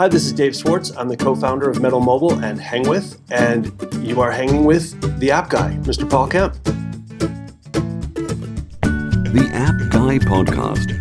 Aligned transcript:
Hi, 0.00 0.08
this 0.08 0.24
is 0.24 0.32
Dave 0.32 0.56
Swartz. 0.56 0.96
I'm 0.96 1.08
the 1.08 1.16
co 1.18 1.34
founder 1.34 1.68
of 1.68 1.82
Metal 1.82 2.00
Mobile 2.00 2.42
and 2.42 2.58
Hang 2.58 2.88
With, 2.88 3.20
and 3.30 3.70
you 4.02 4.22
are 4.22 4.30
hanging 4.30 4.64
with 4.64 4.98
the 5.20 5.30
app 5.30 5.50
guy, 5.50 5.76
Mr. 5.82 6.08
Paul 6.08 6.26
Kemp. 6.26 6.54
The 8.80 9.50
App 9.52 9.76
Guy 9.90 10.18
Podcast. 10.20 10.96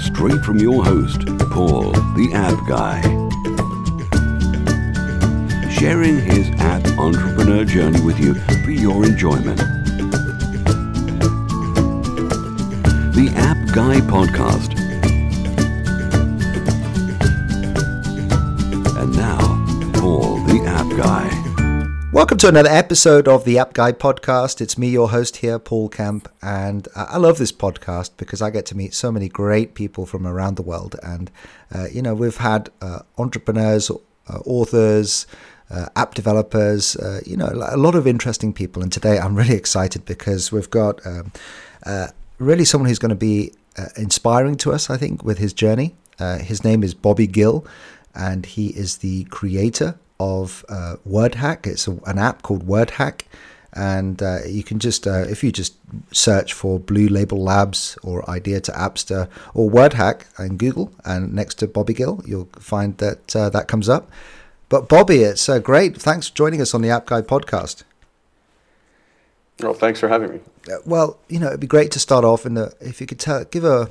Straight 0.00 0.42
from 0.42 0.56
your 0.56 0.82
host, 0.82 1.26
Paul, 1.50 1.92
the 1.92 2.30
App 2.32 2.66
Guy. 2.66 3.02
Sharing 5.68 6.18
his 6.20 6.48
app 6.58 6.86
entrepreneur 6.98 7.66
journey 7.66 8.00
with 8.00 8.18
you 8.18 8.34
for 8.64 8.70
your 8.70 9.04
enjoyment. 9.04 9.58
The 13.14 13.30
App 13.36 13.58
Guy 13.74 14.00
Podcast 14.00 14.75
Welcome 20.96 22.38
to 22.38 22.48
another 22.48 22.70
episode 22.70 23.28
of 23.28 23.44
the 23.44 23.58
App 23.58 23.74
Guy 23.74 23.92
podcast. 23.92 24.62
It's 24.62 24.78
me, 24.78 24.88
your 24.88 25.10
host 25.10 25.36
here, 25.36 25.58
Paul 25.58 25.90
Kemp, 25.90 26.26
and 26.40 26.88
uh, 26.94 27.04
I 27.10 27.18
love 27.18 27.36
this 27.36 27.52
podcast 27.52 28.12
because 28.16 28.40
I 28.40 28.48
get 28.48 28.64
to 28.66 28.74
meet 28.74 28.94
so 28.94 29.12
many 29.12 29.28
great 29.28 29.74
people 29.74 30.06
from 30.06 30.26
around 30.26 30.54
the 30.54 30.62
world. 30.62 30.96
And 31.02 31.30
uh, 31.70 31.88
you 31.92 32.00
know, 32.00 32.14
we've 32.14 32.38
had 32.38 32.70
uh, 32.80 33.00
entrepreneurs, 33.18 33.90
uh, 33.90 34.38
authors, 34.46 35.26
uh, 35.68 35.90
app 35.96 36.14
developers, 36.14 36.96
uh, 36.96 37.20
you 37.26 37.36
know, 37.36 37.50
a 37.52 37.76
lot 37.76 37.94
of 37.94 38.06
interesting 38.06 38.54
people. 38.54 38.82
And 38.82 38.90
today, 38.90 39.18
I'm 39.18 39.34
really 39.34 39.54
excited 39.54 40.06
because 40.06 40.50
we've 40.50 40.70
got 40.70 41.04
um, 41.04 41.30
really 42.38 42.64
someone 42.64 42.88
who's 42.88 42.98
going 42.98 43.10
to 43.10 43.14
be 43.14 43.52
inspiring 43.96 44.56
to 44.56 44.72
us. 44.72 44.88
I 44.88 44.96
think 44.96 45.22
with 45.22 45.36
his 45.36 45.52
journey. 45.52 45.94
his 46.18 46.64
name 46.64 46.82
is 46.82 46.94
Bobby 46.94 47.26
Gill, 47.26 47.66
and 48.14 48.46
he 48.46 48.68
is 48.68 48.98
the 48.98 49.24
creator 49.24 49.98
of 50.18 50.64
uh, 50.68 50.96
WordHack. 51.08 51.66
It's 51.66 51.86
a, 51.88 51.92
an 52.06 52.18
app 52.18 52.42
called 52.42 52.66
WordHack, 52.66 53.22
and 53.72 54.22
uh, 54.22 54.38
you 54.46 54.62
can 54.62 54.78
just 54.78 55.06
uh, 55.06 55.24
if 55.28 55.44
you 55.44 55.52
just 55.52 55.76
search 56.12 56.52
for 56.52 56.78
Blue 56.78 57.08
Label 57.08 57.42
Labs 57.42 57.98
or 58.02 58.28
Idea 58.28 58.60
to 58.60 58.72
Appster 58.72 59.28
or 59.54 59.70
WordHack 59.70 60.22
in 60.38 60.56
Google, 60.56 60.92
and 61.04 61.32
next 61.32 61.56
to 61.56 61.66
Bobby 61.66 61.94
Gill, 61.94 62.22
you'll 62.26 62.48
find 62.58 62.96
that 62.98 63.34
uh, 63.36 63.50
that 63.50 63.68
comes 63.68 63.88
up. 63.88 64.10
But 64.68 64.88
Bobby, 64.88 65.18
it's 65.18 65.48
uh, 65.48 65.58
great. 65.58 65.96
Thanks 65.96 66.28
for 66.28 66.34
joining 66.34 66.60
us 66.60 66.74
on 66.74 66.82
the 66.82 66.90
App 66.90 67.06
Guy 67.06 67.22
podcast. 67.22 67.84
Well, 69.60 69.74
thanks 69.74 70.00
for 70.00 70.08
having 70.08 70.32
me. 70.32 70.40
Uh, 70.70 70.78
well, 70.84 71.18
you 71.28 71.38
know, 71.38 71.48
it'd 71.48 71.60
be 71.60 71.66
great 71.66 71.90
to 71.92 71.98
start 71.98 72.24
off, 72.24 72.44
and 72.44 72.58
if 72.80 73.00
you 73.00 73.06
could 73.06 73.20
tell, 73.20 73.44
give 73.44 73.64
a 73.64 73.90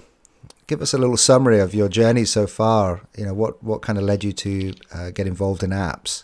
give 0.67 0.81
us 0.81 0.94
a 0.94 0.97
little 0.97 1.17
summary 1.17 1.59
of 1.59 1.73
your 1.73 1.89
journey 1.89 2.25
so 2.25 2.47
far. 2.47 3.02
You 3.17 3.25
know, 3.25 3.33
what 3.33 3.63
what 3.63 3.81
kind 3.81 3.97
of 3.97 4.03
led 4.03 4.23
you 4.23 4.33
to 4.33 4.73
uh, 4.94 5.11
get 5.11 5.27
involved 5.27 5.63
in 5.63 5.72
apps? 5.72 6.23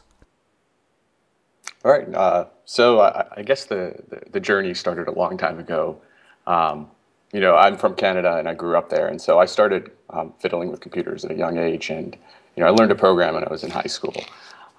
All 1.84 1.92
right. 1.92 2.14
Uh, 2.14 2.46
so 2.66 3.02
I, 3.02 3.26
I 3.38 3.42
guess 3.42 3.66
the, 3.66 3.96
the, 4.10 4.22
the 4.32 4.40
journey 4.40 4.74
started 4.74 5.08
a 5.08 5.12
long 5.12 5.38
time 5.38 5.60
ago. 5.60 6.00
Um, 6.46 6.90
you 7.34 7.40
know, 7.40 7.56
I'm 7.56 7.78
from 7.78 7.96
Canada 7.96 8.38
and 8.38 8.48
I 8.48 8.54
grew 8.54 8.78
up 8.78 8.90
there, 8.90 9.08
and 9.08 9.22
so 9.22 9.40
I 9.40 9.46
started 9.46 9.92
um, 10.10 10.34
fiddling 10.40 10.70
with 10.70 10.82
computers 10.82 11.24
at 11.26 11.32
a 11.32 11.36
young 11.36 11.58
age, 11.58 11.90
and 11.90 12.16
you 12.56 12.62
know, 12.62 12.68
I 12.68 12.72
learned 12.72 12.90
to 12.90 12.96
program 12.96 13.36
when 13.36 13.44
I 13.44 13.50
was 13.50 13.64
in 13.64 13.72
high 13.72 13.84
school, 13.84 14.16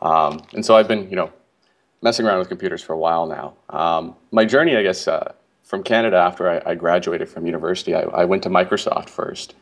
um, 0.03 0.43
and 0.53 0.65
so 0.65 0.77
I've 0.77 0.89
been 0.89 1.09
you 1.09 1.17
know 1.17 1.33
messing 2.03 2.27
around 2.27 2.41
with 2.41 2.49
computers 2.49 2.83
for 2.83 2.93
a 2.93 2.99
while 2.99 3.27
now. 3.27 3.55
Um, 3.71 4.17
my 4.33 4.45
journey, 4.45 4.77
I 4.77 4.83
guess, 4.83 5.09
uh, 5.09 5.33
from 5.73 5.83
Canada 5.83 6.19
after 6.19 6.51
I, 6.51 6.73
I 6.73 6.75
graduated 6.75 7.31
from 7.31 7.47
university, 7.47 7.95
I, 7.95 8.03
I, 8.03 8.27
went 8.27 8.42
to 8.42 8.51
Microsoft 8.51 9.09
first. 9.09 9.55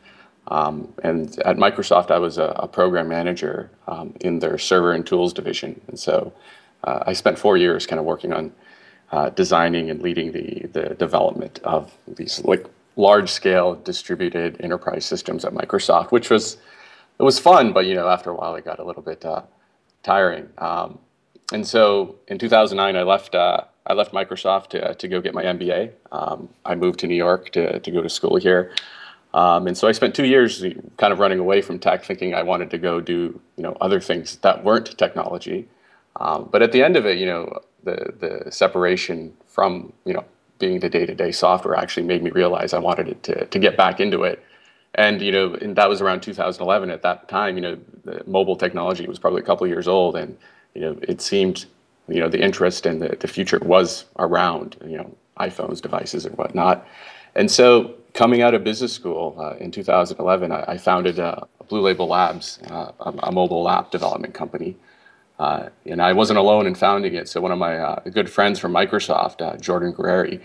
Um, 0.49 0.93
and 1.05 1.39
at 1.43 1.57
Microsoft, 1.57 2.11
I 2.11 2.19
was 2.19 2.37
a, 2.37 2.47
a 2.57 2.67
program 2.67 3.07
manager 3.07 3.71
um, 3.87 4.15
in 4.21 4.41
their 4.41 4.59
server 4.59 4.93
and 4.93 5.07
tools 5.07 5.33
division. 5.33 5.81
And 5.87 5.97
so 5.97 6.33
uh, 6.83 7.05
I 7.07 7.13
spent 7.13 7.39
four 7.39 7.57
years 7.57 7.87
kind 7.87 8.01
of 8.01 8.07
working 8.07 8.33
on 8.33 8.53
uh, 9.13 9.29
designing 9.31 9.89
and 9.89 10.03
leading 10.03 10.33
the, 10.33 10.67
the 10.73 10.97
development 10.97 11.61
of 11.63 11.97
these 12.09 12.43
like 12.45 12.67
large 12.97 13.31
scale 13.31 13.77
distributed 13.77 14.61
enterprise 14.61 15.07
systems 15.07 15.45
at 15.45 15.53
Microsoft, 15.55 16.11
which 16.11 16.29
was 16.29 16.57
it 17.21 17.23
was 17.23 17.39
fun, 17.39 17.73
but 17.73 17.87
you 17.87 17.95
know 17.95 18.09
after 18.09 18.31
a 18.31 18.35
while 18.35 18.57
it 18.57 18.65
got 18.65 18.81
a 18.81 18.85
little 18.85 19.03
bit 19.03 19.25
uh, 19.25 19.43
tiring. 20.03 20.49
Um, 20.59 20.99
and 21.53 21.65
so 21.65 22.17
in 22.27 22.37
2009, 22.37 22.97
I 22.97 23.05
left 23.05 23.37
uh, 23.37 23.61
I 23.91 23.95
left 23.95 24.13
Microsoft 24.13 24.69
to, 24.69 24.95
to 24.95 25.09
go 25.09 25.21
get 25.21 25.35
my 25.35 25.43
MBA. 25.43 25.91
Um, 26.13 26.49
I 26.65 26.77
moved 26.77 27.01
to 27.01 27.09
New 27.09 27.17
York 27.17 27.51
to, 27.51 27.81
to 27.81 27.91
go 27.91 28.01
to 28.01 28.09
school 28.09 28.37
here. 28.37 28.73
Um, 29.35 29.67
and 29.67 29.77
so 29.77 29.89
I 29.89 29.93
spent 29.93 30.15
two 30.15 30.27
years 30.27 30.65
kind 30.97 31.13
of 31.13 31.19
running 31.19 31.41
away 31.41 31.61
from 31.61 31.79
tech, 31.79 32.05
thinking 32.05 32.35
I 32.35 32.43
wanted 32.43 32.71
to 32.71 32.79
go 32.79 33.01
do 33.01 33.41
you 33.57 33.63
know 33.63 33.77
other 33.81 34.01
things 34.01 34.37
that 34.37 34.65
weren't 34.65 34.97
technology. 34.99 35.69
Um, 36.17 36.49
but 36.51 36.63
at 36.63 36.73
the 36.73 36.83
end 36.83 36.97
of 36.97 37.07
it, 37.07 37.19
you 37.19 37.27
know, 37.27 37.61
the 37.85 38.43
the 38.45 38.51
separation 38.53 39.33
from 39.47 39.93
you 40.05 40.15
know 40.15 40.25
being 40.59 40.81
the 40.81 40.91
day-to-day 40.91 41.33
software 41.33 41.75
actually 41.77 42.07
made 42.07 42.23
me 42.23 42.31
realize 42.31 42.73
I 42.75 42.81
wanted 42.81 43.23
to 43.23 43.47
to 43.47 43.59
get 43.59 43.77
back 43.77 44.01
into 44.01 44.25
it. 44.25 44.43
And 44.97 45.23
you 45.23 45.31
know, 45.31 45.55
and 45.55 45.77
that 45.77 45.89
was 45.89 46.01
around 46.01 46.23
2011. 46.23 46.91
At 46.91 47.03
that 47.03 47.29
time, 47.29 47.57
you 47.57 47.63
know, 47.63 47.79
mobile 48.27 48.57
technology 48.57 49.07
was 49.07 49.21
probably 49.21 49.43
a 49.43 49.45
couple 49.45 49.67
years 49.69 49.87
old, 49.87 50.17
and 50.17 50.37
you 50.75 50.81
know, 50.81 50.99
it 51.03 51.21
seemed 51.21 51.67
you 52.11 52.21
know 52.21 52.29
the 52.29 52.43
interest 52.43 52.87
and 52.87 53.01
the, 53.01 53.17
the 53.21 53.29
future 53.29 53.59
was 53.63 54.05
around 54.19 54.77
you 54.85 54.97
know 54.97 55.17
iPhones, 55.41 55.81
devices, 55.81 56.27
and 56.27 56.37
whatnot. 56.37 56.87
And 57.35 57.51
so, 57.51 57.95
coming 58.15 58.43
out 58.43 58.55
of 58.55 58.63
business 58.63 58.93
school 58.93 59.37
uh, 59.39 59.57
in 59.57 59.71
2011, 59.71 60.53
I, 60.53 60.65
I 60.69 60.79
founded 60.79 61.19
uh, 61.19 61.41
Blue 61.69 61.81
Label 61.81 62.07
Labs, 62.09 62.61
uh, 62.71 62.93
a, 63.01 63.33
mobile 63.33 63.69
app 63.69 63.91
development 63.91 64.35
company. 64.35 64.77
Uh, 65.39 65.71
and 65.87 66.03
I 66.03 66.13
wasn't 66.13 66.39
alone 66.39 66.67
in 66.67 66.75
founding 66.75 67.15
it. 67.15 67.27
So 67.27 67.41
one 67.41 67.51
of 67.51 67.59
my 67.59 67.79
uh, 67.79 68.01
good 68.11 68.29
friends 68.29 68.59
from 68.59 68.73
Microsoft, 68.73 69.41
uh, 69.41 69.57
Jordan 69.57 69.93
Gurrieri, 69.93 70.41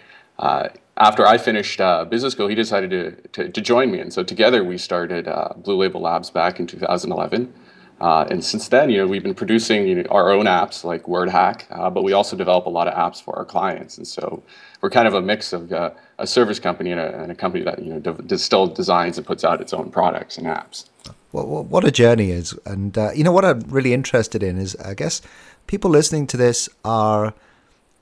after 0.98 1.28
I 1.28 1.38
finished 1.38 1.80
business 2.10 2.32
school, 2.32 2.48
he 2.48 2.56
decided 2.56 2.90
to, 2.92 3.12
to, 3.34 3.52
to, 3.52 3.62
join 3.62 3.92
me. 3.92 4.00
And 4.00 4.14
so 4.14 4.24
together 4.24 4.64
we 4.64 4.78
started 4.78 5.28
Blue 5.58 5.76
Label 5.76 6.00
Labs 6.00 6.30
back 6.30 6.62
in 6.62 6.68
2011. 6.68 7.54
Uh, 8.02 8.26
and 8.30 8.44
since 8.44 8.68
then, 8.68 8.90
you 8.90 8.98
know, 8.98 9.08
we've 9.08 9.24
been 9.24 9.36
producing 9.36 9.88
you 9.88 9.96
know, 9.96 10.04
our 10.10 10.32
own 10.32 10.46
apps 10.46 10.84
like 10.84 11.04
WordHack, 11.04 11.64
uh, 11.72 11.90
but 11.90 12.04
we 12.04 12.12
also 12.12 12.36
develop 12.36 12.66
a 12.66 12.70
lot 12.70 12.88
of 12.88 12.94
apps 12.94 13.24
for 13.24 13.36
our 13.38 13.46
clients. 13.46 13.98
And 13.98 14.06
so 14.08 14.44
we're 14.82 14.90
kind 14.90 15.08
of 15.08 15.14
a 15.14 15.22
mix 15.22 15.54
of 15.54 15.72
uh, 15.72 15.92
a 16.20 16.28
service 16.28 16.60
company 16.60 16.92
and 16.92 17.00
a, 17.00 17.22
and 17.22 17.32
a, 17.32 17.36
company 17.36 17.64
that 17.64 17.82
you 17.82 17.94
know 17.94 18.00
de- 18.00 18.38
still 18.38 18.68
designs 18.68 19.18
and 19.18 19.26
puts 19.26 19.44
out 19.44 19.62
its 19.62 19.74
own 19.74 19.92
products 19.92 20.38
and 20.38 20.46
apps. 20.46 20.86
Well, 21.32 21.64
what 21.64 21.84
a 21.84 21.92
journey 21.92 22.32
is, 22.32 22.58
and 22.66 22.98
uh, 22.98 23.12
you 23.14 23.24
know 23.24 23.32
what 23.32 23.46
I'm 23.46 23.62
really 23.62 23.94
interested 23.94 24.44
in 24.44 24.58
is, 24.58 24.76
I 24.78 24.94
guess, 24.94 25.22
people 25.68 25.90
listening 25.90 26.28
to 26.28 26.38
this 26.38 26.70
are 26.84 27.34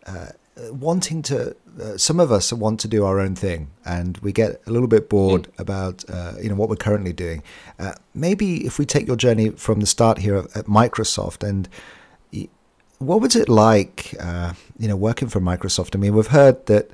uh, 0.06 0.28
wanting 0.72 1.22
to 1.24 1.56
uh, 1.82 1.98
some 1.98 2.20
of 2.20 2.32
us 2.32 2.54
want 2.54 2.80
to 2.80 2.88
do 2.88 3.04
our 3.04 3.20
own 3.20 3.36
thing 3.36 3.72
and 3.86 4.18
we 4.20 4.32
get 4.32 4.62
a 4.68 4.72
little 4.72 4.88
bit 4.88 5.10
bored 5.10 5.44
mm. 5.44 5.60
about 5.60 6.04
uh, 6.10 6.34
you 6.42 6.50
know 6.50 6.56
what 6.56 6.70
we're 6.70 6.76
currently 6.76 7.14
doing. 7.14 7.42
Uh, 7.80 7.94
maybe 8.14 8.66
if 8.66 8.78
we 8.78 8.86
take 8.86 9.08
your 9.08 9.16
journey 9.16 9.50
from 9.50 9.80
the 9.80 9.86
start 9.86 10.20
here 10.20 10.36
at, 10.38 10.56
at 10.56 10.66
microsoft 10.66 11.48
and 11.48 11.68
what 13.00 13.20
was 13.20 13.36
it 13.36 13.50
like 13.50 14.14
uh, 14.20 14.54
you 14.78 14.88
know 14.88 14.96
working 14.96 15.28
for 15.28 15.42
microsoft? 15.42 15.96
I 15.96 16.00
mean 16.00 16.16
we've 16.16 16.28
heard 16.28 16.66
that 16.68 16.92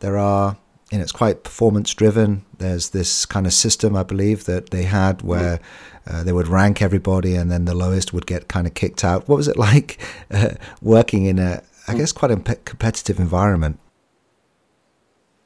there 0.00 0.18
are 0.18 0.56
you 0.90 0.98
know 0.98 1.02
it's 1.02 1.12
quite 1.12 1.44
performance 1.44 1.92
driven 1.92 2.44
there's 2.56 2.90
this 2.90 3.26
kind 3.26 3.46
of 3.46 3.52
system 3.52 3.94
i 3.94 4.02
believe 4.02 4.46
that 4.46 4.70
they 4.70 4.84
had 4.84 5.20
where 5.20 5.60
uh, 6.08 6.22
they 6.22 6.32
would 6.32 6.48
rank 6.48 6.80
everybody 6.80 7.34
and 7.34 7.50
then 7.50 7.66
the 7.66 7.74
lowest 7.74 8.12
would 8.12 8.26
get 8.26 8.48
kind 8.48 8.66
of 8.66 8.74
kicked 8.74 9.04
out. 9.04 9.28
What 9.28 9.36
was 9.36 9.48
it 9.48 9.56
like 9.68 9.98
uh, 10.30 10.54
working 10.80 11.26
in 11.26 11.38
a 11.38 11.62
I 11.88 11.94
guess 11.96 12.12
quite 12.12 12.30
a 12.30 12.36
competitive 12.36 13.18
environment. 13.18 13.78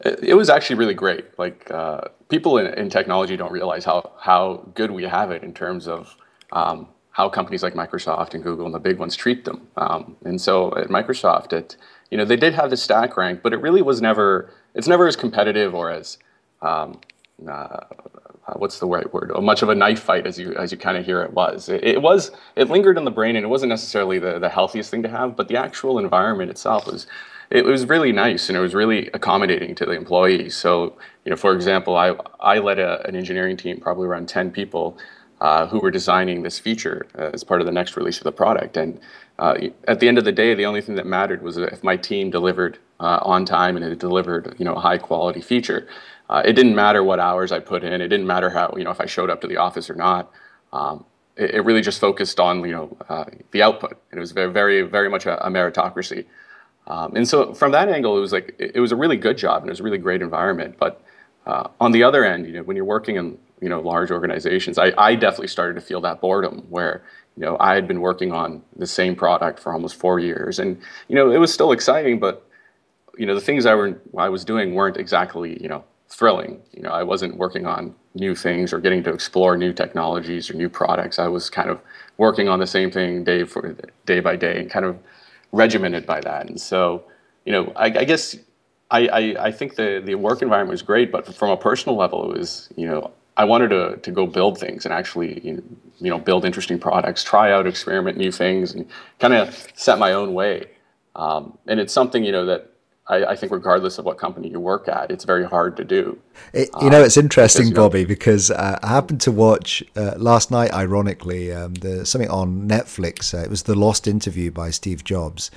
It 0.05 0.35
was 0.35 0.51
actually 0.51 0.77
really 0.77 0.95
great. 0.95 1.39
Like 1.39 1.71
uh, 1.71 2.03
people 2.29 2.59
in, 2.59 2.67
in, 2.75 2.91
technology 2.91 3.37
don't 3.37 3.53
realize 3.53 3.85
how 3.85 4.13
how 4.19 4.69
good 4.75 4.91
we 4.91 5.05
have 5.05 5.31
it 5.31 5.45
in 5.45 5.55
terms 5.55 5.87
of 5.87 6.17
um, 6.51 6.89
how 7.13 7.29
companies 7.29 7.63
like 7.63 7.75
Microsoft 7.75 8.35
and 8.35 8.43
Google 8.43 8.67
and 8.67 8.75
the 8.75 8.81
big 8.81 8.99
ones 8.99 9.15
treat 9.15 9.45
them. 9.45 9.69
Um, 9.77 10.17
and 10.25 10.41
so 10.41 10.77
at 10.77 10.89
Microsoft, 10.89 11.53
it 11.53 11.77
you 12.11 12.19
know 12.19 12.25
they 12.25 12.37
did 12.37 12.53
have 12.55 12.71
the 12.71 12.77
stack 12.77 13.17
rank, 13.17 13.43
but 13.43 13.53
it 13.53 13.61
really 13.61 13.83
was 13.83 14.01
never 14.01 14.53
it's 14.75 14.89
never 14.89 15.07
as 15.07 15.15
competitive 15.15 15.73
or 15.73 15.91
as 15.91 16.19
um, 16.63 17.01
uh, 17.49 17.85
uh, 18.47 18.55
what's 18.55 18.81
the 18.81 18.87
right 18.87 19.13
word? 19.13 19.31
Much 19.41 19.63
of 19.63 19.69
a 19.69 19.75
knife 19.75 20.01
fight 20.01 20.27
as 20.27 20.39
you 20.39 20.55
as 20.55 20.73
you 20.73 20.79
kind 20.79 20.97
of 20.97 21.05
hear 21.05 21.23
it 21.23 21.33
was. 21.33 21.69
It, 21.69 21.85
it, 21.85 22.03
was 22.03 22.33
it 22.57 22.69
lingered 22.69 22.99
in 22.99 23.05
the 23.05 23.11
brain, 23.11 23.37
and 23.37 23.45
it 23.45 23.49
wasn't 23.49 23.71
necessarily 23.71 24.19
the, 24.19 24.39
the 24.39 24.49
healthiest 24.49 24.91
thing 24.91 25.03
to 25.05 25.09
have. 25.09 25.37
But 25.37 25.49
the 25.49 25.57
actual 25.57 25.99
environment 25.99 26.51
itself 26.51 26.87
was 26.87 27.07
it 27.51 27.65
was 27.65 27.87
really 27.87 28.13
nice, 28.13 28.49
and 28.49 28.57
it 28.57 28.61
was 28.61 28.75
really 28.75 29.09
accommodating 29.15 29.75
to 29.77 29.87
the 29.87 29.93
employees. 29.93 30.57
So 30.57 30.97
you 31.25 31.31
know, 31.31 31.37
for 31.37 31.55
example, 31.55 31.97
I 31.97 32.17
I 32.41 32.59
led 32.59 32.79
a, 32.79 33.07
an 33.07 33.15
engineering 33.15 33.57
team, 33.57 33.81
probably 33.81 34.09
around 34.09 34.29
ten 34.29 34.51
people, 34.51 34.99
uh, 35.41 35.67
who 35.67 35.79
were 35.79 35.91
designing 35.91 36.43
this 36.43 36.59
feature 36.59 37.07
uh, 37.17 37.31
as 37.33 37.45
part 37.45 37.61
of 37.61 37.67
the 37.67 37.73
next 37.73 37.97
release 37.97 38.19
of 38.19 38.25
the 38.25 38.33
product. 38.33 38.77
And 38.77 38.99
uh, 39.39 39.55
at 39.87 40.01
the 40.01 40.09
end 40.09 40.19
of 40.19 40.25
the 40.25 40.33
day, 40.33 40.55
the 40.55 40.67
only 40.67 40.81
thing 40.81 40.95
that 40.97 41.07
mattered 41.07 41.43
was 41.43 41.57
if 41.57 41.85
my 41.85 41.97
team 41.97 42.31
delivered 42.31 42.79
uh, 43.01 43.19
on 43.23 43.45
time 43.45 43.77
and 43.77 43.85
it 43.85 43.99
delivered 43.99 44.55
you 44.59 44.65
know 44.65 44.75
a 44.75 44.81
high 44.81 44.99
quality 44.99 45.41
feature. 45.41 45.87
Uh, 46.33 46.41
it 46.47 46.55
didn't 46.55 46.75
matter 46.75 47.05
what 47.05 47.21
hours 47.21 47.53
I 47.53 47.59
put 47.59 47.85
in. 47.85 48.01
It 48.01 48.09
didn't 48.09 48.27
matter 48.27 48.49
how 48.49 48.75
you 48.75 48.85
know 48.85 48.91
if 48.91 49.03
I 49.03 49.05
showed 49.05 49.29
up 49.29 49.43
to 49.43 49.47
the 49.47 49.59
office 49.59 49.91
or 49.91 49.95
not. 49.95 50.33
Um, 50.73 51.05
it, 51.37 51.57
it, 51.57 51.61
really 51.61 51.83
just 51.83 52.01
focused 52.01 52.41
on 52.41 52.65
you 52.65 52.73
know 52.73 52.97
uh, 53.11 53.27
the 53.51 53.63
output. 53.63 54.01
It 54.11 54.19
was 54.19 54.33
very 54.33 54.51
very 54.51 54.81
very 54.81 55.11
much 55.11 55.27
a, 55.27 55.47
a 55.47 55.51
meritocracy. 55.51 56.25
Um, 56.87 57.15
and 57.17 57.29
so 57.29 57.53
from 57.53 57.73
that 57.73 57.91
angle, 57.91 58.17
it 58.17 58.21
was 58.21 58.33
like 58.33 58.57
it, 58.59 58.77
it, 58.77 58.81
was 58.81 58.93
a 58.93 58.97
really 58.97 59.19
good 59.19 59.37
job 59.37 59.61
and 59.61 59.69
it 59.69 59.73
was 59.73 59.81
a 59.81 59.83
really 59.83 59.99
great 59.99 60.23
environment. 60.23 60.77
But 60.79 61.03
uh, 61.47 61.69
on 61.79 61.93
the 61.93 62.03
other 62.03 62.25
end, 62.25 62.47
you 62.47 62.55
know, 62.55 62.63
when 62.63 62.77
you're 62.77 62.87
working 62.87 63.17
in 63.17 63.37
you 63.61 63.69
know 63.69 63.81
large 63.81 64.11
organizations, 64.11 64.79
I, 64.79 64.95
I 64.97 65.15
definitely 65.17 65.49
started 65.49 65.75
to 65.75 65.83
feel 65.83 66.01
that 66.01 66.23
boredom 66.23 66.65
where 66.71 67.03
you 67.37 67.45
know 67.45 67.59
I 67.61 67.75
had 67.75 67.87
been 67.87 68.01
working 68.01 68.33
on 68.33 68.63
the 68.75 68.87
same 68.87 69.17
product 69.17 69.59
for 69.59 69.75
almost 69.75 69.97
four 69.97 70.19
years, 70.19 70.59
and 70.59 70.81
you 71.09 71.15
know 71.15 71.31
it 71.31 71.37
was 71.37 71.53
still 71.53 71.73
exciting, 71.73 72.19
but 72.19 72.49
you 73.19 73.27
know 73.27 73.35
the 73.35 73.43
things 73.43 73.67
I 73.67 73.75
were 73.75 74.01
I 74.17 74.31
was 74.31 74.47
doing 74.47 74.75
weren't 74.75 74.97
exactly 74.97 75.63
you 75.63 75.69
know 75.69 75.85
thrilling. 76.15 76.61
You 76.73 76.83
know 76.83 76.91
I 76.91 77.03
wasn't 77.03 77.37
working 77.37 77.67
on 77.67 77.95
new 78.15 78.35
things 78.35 78.73
or 78.73 78.81
getting 78.81 79.03
to 79.05 79.13
explore 79.13 79.57
new 79.57 79.73
technologies 79.73 80.51
or 80.51 80.55
new 80.55 80.69
products. 80.69 81.19
I 81.19 81.29
was 81.29 81.49
kind 81.49 81.71
of 81.71 81.81
working 82.19 82.49
on 82.49 82.59
the 82.59 82.67
same 82.67 82.91
thing 82.91 83.25
day 83.25 83.45
for 83.45 83.77
day 84.07 84.21
by 84.21 84.37
day 84.37 84.61
and 84.61 84.71
kind 84.71 84.85
of 84.85 84.99
regimented 85.53 86.07
by 86.07 86.21
that. 86.21 86.49
And 86.49 86.61
so, 86.61 87.05
you 87.45 87.53
know, 87.53 87.73
I, 87.77 87.87
I 87.87 88.05
guess 88.05 88.37
I, 88.91 89.07
I, 89.09 89.47
I, 89.47 89.53
think 89.53 89.77
the, 89.77 90.03
the 90.05 90.15
work 90.15 90.43
environment 90.43 90.71
was 90.71 90.83
great, 90.83 91.13
but 91.13 91.35
from 91.35 91.51
a 91.51 91.57
personal 91.57 91.97
level, 91.97 92.31
it 92.31 92.39
was, 92.39 92.69
you 92.77 92.87
know, 92.87 93.11
I 93.37 93.45
wanted 93.45 93.69
to, 93.69 93.97
to 93.97 94.11
go 94.11 94.27
build 94.27 94.59
things 94.59 94.85
and 94.85 94.93
actually, 94.93 95.41
you 95.43 95.63
know, 96.01 96.19
build 96.19 96.45
interesting 96.45 96.79
products, 96.79 97.25
try 97.25 97.51
out, 97.51 97.67
experiment 97.67 98.19
new 98.19 98.31
things, 98.31 98.75
and 98.75 98.87
kind 99.19 99.33
of 99.33 99.69
set 99.75 99.99
my 99.99 100.13
own 100.13 100.35
way. 100.35 100.67
Um, 101.17 101.57
and 101.67 101.81
it's 101.81 101.93
something, 101.93 102.25
you 102.25 102.33
know, 102.33 102.45
that 102.47 102.72
I, 103.09 103.25
I, 103.25 103.37
think 103.37 103.51
regardless 103.51 103.99
of 103.99 104.05
what 104.05 104.17
company 104.17 104.49
you 104.49 104.61
work 104.61 104.87
at, 104.89 105.11
it's 105.11 105.25
very 105.25 105.45
hard 105.45 105.77
to 105.77 105.85
do. 105.85 106.19
It, 106.53 106.71
you 106.81 106.89
know, 106.89 107.03
it's 107.03 107.17
interesting, 107.17 107.71
because, 107.71 107.83
Bobby, 107.83 108.05
because 108.05 108.51
uh, 108.51 108.79
I 108.81 108.87
happened 108.87 109.21
to 109.23 109.33
watch 109.33 109.83
uh, 109.97 110.15
last 110.17 110.53
night, 110.53 110.73
ironically, 110.73 111.53
um, 111.53 111.75
the, 111.75 112.07
something 112.07 112.31
on 112.31 112.69
Netflix. 112.69 113.35
Uh, 113.35 113.43
it 113.43 113.51
was 113.51 113.65
the 113.65 113.75
Lost 113.75 114.07
interview 114.07 114.53
by 114.53 114.71
Steve 114.71 115.03
Jobs. 115.03 115.51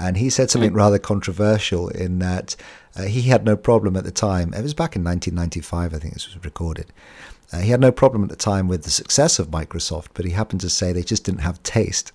And 0.00 0.16
he 0.16 0.30
said 0.30 0.50
something 0.50 0.70
mm-hmm. 0.70 0.78
rather 0.78 0.98
controversial 0.98 1.88
in 1.88 2.20
that 2.20 2.56
uh, 2.96 3.02
he 3.02 3.22
had 3.22 3.44
no 3.44 3.56
problem 3.56 3.96
at 3.96 4.04
the 4.04 4.10
time. 4.10 4.54
It 4.54 4.62
was 4.62 4.74
back 4.74 4.96
in 4.96 5.04
1995, 5.04 5.92
I 5.92 5.98
think 5.98 6.14
this 6.14 6.32
was 6.32 6.42
recorded. 6.44 6.92
Uh, 7.52 7.60
he 7.60 7.70
had 7.70 7.80
no 7.80 7.90
problem 7.90 8.22
at 8.22 8.28
the 8.28 8.36
time 8.36 8.68
with 8.68 8.84
the 8.84 8.90
success 8.90 9.38
of 9.38 9.48
Microsoft, 9.48 10.08
but 10.14 10.24
he 10.24 10.32
happened 10.32 10.60
to 10.60 10.70
say 10.70 10.92
they 10.92 11.02
just 11.02 11.24
didn't 11.24 11.40
have 11.40 11.62
taste. 11.62 12.12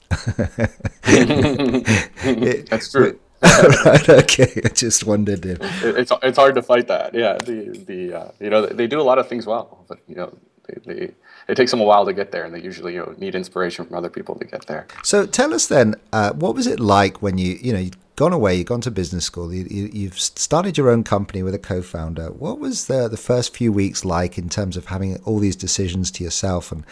it, 1.06 2.70
That's 2.70 2.92
true. 2.92 3.20
right. 3.86 4.10
Okay. 4.10 4.62
I 4.64 4.70
just 4.70 5.06
wondered 5.06 5.46
if 5.46 5.60
it's 5.84 6.12
it's 6.22 6.38
hard 6.38 6.56
to 6.56 6.62
fight 6.62 6.88
that. 6.88 7.14
Yeah. 7.14 7.38
The 7.38 7.84
the 7.86 8.14
uh, 8.14 8.32
you 8.40 8.50
know 8.50 8.66
they 8.66 8.88
do 8.88 9.00
a 9.00 9.04
lot 9.04 9.20
of 9.20 9.28
things 9.28 9.46
well, 9.46 9.86
but 9.88 10.00
you 10.08 10.16
know 10.16 10.34
they, 10.68 10.94
they 10.94 11.14
it 11.48 11.56
takes 11.56 11.72
them 11.72 11.82
a 11.82 11.84
while 11.84 12.06
to 12.06 12.14
get 12.14 12.32
there, 12.32 12.46
and 12.46 12.54
they 12.54 12.62
usually 12.62 12.94
you 12.94 13.00
know 13.00 13.14
need 13.18 13.36
inspiration 13.36 13.86
from 13.86 13.96
other 13.98 14.10
people 14.10 14.36
to 14.36 14.46
get 14.46 14.66
there. 14.68 14.88
So 15.04 15.26
tell 15.26 15.54
us 15.54 15.68
then, 15.68 15.96
uh, 16.14 16.34
what 16.34 16.56
was 16.56 16.68
it 16.68 16.80
like 16.80 17.22
when 17.22 17.38
you 17.38 17.58
you 17.62 17.74
know 17.74 17.80
you'd 17.80 17.98
gone 18.16 18.34
away, 18.34 18.56
you've 18.56 18.68
gone 18.68 18.82
to 18.82 18.92
business 18.92 19.26
school, 19.26 19.54
you, 19.54 19.66
you, 19.92 20.08
have 20.08 20.20
started 20.20 20.78
your 20.78 20.90
own 20.90 21.04
company 21.04 21.42
with 21.42 21.56
a 21.56 21.60
co-founder. 21.60 22.28
What 22.32 22.60
was 22.60 22.88
the 22.88 23.08
the 23.08 23.18
first 23.18 23.56
few 23.56 23.72
weeks 23.72 24.06
like 24.06 24.38
in 24.38 24.50
terms 24.50 24.78
of 24.78 24.88
having 24.88 25.18
all 25.24 25.40
these 25.40 25.56
decisions 25.56 26.12
to 26.12 26.24
yourself 26.24 26.72
and 26.72 26.86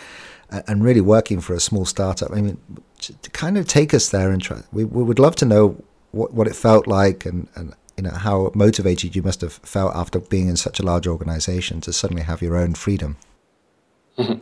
and 0.68 0.84
really 0.84 1.00
working 1.02 1.40
for 1.40 1.54
a 1.54 1.60
small 1.60 1.86
startup? 1.86 2.32
I 2.32 2.42
mean, 2.42 2.58
to 3.00 3.30
kind 3.32 3.58
of 3.58 3.68
take 3.68 3.94
us 3.94 4.10
there 4.10 4.32
and 4.32 4.42
try. 4.42 4.64
We, 4.72 4.84
we 4.84 5.04
would 5.04 5.20
love 5.20 5.36
to 5.38 5.46
know 5.46 5.82
what, 6.12 6.34
what 6.34 6.48
it 6.48 6.56
felt 6.56 6.88
like 6.88 7.26
and, 7.26 7.48
and 7.56 7.74
you 7.98 8.04
know 8.04 8.12
how 8.12 8.52
motivated 8.56 9.16
you 9.16 9.22
must 9.22 9.42
have 9.42 9.54
felt 9.54 9.96
after 9.96 10.20
being 10.20 10.48
in 10.48 10.56
such 10.56 10.80
a 10.80 10.84
large 10.84 11.08
organization 11.08 11.82
to 11.82 11.94
suddenly 11.94 12.24
have 12.24 12.42
your 12.42 12.58
own 12.58 12.74
freedom. 12.74 13.18
it, 14.18 14.40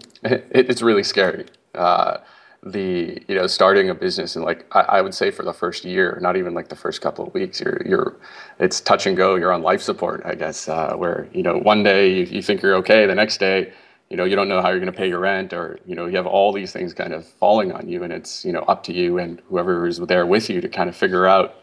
it's 0.51 0.81
really 0.81 1.03
scary. 1.03 1.45
Uh, 1.75 2.17
the 2.61 3.23
you 3.27 3.35
know 3.35 3.47
starting 3.47 3.89
a 3.89 3.95
business 3.95 4.35
and 4.35 4.43
like 4.43 4.65
I, 4.75 4.81
I, 4.81 5.01
would 5.01 5.13
say 5.13 5.31
for 5.31 5.43
the 5.43 5.53
first 5.53 5.85
year, 5.85 6.19
not 6.21 6.35
even 6.35 6.53
like 6.53 6.67
the 6.67 6.75
first 6.75 7.01
couple 7.01 7.25
of 7.25 7.33
weeks, 7.33 7.61
you're 7.61 7.81
you're 7.85 8.17
it's 8.59 8.81
touch 8.81 9.07
and 9.07 9.15
go. 9.15 9.35
You're 9.35 9.53
on 9.53 9.61
life 9.61 9.81
support, 9.81 10.21
I 10.25 10.35
guess, 10.35 10.67
uh, 10.67 10.93
where 10.95 11.29
you 11.33 11.41
know 11.41 11.57
one 11.57 11.83
day 11.83 12.11
you, 12.11 12.23
you 12.25 12.41
think 12.41 12.61
you're 12.61 12.75
okay, 12.75 13.05
the 13.05 13.15
next 13.15 13.39
day 13.39 13.71
you 14.09 14.17
know 14.17 14.23
you 14.23 14.35
don't 14.35 14.49
know 14.49 14.61
how 14.61 14.69
you're 14.69 14.79
going 14.79 14.91
to 14.91 14.97
pay 14.97 15.07
your 15.07 15.19
rent 15.19 15.53
or 15.53 15.79
you 15.85 15.95
know 15.95 16.05
you 16.05 16.17
have 16.17 16.27
all 16.27 16.51
these 16.51 16.71
things 16.71 16.93
kind 16.93 17.13
of 17.13 17.25
falling 17.25 17.71
on 17.71 17.87
you 17.87 18.03
and 18.03 18.11
it's 18.11 18.43
you 18.43 18.51
know 18.51 18.61
up 18.61 18.83
to 18.83 18.93
you 18.93 19.17
and 19.17 19.41
whoever 19.49 19.87
is 19.87 19.99
there 19.99 20.25
with 20.25 20.49
you 20.49 20.61
to 20.61 20.69
kind 20.69 20.89
of 20.89 20.95
figure 20.95 21.25
out 21.25 21.55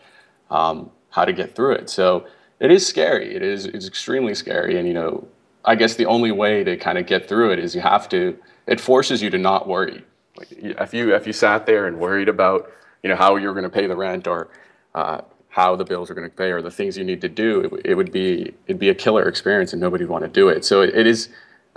um, 0.50 0.90
how 1.10 1.24
to 1.24 1.32
get 1.32 1.54
through 1.54 1.72
it. 1.72 1.90
So 1.90 2.26
it 2.60 2.70
is 2.70 2.86
scary. 2.86 3.34
It 3.34 3.42
is 3.42 3.66
it's 3.66 3.86
extremely 3.86 4.34
scary 4.34 4.78
and 4.78 4.86
you 4.86 4.94
know 4.94 5.26
i 5.64 5.74
guess 5.74 5.96
the 5.96 6.06
only 6.06 6.30
way 6.30 6.62
to 6.62 6.76
kind 6.76 6.96
of 6.96 7.06
get 7.06 7.28
through 7.28 7.50
it 7.50 7.58
is 7.58 7.74
you 7.74 7.80
have 7.80 8.08
to 8.08 8.38
it 8.66 8.80
forces 8.80 9.22
you 9.22 9.30
to 9.30 9.38
not 9.38 9.68
worry. 9.68 10.04
If 10.50 10.92
you 10.92 11.14
if 11.14 11.26
you 11.26 11.32
sat 11.32 11.66
there 11.66 11.86
and 11.86 11.98
worried 11.98 12.28
about 12.28 12.70
you 13.02 13.08
know 13.08 13.16
how 13.16 13.36
you're 13.36 13.52
going 13.52 13.64
to 13.64 13.70
pay 13.70 13.86
the 13.86 13.96
rent 13.96 14.26
or 14.26 14.48
uh, 14.94 15.20
how 15.48 15.76
the 15.76 15.84
bills 15.84 16.10
are 16.10 16.14
going 16.14 16.28
to 16.28 16.36
pay 16.36 16.50
or 16.50 16.60
the 16.60 16.70
things 16.70 16.98
you 16.98 17.04
need 17.04 17.20
to 17.22 17.28
do 17.28 17.60
it, 17.60 17.86
it 17.86 17.94
would 17.94 18.12
be 18.12 18.52
it'd 18.66 18.78
be 18.78 18.88
a 18.88 18.94
killer 18.94 19.28
experience 19.28 19.72
and 19.72 19.80
nobody 19.80 20.04
would 20.04 20.10
want 20.10 20.24
to 20.24 20.30
do 20.30 20.48
it. 20.48 20.64
So 20.64 20.82
it, 20.82 20.94
it 20.94 21.06
is 21.06 21.28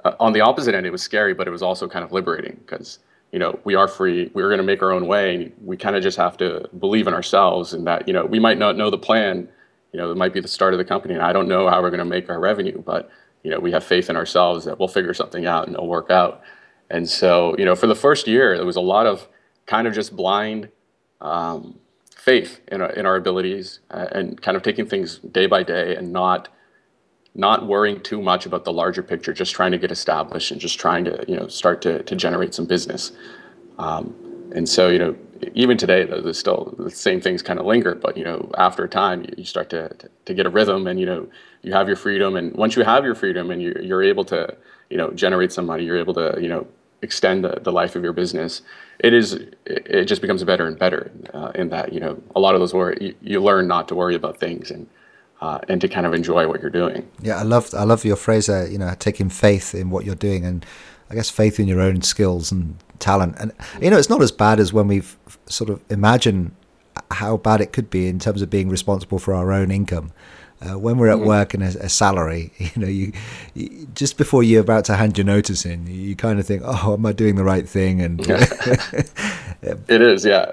uh, 0.05 0.15
on 0.19 0.33
the 0.33 0.41
opposite 0.41 0.75
end, 0.75 0.85
it 0.85 0.91
was 0.91 1.01
scary, 1.01 1.33
but 1.33 1.47
it 1.47 1.51
was 1.51 1.61
also 1.61 1.87
kind 1.87 2.03
of 2.03 2.11
liberating 2.11 2.57
because 2.65 2.99
you 3.31 3.39
know 3.39 3.59
we 3.63 3.75
are 3.75 3.87
free. 3.87 4.31
We're 4.33 4.47
going 4.47 4.59
to 4.59 4.63
make 4.63 4.81
our 4.81 4.91
own 4.91 5.07
way. 5.07 5.51
We 5.63 5.77
kind 5.77 5.95
of 5.95 6.03
just 6.03 6.17
have 6.17 6.37
to 6.37 6.69
believe 6.79 7.07
in 7.07 7.13
ourselves 7.13 7.73
and 7.73 7.85
that 7.87 8.07
you 8.07 8.13
know 8.13 8.25
we 8.25 8.39
might 8.39 8.57
not 8.57 8.77
know 8.77 8.89
the 8.89 8.97
plan. 8.97 9.49
You 9.91 9.99
know, 9.99 10.11
it 10.11 10.17
might 10.17 10.33
be 10.33 10.39
the 10.39 10.47
start 10.47 10.73
of 10.73 10.77
the 10.77 10.85
company, 10.85 11.15
and 11.15 11.23
I 11.23 11.33
don't 11.33 11.47
know 11.47 11.67
how 11.67 11.81
we're 11.81 11.89
going 11.89 11.99
to 11.99 12.05
make 12.05 12.29
our 12.29 12.39
revenue, 12.39 12.81
but 12.81 13.09
you 13.43 13.51
know 13.51 13.59
we 13.59 13.71
have 13.71 13.83
faith 13.83 14.09
in 14.09 14.15
ourselves 14.15 14.65
that 14.65 14.79
we'll 14.79 14.87
figure 14.87 15.13
something 15.13 15.45
out 15.45 15.67
and 15.67 15.75
it'll 15.75 15.87
work 15.87 16.09
out. 16.09 16.41
And 16.89 17.09
so 17.09 17.55
you 17.57 17.65
know, 17.65 17.75
for 17.75 17.87
the 17.87 17.95
first 17.95 18.27
year, 18.27 18.57
there 18.57 18.65
was 18.65 18.75
a 18.75 18.81
lot 18.81 19.05
of 19.05 19.27
kind 19.65 19.87
of 19.87 19.93
just 19.93 20.15
blind. 20.15 20.69
Um, 21.21 21.79
faith 22.19 22.59
in 22.67 22.81
our, 22.81 22.89
in 22.91 23.05
our 23.05 23.15
abilities 23.15 23.79
uh, 23.91 24.05
and 24.11 24.41
kind 24.41 24.55
of 24.55 24.61
taking 24.61 24.85
things 24.85 25.19
day 25.19 25.47
by 25.47 25.63
day 25.63 25.95
and 25.95 26.11
not 26.11 26.49
not 27.39 27.67
worrying 27.67 28.01
too 28.01 28.21
much 28.21 28.45
about 28.45 28.65
the 28.65 28.73
larger 28.73 29.01
picture, 29.01 29.31
just 29.31 29.55
trying 29.55 29.71
to 29.71 29.77
get 29.77 29.91
established 29.91 30.51
and 30.51 30.59
just 30.59 30.77
trying 30.77 31.05
to 31.05 31.23
you 31.27 31.35
know 31.37 31.47
start 31.47 31.81
to, 31.83 32.03
to 32.03 32.15
generate 32.15 32.53
some 32.53 32.65
business. 32.65 33.13
Um, 33.77 34.13
and 34.53 34.67
so 34.67 34.89
you 34.89 34.99
know 34.99 35.15
even 35.53 35.77
today 35.77 36.03
there's 36.03 36.37
still 36.37 36.75
the 36.77 36.91
same 36.91 37.21
things 37.21 37.41
kind 37.41 37.59
of 37.59 37.65
linger, 37.65 37.95
but 37.95 38.17
you 38.17 38.25
know 38.25 38.51
after 38.57 38.83
a 38.83 38.89
time 38.89 39.25
you 39.37 39.45
start 39.45 39.69
to, 39.69 39.87
to, 39.89 40.09
to 40.25 40.33
get 40.33 40.45
a 40.45 40.49
rhythm 40.49 40.85
and 40.85 40.99
you 40.99 41.05
know 41.05 41.27
you 41.61 41.71
have 41.73 41.87
your 41.87 41.95
freedom 41.95 42.35
and 42.35 42.53
once 42.55 42.75
you 42.75 42.83
have 42.83 43.05
your 43.05 43.15
freedom 43.15 43.51
and 43.51 43.61
you're, 43.61 43.81
you're 43.81 44.03
able 44.03 44.25
to 44.25 44.55
you 44.89 44.97
know 44.97 45.09
generate 45.11 45.53
some 45.53 45.65
money, 45.65 45.85
you're 45.85 45.97
able 45.97 46.13
to 46.15 46.37
you 46.41 46.49
know 46.49 46.67
extend 47.01 47.45
the, 47.45 47.57
the 47.61 47.71
life 47.71 47.95
of 47.95 48.03
your 48.03 48.11
business. 48.11 48.61
It 48.99 49.13
is 49.13 49.39
it 49.65 50.05
just 50.05 50.21
becomes 50.21 50.43
better 50.43 50.67
and 50.67 50.77
better 50.77 51.09
uh, 51.33 51.53
in 51.55 51.69
that 51.69 51.93
you 51.93 52.01
know 52.01 52.21
a 52.35 52.39
lot 52.41 52.53
of 52.53 52.59
those 52.59 52.73
worry 52.73 52.97
you, 52.99 53.15
you 53.21 53.41
learn 53.41 53.65
not 53.65 53.87
to 53.87 53.95
worry 53.95 54.15
about 54.15 54.41
things 54.41 54.71
and 54.71 54.87
uh, 55.41 55.59
and 55.69 55.79
to 55.81 55.87
kind 55.87 56.05
of 56.05 56.13
enjoy 56.13 56.47
what 56.47 56.61
you're 56.61 56.69
doing. 56.69 57.09
Yeah, 57.21 57.37
I 57.37 57.43
love 57.43 57.73
I 57.73 57.83
love 57.83 58.05
your 58.05 58.15
phrase 58.15 58.47
there. 58.47 58.67
You 58.67 58.77
know, 58.77 58.93
taking 58.99 59.29
faith 59.29 59.73
in 59.73 59.89
what 59.89 60.05
you're 60.05 60.15
doing, 60.15 60.45
and 60.45 60.65
I 61.09 61.15
guess 61.15 61.29
faith 61.29 61.59
in 61.59 61.67
your 61.67 61.79
own 61.79 62.01
skills 62.01 62.51
and 62.51 62.77
talent. 62.99 63.35
And 63.39 63.51
you 63.81 63.89
know, 63.89 63.97
it's 63.97 64.09
not 64.09 64.21
as 64.21 64.31
bad 64.31 64.59
as 64.59 64.73
when 64.73 64.87
we've 64.87 65.17
sort 65.45 65.69
of 65.69 65.81
imagine 65.89 66.55
how 67.11 67.37
bad 67.37 67.61
it 67.61 67.71
could 67.71 67.89
be 67.89 68.07
in 68.07 68.19
terms 68.19 68.41
of 68.41 68.49
being 68.49 68.69
responsible 68.69 69.19
for 69.19 69.33
our 69.33 69.51
own 69.51 69.71
income. 69.71 70.11
Uh, 70.61 70.77
when 70.77 70.97
we're 70.97 71.07
at 71.07 71.17
mm-hmm. 71.17 71.27
work 71.27 71.53
and 71.53 71.63
a, 71.63 71.85
a, 71.85 71.87
salary, 71.87 72.51
you 72.57 72.69
know, 72.75 72.87
you, 72.87 73.13
you, 73.53 73.87
just 73.95 74.17
before 74.17 74.43
you're 74.43 74.59
about 74.59 74.83
to 74.83 74.93
hand 74.93 75.17
your 75.17 75.23
notice 75.23 75.65
in, 75.65 75.87
you 75.87 76.17
kind 76.17 76.37
of 76.37 76.45
think, 76.45 76.61
"Oh, 76.65 76.95
am 76.95 77.05
I 77.05 77.13
doing 77.13 77.35
the 77.35 77.45
right 77.45 77.67
thing?" 77.67 78.01
And 78.01 78.19
yeah. 78.27 78.45
it 79.61 80.01
is, 80.01 80.25
yeah. 80.25 80.51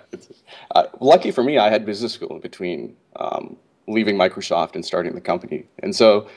Uh, 0.76 0.84
lucky 1.00 1.32
for 1.32 1.42
me, 1.42 1.58
I 1.58 1.70
had 1.70 1.84
business 1.84 2.12
school 2.12 2.36
in 2.36 2.40
between 2.40 2.94
um, 3.16 3.56
leaving 3.88 4.16
Microsoft 4.16 4.74
and 4.74 4.84
starting 4.84 5.14
the 5.14 5.20
company. 5.20 5.66
And 5.82 5.94
so 5.94 6.28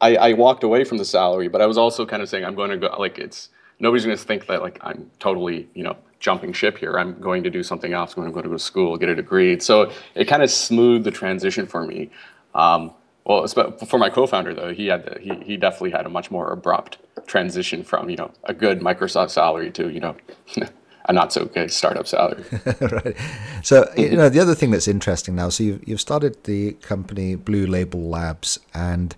I, 0.00 0.16
I, 0.16 0.32
walked 0.32 0.64
away 0.64 0.84
from 0.84 0.98
the 0.98 1.04
salary, 1.04 1.48
but 1.48 1.60
I 1.60 1.66
was 1.66 1.78
also 1.78 2.04
kind 2.06 2.22
of 2.22 2.28
saying 2.28 2.44
I'm 2.44 2.54
going 2.54 2.70
to 2.70 2.76
go 2.76 2.88
like 2.98 3.18
it's 3.18 3.50
nobody's 3.78 4.04
going 4.04 4.16
to 4.16 4.22
think 4.22 4.46
that 4.46 4.62
like 4.62 4.78
I'm 4.82 5.10
totally 5.18 5.68
you 5.74 5.84
know 5.84 5.96
jumping 6.18 6.52
ship 6.52 6.78
here. 6.78 6.98
I'm 6.98 7.20
going 7.20 7.42
to 7.44 7.50
do 7.50 7.62
something 7.62 7.92
else. 7.92 8.14
I'm 8.16 8.22
going 8.22 8.32
to 8.32 8.48
go 8.48 8.48
to 8.48 8.58
school, 8.58 8.96
get 8.96 9.08
a 9.08 9.14
degree. 9.14 9.58
So 9.60 9.92
it 10.14 10.26
kind 10.26 10.42
of 10.42 10.50
smoothed 10.50 11.04
the 11.04 11.10
transition 11.10 11.66
for 11.66 11.84
me. 11.84 12.10
Um, 12.54 12.92
well, 13.24 13.46
for 13.46 13.98
my 13.98 14.10
co-founder 14.10 14.54
though, 14.54 14.72
he 14.72 14.86
had 14.86 15.04
the, 15.04 15.20
he 15.20 15.34
he 15.44 15.56
definitely 15.56 15.90
had 15.90 16.06
a 16.06 16.10
much 16.10 16.30
more 16.30 16.52
abrupt 16.52 16.98
transition 17.26 17.84
from 17.84 18.10
you 18.10 18.16
know 18.16 18.30
a 18.44 18.54
good 18.54 18.80
Microsoft 18.80 19.30
salary 19.30 19.70
to 19.72 19.88
you 19.90 20.00
know 20.00 20.16
a 21.06 21.12
not 21.12 21.32
so 21.32 21.46
good 21.46 21.72
startup 21.72 22.06
salary. 22.06 22.44
right. 22.80 23.16
So 23.62 23.90
you 23.96 24.16
know 24.16 24.28
the 24.28 24.40
other 24.40 24.54
thing 24.54 24.70
that's 24.70 24.88
interesting 24.88 25.34
now. 25.34 25.48
So 25.48 25.64
you've 25.64 25.88
you've 25.88 26.00
started 26.00 26.44
the 26.44 26.72
company 26.74 27.34
Blue 27.34 27.66
Label 27.66 28.00
Labs, 28.00 28.58
and 28.74 29.14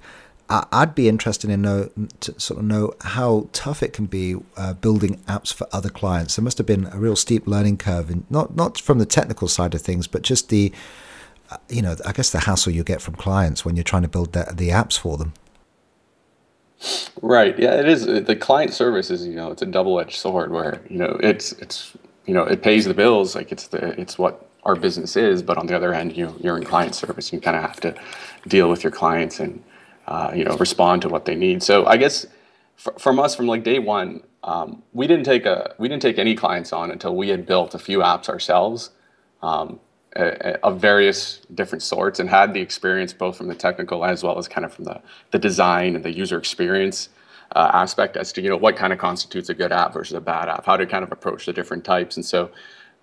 I'd 0.49 0.95
be 0.95 1.09
interested 1.09 1.51
in 1.51 1.63
know 1.63 1.91
to 2.21 2.41
sort 2.41 2.61
of 2.61 2.67
know 2.67 2.95
how 3.01 3.49
tough 3.53 3.83
it 3.83 3.93
can 3.93 4.07
be 4.07 4.37
uh, 4.57 4.75
building 4.75 5.17
apps 5.27 5.53
for 5.53 5.67
other 5.73 5.89
clients. 5.89 6.37
There 6.37 6.43
must 6.43 6.59
have 6.59 6.67
been 6.67 6.87
a 6.87 6.99
real 6.99 7.17
steep 7.17 7.47
learning 7.47 7.79
curve, 7.79 8.11
and 8.11 8.25
not 8.31 8.57
not 8.57 8.79
from 8.79 8.99
the 8.99 9.07
technical 9.07 9.49
side 9.49 9.75
of 9.75 9.83
things, 9.83 10.07
but 10.07 10.23
just 10.23 10.49
the 10.49 10.73
uh, 11.51 11.59
you 11.69 11.83
know, 11.83 11.97
I 12.07 12.13
guess 12.13 12.31
the 12.31 12.41
hassle 12.41 12.73
you 12.73 12.85
get 12.85 13.03
from 13.03 13.15
clients 13.15 13.65
when 13.65 13.77
you're 13.77 13.85
trying 13.85 14.03
to 14.03 14.09
build 14.09 14.33
the, 14.33 14.53
the 14.55 14.71
apps 14.71 14.99
for 14.99 15.19
them. 15.19 15.35
Right. 17.23 17.59
Yeah, 17.59 17.75
it 17.81 17.89
is. 17.89 18.07
The 18.07 18.37
client 18.37 18.75
service 18.75 19.11
is, 19.11 19.27
you 19.27 19.35
know, 19.35 19.51
it's 19.53 19.63
a 19.63 19.67
double-edged 19.67 20.17
sword 20.17 20.53
where, 20.53 20.83
you 20.91 20.99
know, 20.99 21.19
it's 21.23 21.53
it's 21.53 21.97
you 22.27 22.35
know, 22.35 22.45
it 22.45 22.63
pays 22.63 22.87
the 22.87 22.95
bills, 22.95 23.35
like 23.35 23.53
it's 23.53 23.69
the 23.69 24.01
it's 24.01 24.19
what 24.19 24.49
our 24.65 24.77
business 24.77 25.17
is, 25.17 25.43
but 25.43 25.59
on 25.59 25.67
the 25.67 25.77
other 25.77 25.93
hand, 25.95 26.17
you 26.17 26.35
you're 26.41 26.57
in 26.57 26.65
client 26.65 26.95
service, 26.95 27.33
you 27.33 27.41
kind 27.41 27.57
of 27.57 27.63
have 27.63 27.81
to 27.81 27.95
deal 28.49 28.69
with 28.71 28.85
your 28.85 28.93
clients 28.93 29.41
and 29.41 29.63
uh, 30.07 30.33
you 30.35 30.45
know 30.45 30.57
respond 30.59 31.03
to 31.03 31.09
what 31.09 31.25
they 31.27 31.35
need. 31.35 31.63
So 31.63 31.87
I 31.87 31.97
guess 31.97 32.27
f- 32.79 33.01
from 33.01 33.19
us, 33.21 33.35
from 33.35 33.47
like 33.47 33.65
day 33.65 33.79
one, 33.79 34.23
um, 34.45 34.83
we 34.93 35.07
didn't 35.07 35.25
take 35.25 35.47
a 35.47 35.75
we 35.79 35.89
didn't 35.89 36.03
take 36.03 36.19
any 36.19 36.35
clients 36.35 36.73
on 36.73 36.91
until 36.91 37.17
we 37.17 37.29
had 37.31 37.47
built 37.47 37.75
a 37.75 37.79
few 37.79 38.01
apps 38.01 38.29
ourselves. 38.29 38.91
Um, 39.43 39.81
of 40.17 40.81
various 40.81 41.41
different 41.55 41.83
sorts 41.83 42.21
and 42.21 42.31
had 42.31 42.55
the 42.55 42.61
experience 42.61 43.13
both 43.13 43.37
from 43.37 43.49
the 43.49 43.55
technical 43.55 44.05
as 44.05 44.23
well 44.23 44.39
as 44.39 44.47
kind 44.47 44.65
of 44.65 44.73
from 44.73 44.85
the, 44.85 45.01
the 45.33 45.39
design 45.39 45.97
and 45.97 46.05
the 46.05 46.13
user 46.13 46.39
experience 46.39 47.09
uh, 47.55 47.71
aspect 47.73 48.17
as 48.17 48.33
to 48.33 48.41
you 48.41 48.49
know 48.49 48.57
what 48.57 48.77
kind 48.77 48.93
of 48.93 48.99
constitutes 48.99 49.49
a 49.49 49.55
good 49.55 49.73
app 49.73 49.93
versus 49.93 50.15
a 50.15 50.21
bad 50.21 50.49
app 50.49 50.65
how 50.67 50.77
to 50.77 50.87
kind 50.87 51.05
of 51.05 51.13
approach 51.13 51.47
the 51.47 51.53
different 51.53 51.85
types. 51.85 52.17
And 52.17 52.25
so 52.25 52.51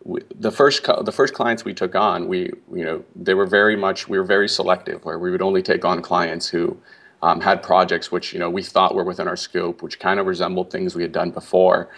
we, 0.03 0.21
the 0.39 0.51
first 0.51 0.83
the 0.83 1.11
first 1.11 1.33
clients 1.33 1.63
we 1.63 1.73
took 1.73 1.95
on 1.95 2.27
we 2.27 2.51
you 2.73 2.83
know 2.83 3.03
they 3.15 3.33
were 3.33 3.45
very 3.45 3.75
much 3.75 4.07
we 4.07 4.17
were 4.17 4.23
very 4.23 4.49
selective 4.49 5.03
where 5.05 5.19
we 5.19 5.31
would 5.31 5.41
only 5.41 5.61
take 5.61 5.85
on 5.85 6.01
clients 6.01 6.47
who 6.47 6.77
um, 7.21 7.39
had 7.39 7.61
projects 7.61 8.11
which 8.11 8.33
you 8.33 8.39
know 8.39 8.49
we 8.49 8.63
thought 8.63 8.95
were 8.95 9.03
within 9.03 9.27
our 9.27 9.35
scope 9.35 9.83
which 9.83 9.99
kind 9.99 10.19
of 10.19 10.25
resembled 10.25 10.71
things 10.71 10.95
we 10.95 11.03
had 11.03 11.11
done 11.11 11.29
before 11.29 11.89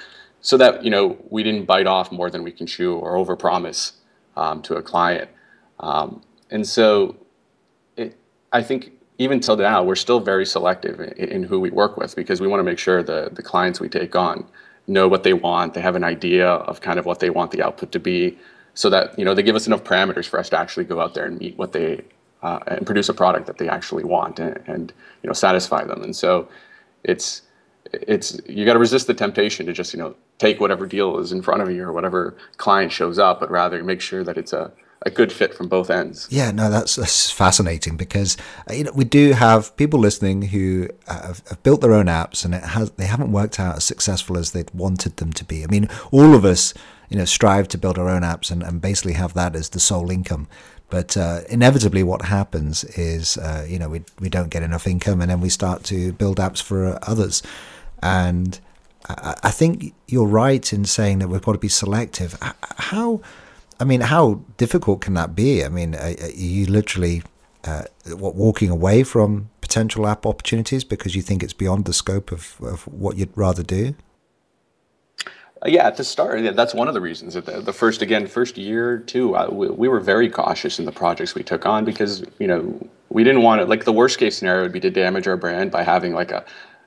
so 0.41 0.57
that 0.57 0.83
you 0.83 0.89
know 0.89 1.17
we 1.29 1.43
didn't 1.43 1.65
bite 1.65 1.87
off 1.87 2.11
more 2.11 2.29
than 2.29 2.43
we 2.43 2.51
can 2.51 2.67
chew 2.67 2.95
or 2.95 3.13
overpromise 3.13 3.93
um, 4.35 4.61
to 4.63 4.75
a 4.75 4.81
client. 4.81 5.29
Um, 5.79 6.21
and 6.49 6.67
so 6.67 7.15
it, 7.97 8.17
I 8.51 8.61
think 8.61 8.91
even 9.17 9.39
till 9.39 9.57
now, 9.57 9.83
we're 9.83 9.95
still 9.95 10.19
very 10.19 10.45
selective 10.45 10.99
in, 10.99 11.11
in, 11.13 11.43
who 11.43 11.59
we 11.59 11.69
work 11.69 11.97
with 11.97 12.15
because 12.15 12.41
we 12.41 12.47
want 12.47 12.59
to 12.59 12.63
make 12.63 12.79
sure 12.79 13.03
the, 13.03 13.29
the 13.31 13.43
clients 13.43 13.79
we 13.79 13.89
take 13.89 14.15
on 14.15 14.45
know 14.87 15.07
what 15.07 15.23
they 15.23 15.33
want. 15.33 15.73
They 15.73 15.81
have 15.81 15.95
an 15.95 16.03
idea 16.03 16.47
of 16.47 16.81
kind 16.81 16.99
of 16.99 17.05
what 17.05 17.19
they 17.19 17.29
want 17.29 17.51
the 17.51 17.61
output 17.61 17.91
to 17.91 17.99
be 17.99 18.37
so 18.73 18.89
that, 18.89 19.17
you 19.17 19.23
know, 19.23 19.33
they 19.33 19.43
give 19.43 19.55
us 19.55 19.67
enough 19.67 19.83
parameters 19.83 20.27
for 20.27 20.39
us 20.39 20.49
to 20.49 20.57
actually 20.57 20.85
go 20.85 20.99
out 20.99 21.13
there 21.13 21.25
and 21.25 21.39
meet 21.39 21.57
what 21.57 21.73
they, 21.73 22.01
uh, 22.41 22.59
and 22.67 22.85
produce 22.85 23.07
a 23.07 23.13
product 23.13 23.45
that 23.45 23.59
they 23.59 23.69
actually 23.69 24.03
want 24.03 24.39
and, 24.39 24.61
and 24.67 24.93
you 25.21 25.27
know, 25.27 25.33
satisfy 25.33 25.83
them. 25.83 26.01
And 26.01 26.15
so 26.15 26.49
it's, 27.03 27.43
it's 27.93 28.39
you 28.47 28.65
got 28.65 28.73
to 28.73 28.79
resist 28.79 29.07
the 29.07 29.13
temptation 29.13 29.65
to 29.65 29.73
just 29.73 29.93
you 29.93 29.99
know 29.99 30.15
take 30.39 30.59
whatever 30.59 30.85
deal 30.85 31.19
is 31.19 31.31
in 31.31 31.41
front 31.41 31.61
of 31.61 31.71
you 31.71 31.83
or 31.83 31.93
whatever 31.93 32.35
client 32.57 32.91
shows 32.91 33.19
up, 33.19 33.39
but 33.39 33.51
rather 33.51 33.83
make 33.83 34.01
sure 34.01 34.23
that 34.23 34.37
it's 34.37 34.53
a 34.53 34.71
a 35.05 35.09
good 35.09 35.33
fit 35.33 35.53
from 35.53 35.67
both 35.67 35.89
ends. 35.89 36.27
Yeah, 36.31 36.51
no, 36.51 36.69
that's, 36.69 36.95
that's 36.95 37.29
fascinating 37.29 37.97
because 37.97 38.37
uh, 38.69 38.73
you 38.73 38.85
know 38.85 38.91
we 38.95 39.03
do 39.03 39.33
have 39.33 39.75
people 39.75 39.99
listening 39.99 40.43
who 40.43 40.87
have, 41.07 41.41
have, 41.49 41.61
built 41.61 41.81
their 41.81 41.93
own 41.93 42.05
apps 42.05 42.45
and 42.45 42.55
it 42.55 42.63
has 42.63 42.91
they 42.91 43.05
haven't 43.05 43.31
worked 43.31 43.59
out 43.59 43.77
as 43.77 43.83
successful 43.83 44.37
as 44.37 44.51
they'd 44.51 44.73
wanted 44.73 45.17
them 45.17 45.33
to 45.33 45.45
be. 45.45 45.63
I 45.63 45.67
mean, 45.67 45.89
all 46.11 46.33
of 46.33 46.45
us 46.45 46.73
you 47.09 47.17
know 47.17 47.25
strive 47.25 47.67
to 47.69 47.77
build 47.77 47.99
our 47.99 48.09
own 48.09 48.21
apps 48.21 48.49
and, 48.49 48.63
and 48.63 48.81
basically 48.81 49.13
have 49.13 49.33
that 49.33 49.55
as 49.55 49.69
the 49.69 49.79
sole 49.79 50.09
income. 50.09 50.47
But 50.89 51.17
uh, 51.17 51.41
inevitably, 51.49 52.03
what 52.03 52.25
happens 52.25 52.83
is, 52.83 53.37
uh, 53.37 53.65
you 53.67 53.79
know, 53.79 53.89
we 53.89 54.03
we 54.19 54.29
don't 54.29 54.49
get 54.49 54.61
enough 54.61 54.85
income, 54.85 55.21
and 55.21 55.31
then 55.31 55.41
we 55.41 55.49
start 55.49 55.83
to 55.85 56.13
build 56.13 56.37
apps 56.37 56.61
for 56.61 56.99
others. 57.01 57.41
And 58.03 58.59
I, 59.07 59.35
I 59.43 59.51
think 59.51 59.95
you're 60.07 60.27
right 60.27 60.71
in 60.73 60.85
saying 60.85 61.19
that 61.19 61.29
we've 61.29 61.41
got 61.41 61.53
to 61.53 61.57
be 61.57 61.69
selective. 61.69 62.37
How, 62.41 63.21
I 63.79 63.85
mean, 63.85 64.01
how 64.01 64.41
difficult 64.57 65.01
can 65.01 65.13
that 65.15 65.33
be? 65.33 65.63
I 65.63 65.69
mean, 65.69 65.95
are, 65.95 66.13
are 66.21 66.29
you 66.31 66.65
literally 66.65 67.23
uh, 67.63 67.83
what 68.17 68.35
walking 68.35 68.69
away 68.69 69.03
from 69.03 69.49
potential 69.61 70.05
app 70.05 70.25
opportunities 70.25 70.83
because 70.83 71.15
you 71.15 71.21
think 71.21 71.41
it's 71.41 71.53
beyond 71.53 71.85
the 71.85 71.93
scope 71.93 72.31
of, 72.31 72.57
of 72.61 72.83
what 72.87 73.17
you'd 73.17 73.35
rather 73.35 73.63
do? 73.63 73.95
Uh, 75.63 75.69
yeah, 75.69 75.87
at 75.87 75.95
the 75.95 76.03
start, 76.03 76.55
that's 76.57 76.73
one 76.73 76.89
of 76.89 76.93
the 76.93 76.99
reasons. 76.99 77.35
The, 77.35 77.73
first, 77.73 78.01
again, 78.01 78.27
first 78.27 78.57
year 78.57 78.97
too, 78.99 79.33
uh, 79.33 79.47
we, 79.49 79.69
we, 79.69 79.87
were 79.87 80.01
very 80.01 80.29
cautious 80.29 80.77
in 80.77 80.83
the 80.83 80.91
projects 80.91 81.35
we 81.35 81.43
took 81.43 81.65
on 81.65 81.85
because 81.85 82.25
you 82.37 82.47
know 82.47 82.89
we 83.09 83.23
didn't 83.23 83.43
want 83.43 83.61
it. 83.61 83.69
Like 83.69 83.85
the 83.85 83.93
worst 83.93 84.19
case 84.19 84.37
scenario 84.37 84.63
would 84.63 84.73
be 84.73 84.81
to 84.81 84.91
damage 84.91 85.25
our 85.25 85.37
brand 85.37 85.71
by 85.71 85.83
having 85.83 86.13
like 86.13 86.31
a 86.31 86.43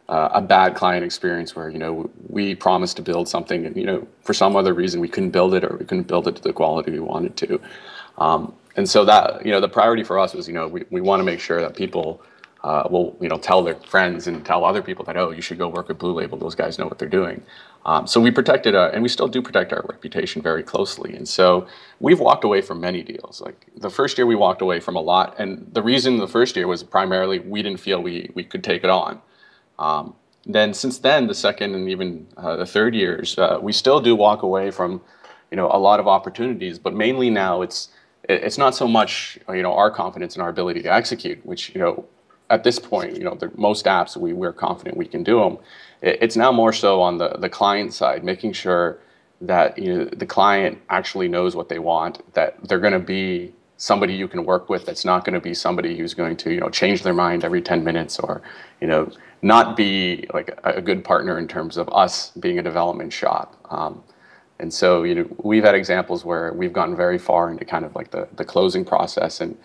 uh, 0.09 0.29
a 0.35 0.41
bad 0.41 0.75
client 0.75 1.05
experience 1.05 1.57
where 1.57 1.69
you 1.69 1.79
know 1.79 2.11
we 2.29 2.55
promised 2.55 2.97
to 2.97 3.03
build 3.03 3.29
something 3.29 3.67
and 3.67 3.77
you 3.77 3.85
know 3.85 4.07
for 4.23 4.35
some 4.35 4.57
other 4.57 4.73
reason 4.75 5.01
we 5.01 5.09
couldn't 5.09 5.31
build 5.31 5.55
it 5.55 5.65
or 5.65 5.77
we 5.77 5.85
couldn't 5.85 6.07
build 6.07 6.29
it 6.29 6.37
to 6.37 6.43
the 6.43 6.53
quality 6.53 6.91
we 6.93 7.01
wanted 7.01 7.37
to. 7.37 7.61
Um, 8.19 8.55
and 8.77 8.89
so 8.89 9.05
that 9.05 9.45
you 9.45 9.53
know 9.53 9.61
the 9.61 9.69
priority 9.69 10.05
for 10.05 10.19
us 10.19 10.35
was 10.35 10.47
you 10.47 10.55
know 10.55 10.69
we, 10.69 10.85
we 10.91 11.01
want 11.01 11.21
to 11.21 11.25
make 11.25 11.41
sure 11.41 11.61
that 11.61 11.77
people 11.77 12.23
uh, 12.63 12.87
will 12.91 13.17
you 13.21 13.29
know 13.29 13.39
tell 13.39 13.63
their 13.63 13.75
friends 13.75 14.27
and 14.27 14.45
tell 14.45 14.65
other 14.65 14.83
people 14.83 15.05
that 15.05 15.17
oh 15.17 15.31
you 15.31 15.43
should 15.43 15.59
go 15.59 15.69
work 15.69 15.89
with 15.89 15.99
Blue 15.99 16.13
Label 16.13 16.39
those 16.39 16.55
guys 16.55 16.79
know 16.79 16.87
what 16.87 16.99
they're 16.99 17.09
doing. 17.09 17.43
Um, 17.87 18.09
so 18.09 18.21
we 18.21 18.33
protected, 18.33 18.75
uh, 18.75 18.91
and 18.93 19.01
we 19.01 19.09
still 19.09 19.29
do 19.29 19.41
protect 19.41 19.73
our 19.73 19.85
reputation 19.89 20.43
very 20.43 20.65
closely. 20.65 21.15
And 21.15 21.27
so 21.27 21.69
we've 22.01 22.19
walked 22.19 22.43
away 22.43 22.61
from 22.61 22.81
many 22.81 23.01
deals. 23.05 23.41
Like 23.41 23.65
the 23.77 23.91
first 23.91 24.19
year, 24.19 24.27
we 24.27 24.35
walked 24.35 24.61
away 24.61 24.81
from 24.81 24.97
a 24.97 25.01
lot, 25.01 25.37
and 25.39 25.69
the 25.73 25.83
reason 25.83 26.17
the 26.19 26.27
first 26.27 26.57
year 26.57 26.67
was 26.67 26.83
primarily 26.83 27.39
we 27.39 27.63
didn't 27.63 27.79
feel 27.79 28.03
we 28.03 28.31
we 28.35 28.43
could 28.43 28.65
take 28.65 28.83
it 28.83 28.91
on. 28.91 29.21
Um, 29.79 30.15
then 30.45 30.75
since 30.75 30.99
then, 30.99 31.27
the 31.27 31.35
second 31.35 31.75
and 31.75 31.89
even 31.89 32.27
uh, 32.37 32.57
the 32.57 32.67
third 32.67 32.95
years, 32.95 33.39
uh, 33.39 33.59
we 33.61 33.73
still 33.73 34.01
do 34.01 34.15
walk 34.15 34.43
away 34.43 34.71
from 34.71 35.01
you 35.51 35.57
know 35.57 35.69
a 35.71 35.79
lot 35.79 36.01
of 36.01 36.07
opportunities, 36.07 36.79
but 36.79 36.95
mainly 36.95 37.31
now 37.31 37.63
it's 37.63 37.89
it's 38.29 38.59
not 38.59 38.75
so 38.75 38.87
much 38.87 39.39
you 39.49 39.63
know 39.63 39.75
our 39.75 39.91
confidence 39.91 40.37
in 40.37 40.43
our 40.43 40.49
ability 40.49 40.83
to 40.83 40.93
execute, 40.93 41.45
which 41.45 41.75
you 41.75 41.81
know 41.81 42.05
at 42.51 42.65
this 42.65 42.79
point, 42.79 43.17
you 43.17 43.25
know, 43.25 43.35
the, 43.35 43.51
most 43.57 43.87
apps 43.87 44.17
we, 44.17 44.33
we're 44.33 44.53
confident 44.53 44.97
we 44.97 45.07
can 45.07 45.23
do 45.23 45.41
them. 45.41 45.59
It, 46.01 46.19
it's 46.23 46.37
now 46.37 46.53
more 46.53 46.73
so 46.73 47.01
on 47.01 47.19
the, 47.19 47.31
the 47.31 47.49
client 47.49 47.93
side, 47.93 48.25
making 48.25 48.53
sure 48.53 48.99
that 49.41 49.79
you 49.79 49.93
know, 49.93 50.05
the 50.05 50.27
client 50.27 50.79
actually 50.89 51.29
knows 51.29 51.55
what 51.57 51.69
they 51.69 51.79
want, 51.79 52.35
that 52.35 52.57
they're 52.69 52.81
going 52.81 52.93
to 52.93 52.99
be 52.99 53.53
somebody 53.79 54.15
you 54.15 54.27
can 54.27 54.45
work 54.45 54.71
with 54.71 54.87
that's 54.87 55.05
not 55.05 55.25
going 55.25 55.35
to 55.35 55.41
be 55.41 55.53
somebody 55.53 55.99
who's 55.99 56.15
going 56.15 56.35
to 56.35 56.51
you 56.51 56.61
know 56.61 56.71
change 56.71 57.03
their 57.03 57.13
mind 57.13 57.45
every 57.45 57.61
10 57.61 57.85
minutes 57.85 58.19
or 58.19 58.41
you 58.81 58.87
know 58.87 59.11
not 59.47 59.77
be 59.77 60.27
like 60.35 60.59
a, 60.65 60.83
good 60.83 61.05
partner 61.05 61.39
in 61.39 61.47
terms 61.47 61.77
of 61.77 61.89
us 61.93 62.31
being 62.33 62.59
a 62.59 62.63
development 62.63 63.13
shop. 63.13 63.57
Um, 63.71 64.03
and 64.59 64.73
so 64.73 65.05
you 65.05 65.15
know 65.15 65.27
we've 65.43 65.65
had 65.65 65.75
examples 65.75 66.25
where 66.25 66.53
we've 66.53 66.73
gotten 66.73 66.97
very 66.97 67.19
far 67.19 67.51
into 67.51 67.65
kind 67.65 67.85
of 67.85 67.95
like 67.95 68.11
the, 68.11 68.29
the 68.37 68.45
closing 68.45 68.85
process. 68.85 69.41
And 69.41 69.57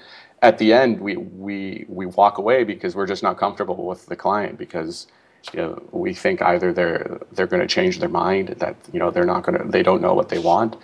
at 0.42 0.58
the 0.58 0.72
end 0.74 1.00
we 1.00 1.18
we 1.18 1.86
we 1.88 2.06
walk 2.06 2.38
away 2.38 2.64
because 2.64 2.96
we're 2.96 3.08
just 3.08 3.24
not 3.24 3.38
comfortable 3.38 3.86
with 3.86 4.06
the 4.06 4.16
client 4.16 4.58
because 4.58 5.08
you 5.52 5.60
know 5.60 5.82
we 5.92 6.14
think 6.14 6.42
either 6.42 6.72
they're 6.72 7.20
they're 7.32 7.48
going 7.48 7.62
to 7.62 7.68
change 7.68 8.00
their 8.00 8.10
mind 8.10 8.50
that 8.60 8.76
you 8.94 9.00
know 9.00 9.10
they're 9.10 9.26
not 9.26 9.44
going 9.44 9.58
to 9.58 9.68
they 9.68 9.84
don't 9.84 10.02
know 10.02 10.14
what 10.14 10.30
they 10.30 10.40
want. 10.40 10.78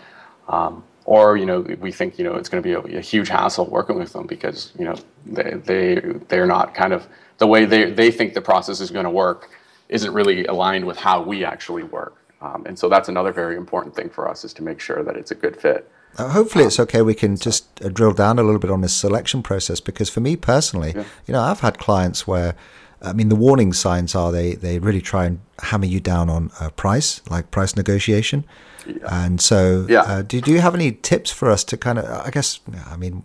Um, 0.48 0.84
or 1.06 1.38
you 1.38 1.46
know 1.46 1.62
we 1.80 1.92
think 1.92 2.18
you 2.18 2.24
know 2.24 2.36
it's 2.36 2.50
going 2.50 2.64
to 2.64 2.68
be 2.68 2.74
a, 2.74 2.98
a, 2.98 3.02
huge 3.02 3.30
hassle 3.30 3.66
working 3.66 3.98
with 3.98 4.14
them 4.14 4.28
because 4.28 4.74
you 4.80 4.86
know 4.86 4.96
they 5.26 5.52
they 5.70 5.96
they're 6.30 6.46
not 6.48 6.74
kind 6.74 6.94
of 6.94 7.08
the 7.38 7.48
way 7.48 7.66
they 7.66 7.92
they 7.92 8.12
think 8.12 8.34
the 8.34 8.42
process 8.42 8.80
is 8.80 8.92
going 8.92 9.06
to 9.06 9.10
work 9.10 9.50
isn't 9.90 10.14
really 10.14 10.46
aligned 10.46 10.86
with 10.86 10.98
how 10.98 11.22
we 11.22 11.46
actually 11.46 11.84
work 11.84 12.16
um, 12.42 12.66
and 12.66 12.78
so 12.78 12.88
that's 12.90 13.10
another 13.10 13.32
very 13.32 13.56
important 13.56 13.96
thing 13.96 14.10
for 14.10 14.30
us 14.30 14.44
is 14.44 14.54
to 14.54 14.64
make 14.64 14.80
sure 14.80 15.04
that 15.04 15.16
it's 15.16 15.32
a 15.32 15.36
good 15.36 15.60
fit 15.60 15.92
uh, 16.18 16.30
hopefully, 16.30 16.66
it's 16.66 16.80
okay. 16.80 17.02
We 17.02 17.14
can 17.14 17.38
just 17.38 17.84
uh, 17.84 17.90
drill 17.90 18.14
down 18.14 18.40
a 18.40 18.44
little 18.44 18.60
bit 18.60 18.72
on 18.72 18.82
this 18.82 18.94
selection 18.94 19.44
process 19.44 19.80
because 19.80 20.10
for 20.10 20.20
me 20.20 20.36
personally, 20.36 20.94
yeah. 20.96 21.04
you 21.28 21.32
know, 21.32 21.42
I've 21.42 21.60
had 21.60 21.78
clients 21.78 22.26
where, 22.26 22.56
I 23.02 23.14
mean, 23.14 23.30
the 23.30 23.36
warning 23.36 23.72
signs 23.74 24.16
are 24.16 24.32
they 24.32 24.56
they 24.56 24.80
really 24.80 25.02
try 25.02 25.26
and 25.26 25.40
hammer 25.60 25.86
you 25.86 26.00
down 26.00 26.30
on 26.30 26.52
uh, 26.60 26.70
price, 26.72 27.22
like 27.30 27.52
price 27.52 27.76
negotiation. 27.76 28.46
Yeah. 28.88 29.26
And 29.26 29.40
so, 29.40 29.86
yeah. 29.90 30.02
Uh, 30.02 30.22
do, 30.22 30.42
do 30.42 30.52
you 30.52 30.60
have 30.60 30.74
any 30.74 30.94
tips 30.94 31.30
for 31.30 31.52
us 31.52 31.64
to 31.66 31.78
kind 31.78 32.00
of, 32.00 32.06
I 32.06 32.32
guess, 32.32 32.62
I 32.88 32.96
mean, 32.96 33.24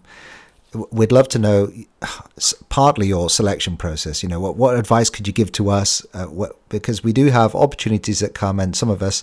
we'd 0.90 1.12
love 1.12 1.28
to 1.28 1.38
know 1.38 1.72
partly 2.68 3.06
your 3.06 3.28
selection 3.28 3.76
process. 3.76 4.22
You 4.22 4.28
know, 4.28 4.40
what, 4.40 4.56
what 4.56 4.76
advice 4.76 5.10
could 5.10 5.26
you 5.26 5.32
give 5.32 5.52
to 5.52 5.70
us? 5.70 6.04
Uh, 6.14 6.26
what, 6.26 6.56
because 6.68 7.04
we 7.04 7.12
do 7.12 7.26
have 7.26 7.54
opportunities 7.54 8.20
that 8.20 8.34
come, 8.34 8.58
and 8.58 8.74
some 8.76 8.88
of 8.88 9.02
us 9.02 9.22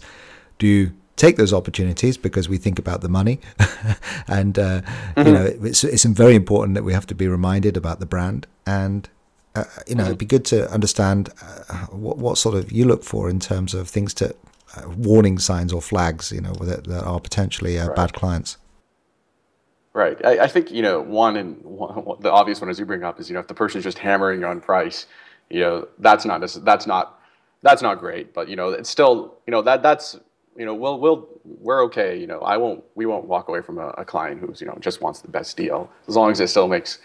do 0.58 0.91
take 1.15 1.36
those 1.36 1.53
opportunities 1.53 2.18
because 2.18 2.48
we 2.48 2.58
think 2.58 2.79
about 2.79 3.01
the 3.01 3.10
money. 3.10 3.39
and, 4.27 4.58
uh, 4.58 4.82
mm-hmm. 4.82 5.27
you 5.27 5.34
know, 5.34 5.46
it's, 5.46 5.84
it's 5.84 6.06
very 6.06 6.36
important 6.36 6.75
that 6.75 6.84
we 6.84 6.94
have 6.94 7.06
to 7.08 7.15
be 7.15 7.27
reminded 7.27 7.75
about 7.75 8.00
the 8.00 8.06
brand. 8.06 8.48
And, 8.65 9.10
uh, 9.53 9.65
you 9.86 9.96
know, 9.96 10.03
mm-hmm. 10.03 10.08
it'd 10.08 10.18
be 10.18 10.25
good 10.25 10.46
to 10.46 10.72
understand 10.72 11.29
uh, 11.41 11.88
what, 11.88 12.18
what 12.18 12.38
sort 12.38 12.56
of 12.56 12.72
you 12.72 12.86
look 12.86 13.03
for 13.03 13.29
in 13.29 13.39
terms 13.39 13.74
of 13.74 13.89
things 13.89 14.13
to 14.15 14.34
uh, 14.77 14.88
warning 14.89 15.39
signs 15.39 15.74
or 15.74 15.82
flags, 15.82 16.32
you 16.32 16.39
know, 16.39 16.53
that, 16.53 16.86
that 16.86 17.03
are 17.03 17.20
potentially 17.20 17.77
uh, 17.77 17.88
right. 17.88 17.96
bad 17.96 18.13
clients. 18.13 18.58
Right. 19.93 20.24
I, 20.24 20.39
I, 20.39 20.48
think 20.48 20.72
you 20.72 20.84
know 20.84 21.01
one 21.01 21.36
and 21.36 21.62
one, 21.63 22.17
the 22.19 22.31
obvious 22.31 22.62
one 22.62 22.69
as 22.69 22.79
you 22.79 22.86
bring 22.86 23.03
up 23.03 23.19
is 23.19 23.29
you 23.29 23.34
know 23.34 23.39
if 23.39 23.48
the 23.48 23.55
person's 23.55 23.84
just 23.84 23.98
hammering 23.98 24.43
on 24.43 24.62
price, 24.62 25.08
you 25.50 25.62
know 25.62 25.88
that's 25.98 26.25
not 26.25 26.41
that's 26.63 26.88
not 26.88 27.19
that's 27.63 27.81
not 27.81 28.00
great. 28.00 28.34
But 28.34 28.50
you 28.50 28.55
know 28.55 28.69
it's 28.69 28.89
still 28.89 29.38
you 29.48 29.51
know 29.51 29.62
that 29.63 29.81
that's 29.81 30.19
you 30.60 30.65
know, 30.65 30.75
we'll 30.75 31.00
we'll 31.00 31.27
we're 31.46 31.84
okay. 31.86 32.19
You 32.19 32.27
know, 32.27 32.41
I 32.41 32.58
won't 32.58 32.84
we 32.93 33.05
won't 33.05 33.25
walk 33.25 33.48
away 33.48 33.62
from 33.62 33.77
a, 33.77 33.88
a 33.98 34.03
client 34.03 34.41
who's 34.41 34.60
you 34.60 34.67
know 34.67 34.77
just 34.81 35.01
wants 35.01 35.22
the 35.22 35.29
best 35.29 35.55
deal 35.55 35.89
as 36.08 36.17
long 36.17 36.31
as 36.31 36.41
it 36.41 36.50
still 36.50 36.67
makes 36.67 37.00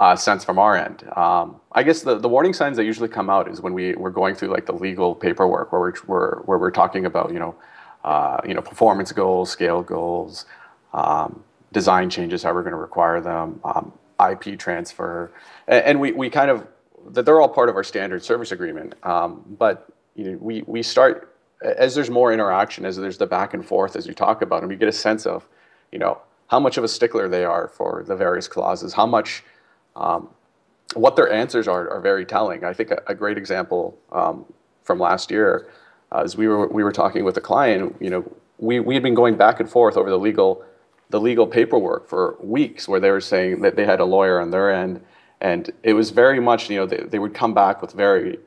uh, 0.00 0.16
sense 0.16 0.44
from 0.44 0.58
our 0.58 0.76
end. 0.76 1.08
Um, 1.16 1.60
I 1.72 1.84
guess 1.84 2.02
the, 2.02 2.18
the 2.18 2.28
warning 2.28 2.52
signs 2.52 2.76
that 2.76 2.84
usually 2.84 3.08
come 3.08 3.30
out 3.30 3.48
is 3.48 3.60
when 3.60 3.72
we 3.72 3.94
we're 3.94 4.10
going 4.10 4.34
through 4.34 4.48
like 4.48 4.66
the 4.66 4.72
legal 4.72 5.14
paperwork 5.14 5.70
where 5.70 5.80
we're, 5.80 5.94
we're 6.08 6.42
where 6.42 6.58
we're 6.58 6.72
talking 6.72 7.06
about 7.06 7.32
you 7.32 7.38
know 7.38 7.54
uh, 8.02 8.40
you 8.44 8.52
know 8.52 8.62
performance 8.62 9.12
goals, 9.12 9.48
scale 9.48 9.84
goals, 9.84 10.44
um, 10.92 11.44
design 11.72 12.10
changes, 12.10 12.42
how 12.42 12.52
we're 12.52 12.62
going 12.62 12.72
to 12.72 12.78
require 12.78 13.20
them, 13.20 13.60
um, 13.64 13.92
IP 14.30 14.58
transfer, 14.58 15.30
and, 15.66 15.84
and, 15.84 16.00
we 16.00 16.12
we 16.12 16.28
kind 16.28 16.50
of 16.50 16.66
that 17.10 17.24
they're 17.24 17.40
all 17.40 17.48
part 17.48 17.68
of 17.68 17.76
our 17.76 17.84
standard 17.84 18.24
service 18.24 18.52
agreement. 18.52 18.94
Um, 19.04 19.44
but 19.58 19.88
you 20.14 20.24
know 20.24 20.38
we 20.38 20.62
we 20.66 20.82
start 20.82 21.36
as 21.62 21.94
there's 21.94 22.10
more 22.10 22.32
interaction, 22.32 22.84
as 22.84 22.96
there's 22.96 23.18
the 23.18 23.26
back 23.26 23.54
and 23.54 23.64
forth, 23.64 23.96
as 23.96 24.06
you 24.06 24.14
talk 24.14 24.42
about 24.42 24.60
them, 24.60 24.70
you 24.70 24.76
get 24.76 24.88
a 24.88 24.92
sense 24.92 25.26
of 25.26 25.46
you 25.92 25.98
know 25.98 26.20
how 26.48 26.58
much 26.58 26.78
of 26.78 26.84
a 26.84 26.88
stickler 26.88 27.28
they 27.28 27.44
are 27.44 27.68
for 27.68 28.04
the 28.06 28.16
various 28.16 28.48
clauses, 28.48 28.94
how 28.94 29.06
much 29.06 29.44
um, 29.96 30.28
what 30.94 31.16
their 31.16 31.30
answers 31.30 31.68
are 31.68 31.88
are 31.90 32.00
very 32.00 32.24
telling. 32.24 32.64
I 32.64 32.72
think 32.72 32.90
a, 32.90 33.02
a 33.06 33.14
great 33.14 33.38
example 33.38 33.96
um, 34.12 34.44
from 34.82 34.98
last 34.98 35.30
year 35.30 35.68
uh, 36.12 36.22
is 36.24 36.36
we 36.36 36.48
were 36.48 36.66
we 36.68 36.82
were 36.82 36.92
talking 36.92 37.24
with 37.24 37.36
a 37.36 37.40
client. 37.40 37.94
You 38.00 38.10
know, 38.10 38.32
we 38.58 38.80
we 38.80 38.94
had 38.94 39.02
been 39.02 39.14
going 39.14 39.36
back 39.36 39.60
and 39.60 39.68
forth 39.68 39.96
over 39.96 40.10
the 40.10 40.18
legal 40.18 40.64
the 41.10 41.20
legal 41.20 41.46
paperwork 41.46 42.08
for 42.08 42.36
weeks, 42.40 42.88
where 42.88 43.00
they 43.00 43.10
were 43.10 43.20
saying 43.20 43.62
that 43.62 43.76
they 43.76 43.84
had 43.84 44.00
a 44.00 44.04
lawyer 44.04 44.40
on 44.40 44.50
their 44.50 44.72
end, 44.72 45.00
and 45.40 45.70
it 45.82 45.94
was 45.94 46.10
very 46.10 46.40
much 46.40 46.70
you 46.70 46.76
know 46.76 46.86
they, 46.86 46.98
they 46.98 47.18
would 47.18 47.34
come 47.34 47.54
back 47.54 47.80
with 47.82 47.92
very 47.92 48.38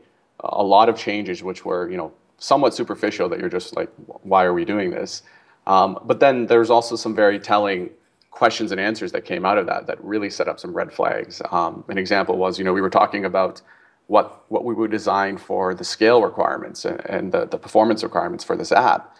a 0.42 0.64
lot 0.64 0.90
of 0.90 0.98
changes, 0.98 1.44
which 1.44 1.66
were 1.66 1.90
you 1.90 1.98
know 1.98 2.12
somewhat 2.38 2.74
superficial. 2.74 3.30
That 3.30 3.40
you're 3.40 3.50
just 3.50 3.76
like, 3.76 3.90
why 4.24 4.44
are 4.46 4.54
we 4.54 4.66
doing 4.66 4.92
this? 4.92 5.24
Um, 5.68 6.00
but 6.06 6.20
then 6.20 6.48
there's 6.48 6.70
also 6.70 6.96
some 6.96 7.16
very 7.16 7.40
telling 7.40 7.90
questions 8.32 8.72
and 8.72 8.80
answers 8.82 9.12
that 9.12 9.26
came 9.26 9.46
out 9.46 9.58
of 9.58 9.68
that 9.68 9.86
that 9.88 10.04
really 10.04 10.30
set 10.30 10.48
up 10.48 10.60
some 10.60 10.74
red 10.74 10.92
flags. 10.92 11.42
Um, 11.52 11.84
an 11.90 11.98
example 11.98 12.38
was, 12.38 12.58
you 12.58 12.66
know, 12.66 12.74
we 12.74 12.82
were 12.82 12.90
talking 12.90 13.26
about 13.26 13.62
what 14.08 14.44
what 14.50 14.66
we 14.66 14.74
would 14.74 14.92
design 14.92 15.38
for 15.38 15.74
the 15.74 15.84
scale 15.84 16.22
requirements 16.24 16.86
and, 16.86 17.00
and 17.06 17.32
the, 17.32 17.46
the 17.46 17.58
performance 17.58 18.04
requirements 18.04 18.44
for 18.44 18.56
this 18.56 18.72
app. 18.72 19.16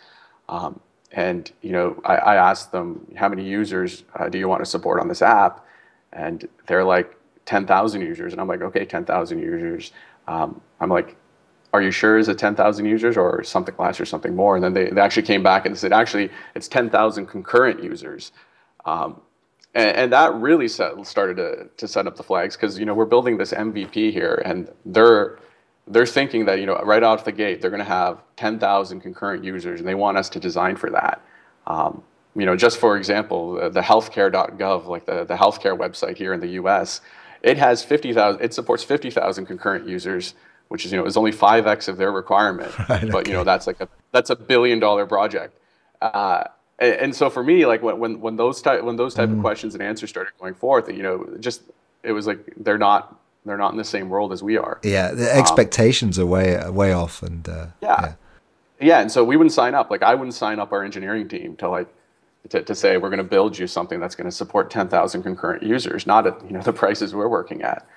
Um, 0.50 0.80
and 1.12 1.52
you 1.62 1.72
know, 1.72 2.02
I, 2.06 2.16
I, 2.16 2.36
asked 2.36 2.72
them 2.72 3.06
how 3.18 3.28
many 3.28 3.44
users 3.44 4.04
uh, 4.16 4.30
do 4.30 4.38
you 4.38 4.48
want 4.48 4.64
to 4.64 4.70
support 4.70 5.00
on 5.00 5.08
this 5.08 5.22
app, 5.22 5.66
and 6.14 6.48
they're 6.68 6.84
like 6.84 7.16
10,000 7.46 8.02
users, 8.02 8.32
and 8.32 8.42
I'm 8.42 8.48
like, 8.48 8.62
okay, 8.62 8.86
10,000 8.86 9.40
users. 9.40 9.92
Um, 10.28 10.62
I'm 10.80 10.90
like, 10.90 11.18
are 11.74 11.82
you 11.82 11.92
sure 11.92 12.18
is 12.18 12.28
it 12.28 12.38
10,000 12.38 12.86
users 12.86 13.18
or 13.18 13.44
something 13.44 13.76
less 13.78 14.00
or 14.00 14.06
something 14.06 14.36
more? 14.36 14.56
And 14.56 14.64
then 14.64 14.74
they, 14.74 14.90
they 14.90 15.02
actually 15.02 15.24
came 15.24 15.42
back 15.42 15.66
and 15.66 15.78
said, 15.78 15.94
actually, 15.94 16.30
it's 16.56 16.68
10,000 16.68 17.26
concurrent 17.28 17.84
users. 17.84 18.32
Um, 18.86 19.22
and, 19.74 19.96
and, 19.96 20.14
that 20.14 20.34
really 20.36 20.68
set, 20.68 21.06
started 21.06 21.38
to, 21.38 21.70
to 21.78 21.88
set 21.88 22.08
up 22.08 22.18
the 22.18 22.24
flags 22.24 22.58
because 22.58 22.78
you 22.78 22.86
know 22.86 22.94
we're 22.94 23.06
building 23.06 23.38
this 23.38 23.54
MVP 23.54 24.12
here, 24.12 24.42
and 24.46 24.70
they're 24.86 25.40
they're 25.88 26.06
thinking 26.06 26.46
that 26.46 26.60
you 26.60 26.66
know 26.66 26.76
right 26.84 27.04
out 27.04 27.20
of 27.20 27.26
the 27.26 27.32
gate 27.32 27.62
they're 27.62 27.70
going 27.70 27.80
to 27.80 27.86
have 27.86 28.20
10,000 28.38 29.02
concurrent 29.02 29.44
users, 29.44 29.80
and 29.80 29.88
they 29.88 29.96
want 29.96 30.18
us 30.18 30.30
to 30.30 30.40
design 30.40 30.76
for 30.76 30.90
that. 30.90 31.22
Um, 31.68 32.04
you 32.36 32.46
know, 32.46 32.56
just 32.56 32.78
for 32.78 32.98
example, 32.98 33.56
the, 33.56 33.70
the 33.70 33.82
healthcare.gov, 33.82 34.88
like 34.88 35.06
the, 35.06 35.26
the 35.26 35.36
healthcare 35.36 35.78
website 35.78 36.18
here 36.18 36.34
in 36.34 36.40
the 36.40 36.48
U.S., 36.48 37.02
it 37.44 37.58
has 37.58 37.84
50,000. 37.84 38.42
It 38.42 38.54
supports 38.54 38.84
50,000 38.84 39.46
concurrent 39.46 39.88
users, 39.88 40.36
which 40.70 40.86
is 40.86 40.92
you 40.92 40.98
know 40.98 41.06
is 41.06 41.18
only 41.18 41.32
5x 41.32 41.88
of 41.88 41.98
their 41.98 42.12
requirement. 42.12 42.72
Right, 42.90 43.02
but 43.02 43.22
okay. 43.22 43.32
you 43.32 43.38
know 43.38 43.44
that's 43.44 43.68
like 43.68 43.82
a 43.82 43.90
that's 44.12 44.30
a 44.30 44.36
billion 44.36 44.80
dollar 44.80 45.06
project. 45.06 45.58
Uh, 46.02 46.44
and, 46.80 46.94
and 46.96 47.16
so 47.16 47.30
for 47.30 47.44
me, 47.44 47.66
like 47.66 47.82
when 47.82 48.00
when, 48.00 48.22
when 48.22 48.36
those 48.36 48.62
type 48.62 48.84
when 48.84 48.96
those 48.96 49.14
type 49.14 49.30
mm. 49.30 49.38
of 49.38 49.42
questions 49.42 49.74
and 49.74 49.84
answers 49.84 50.10
started 50.10 50.34
going 50.40 50.54
forth, 50.54 50.90
you 50.90 51.04
know, 51.04 51.28
just 51.40 51.64
it 52.04 52.12
was 52.12 52.28
like 52.28 52.54
they're 52.58 52.78
not 52.78 53.20
they're 53.46 53.58
not 53.58 53.72
in 53.72 53.78
the 53.78 53.84
same 53.84 54.10
world 54.10 54.32
as 54.32 54.44
we 54.44 54.58
are. 54.58 54.80
Yeah, 54.84 55.12
the 55.12 55.34
expectations 55.34 56.20
um, 56.20 56.26
are 56.26 56.28
way 56.28 56.70
way 56.70 56.94
off, 56.94 57.24
and 57.24 57.48
uh, 57.48 57.68
yeah. 57.82 58.02
yeah. 58.02 58.14
yeah, 58.80 59.00
and 59.02 59.12
so 59.12 59.24
we 59.24 59.38
wouldn't 59.38 59.54
sign 59.54 59.74
up. 59.74 59.90
Like 59.90 60.04
I 60.04 60.16
wouldn't 60.16 60.36
sign 60.36 60.60
up 60.60 60.72
our 60.72 60.84
engineering 60.84 61.28
team 61.28 61.56
to 61.58 61.70
like 61.70 61.88
to, 62.50 62.62
to 62.62 62.76
say 62.76 62.98
we're 62.98 63.10
going 63.10 63.18
to 63.18 63.24
build 63.24 63.58
you 63.58 63.68
something 63.68 64.00
that's 64.00 64.16
going 64.16 64.26
to 64.26 64.36
support 64.36 64.72
10,000 64.72 65.24
concurrent 65.24 65.64
users, 65.64 66.08
not 66.08 66.28
at 66.28 66.44
you 66.46 66.52
know 66.52 66.62
the 66.64 66.74
prices 66.74 67.16
we're 67.16 67.28
working 67.28 67.62
at. 67.62 67.88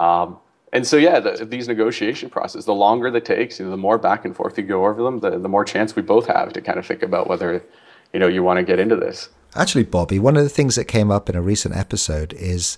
Um, 0.00 0.38
and 0.72 0.86
so 0.86 0.96
yeah, 0.96 1.18
the, 1.18 1.44
these 1.44 1.66
negotiation 1.66 2.28
process, 2.28 2.64
the 2.64 2.74
longer 2.74 3.10
that 3.10 3.24
takes, 3.24 3.58
you 3.58 3.64
know, 3.64 3.70
the 3.70 3.76
more 3.76 3.98
back 3.98 4.24
and 4.24 4.36
forth 4.36 4.58
you 4.58 4.64
go 4.64 4.84
over 4.84 5.02
them, 5.02 5.20
the, 5.20 5.38
the 5.38 5.48
more 5.48 5.64
chance 5.64 5.96
we 5.96 6.02
both 6.02 6.26
have 6.26 6.52
to 6.52 6.60
kind 6.60 6.78
of 6.78 6.86
think 6.86 7.02
about 7.02 7.26
whether 7.26 7.64
you 8.12 8.20
know 8.20 8.28
you 8.28 8.42
want 8.42 8.58
to 8.58 8.62
get 8.62 8.78
into 8.78 8.96
this. 8.96 9.30
Actually, 9.54 9.84
Bobby, 9.84 10.18
one 10.18 10.36
of 10.36 10.42
the 10.42 10.50
things 10.50 10.74
that 10.74 10.84
came 10.84 11.10
up 11.10 11.28
in 11.28 11.36
a 11.36 11.40
recent 11.40 11.74
episode 11.74 12.34
is 12.34 12.76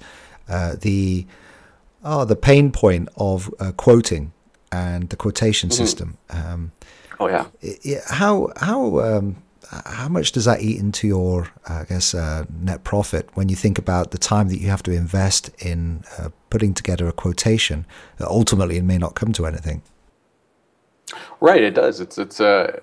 uh, 0.49 0.77
the 0.81 1.27
oh 2.05 2.25
the 2.25 2.37
pain 2.37 2.73
point 2.73 3.09
of 3.17 3.53
uh, 3.61 3.73
quoting 3.73 4.33
and 4.73 5.09
the 5.11 5.17
quotation 5.17 5.69
mm-hmm. 5.69 5.83
system. 5.83 6.19
Um, 6.31 6.73
oh 7.19 7.29
yeah. 7.29 7.47
It, 7.61 8.03
how 8.09 8.53
how 8.57 9.01
um, 9.01 9.43
how 9.71 10.09
much 10.09 10.33
does 10.33 10.47
that 10.47 10.63
eat 10.63 10.81
into 10.81 11.07
your, 11.07 11.49
I 11.69 11.85
guess, 11.85 12.13
uh, 12.15 12.45
net 12.51 12.83
profit 12.83 13.29
when 13.35 13.49
you 13.49 13.55
think 13.55 13.79
about 13.79 14.11
the 14.11 14.19
time 14.19 14.49
that 14.49 14.59
you 14.59 14.69
have 14.69 14.83
to 14.85 14.91
invest 14.91 15.51
in 15.63 16.03
uh, 16.19 16.31
putting 16.51 16.75
together 16.75 17.07
a 17.07 17.13
quotation 17.13 17.87
that 18.17 18.29
ultimately 18.29 18.81
may 18.81 18.99
not 18.99 19.15
come 19.15 19.33
to 19.35 19.47
anything? 19.47 19.83
Right, 21.41 21.63
it 21.63 21.75
does. 21.75 22.01
It's 22.01 22.19
it's 22.19 22.41
a 22.41 22.47
uh, 22.47 22.81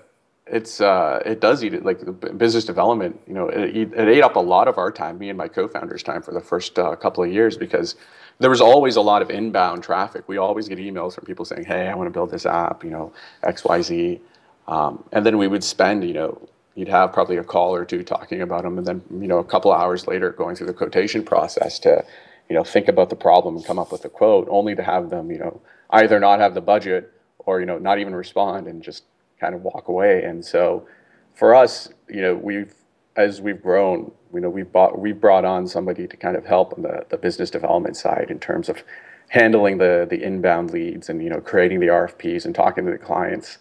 it's 0.50 0.80
uh, 0.80 1.22
it 1.24 1.40
does 1.40 1.62
eat 1.64 1.74
it 1.74 1.84
like 1.84 1.98
business 2.38 2.64
development. 2.64 3.20
You 3.26 3.34
know, 3.34 3.48
it, 3.48 3.92
it, 3.92 4.08
ate 4.08 4.22
up 4.22 4.36
a 4.36 4.40
lot 4.40 4.68
of 4.68 4.78
our 4.78 4.90
time, 4.90 5.18
me 5.18 5.28
and 5.28 5.38
my 5.38 5.48
co-founders' 5.48 6.02
time 6.02 6.22
for 6.22 6.32
the 6.32 6.40
first 6.40 6.78
uh, 6.78 6.94
couple 6.96 7.22
of 7.24 7.32
years 7.32 7.56
because 7.56 7.96
there 8.38 8.50
was 8.50 8.60
always 8.60 8.96
a 8.96 9.00
lot 9.00 9.22
of 9.22 9.30
inbound 9.30 9.82
traffic. 9.82 10.28
We 10.28 10.38
always 10.38 10.68
get 10.68 10.78
emails 10.78 11.14
from 11.14 11.24
people 11.24 11.44
saying, 11.44 11.64
"Hey, 11.64 11.88
I 11.88 11.94
want 11.94 12.06
to 12.06 12.10
build 12.10 12.30
this 12.30 12.46
app," 12.46 12.84
you 12.84 12.90
know, 12.90 13.12
X, 13.42 13.64
Y, 13.64 13.82
Z, 13.82 14.20
um, 14.66 15.04
and 15.12 15.24
then 15.24 15.38
we 15.38 15.48
would 15.48 15.64
spend, 15.64 16.04
you 16.04 16.14
know, 16.14 16.48
you'd 16.74 16.88
have 16.88 17.12
probably 17.12 17.36
a 17.36 17.44
call 17.44 17.74
or 17.74 17.84
two 17.84 18.02
talking 18.02 18.42
about 18.42 18.62
them, 18.62 18.78
and 18.78 18.86
then 18.86 19.02
you 19.20 19.28
know, 19.28 19.38
a 19.38 19.44
couple 19.44 19.72
hours 19.72 20.06
later, 20.06 20.30
going 20.30 20.56
through 20.56 20.68
the 20.68 20.74
quotation 20.74 21.24
process 21.24 21.78
to, 21.80 22.04
you 22.48 22.56
know, 22.56 22.64
think 22.64 22.88
about 22.88 23.10
the 23.10 23.16
problem 23.16 23.56
and 23.56 23.64
come 23.64 23.78
up 23.78 23.92
with 23.92 24.04
a 24.04 24.08
quote, 24.08 24.48
only 24.50 24.74
to 24.74 24.82
have 24.82 25.10
them, 25.10 25.30
you 25.30 25.38
know, 25.38 25.60
either 25.90 26.18
not 26.20 26.40
have 26.40 26.54
the 26.54 26.60
budget 26.60 27.12
or 27.38 27.60
you 27.60 27.66
know, 27.66 27.78
not 27.78 27.98
even 27.98 28.14
respond 28.14 28.66
and 28.66 28.82
just 28.82 29.04
kind 29.40 29.54
of 29.54 29.62
walk 29.62 29.88
away. 29.88 30.22
And 30.24 30.44
so 30.44 30.86
for 31.34 31.54
us, 31.54 31.88
you 32.08 32.20
know, 32.20 32.34
we've 32.34 32.74
as 33.16 33.40
we've 33.40 33.60
grown, 33.60 34.12
you 34.32 34.40
know, 34.40 34.50
we've 34.50 34.70
bought 34.70 34.98
we've 34.98 35.20
brought 35.20 35.44
on 35.44 35.66
somebody 35.66 36.06
to 36.06 36.16
kind 36.16 36.36
of 36.36 36.46
help 36.46 36.74
on 36.74 36.82
the, 36.82 37.04
the 37.08 37.16
business 37.16 37.50
development 37.50 37.96
side 37.96 38.26
in 38.30 38.38
terms 38.38 38.68
of 38.68 38.82
handling 39.28 39.78
the 39.78 40.06
the 40.08 40.22
inbound 40.22 40.70
leads 40.70 41.08
and 41.08 41.22
you 41.22 41.28
know 41.28 41.40
creating 41.40 41.80
the 41.80 41.88
RFPs 41.88 42.44
and 42.44 42.54
talking 42.54 42.84
to 42.84 42.90
the 42.90 42.98
clients. 42.98 43.58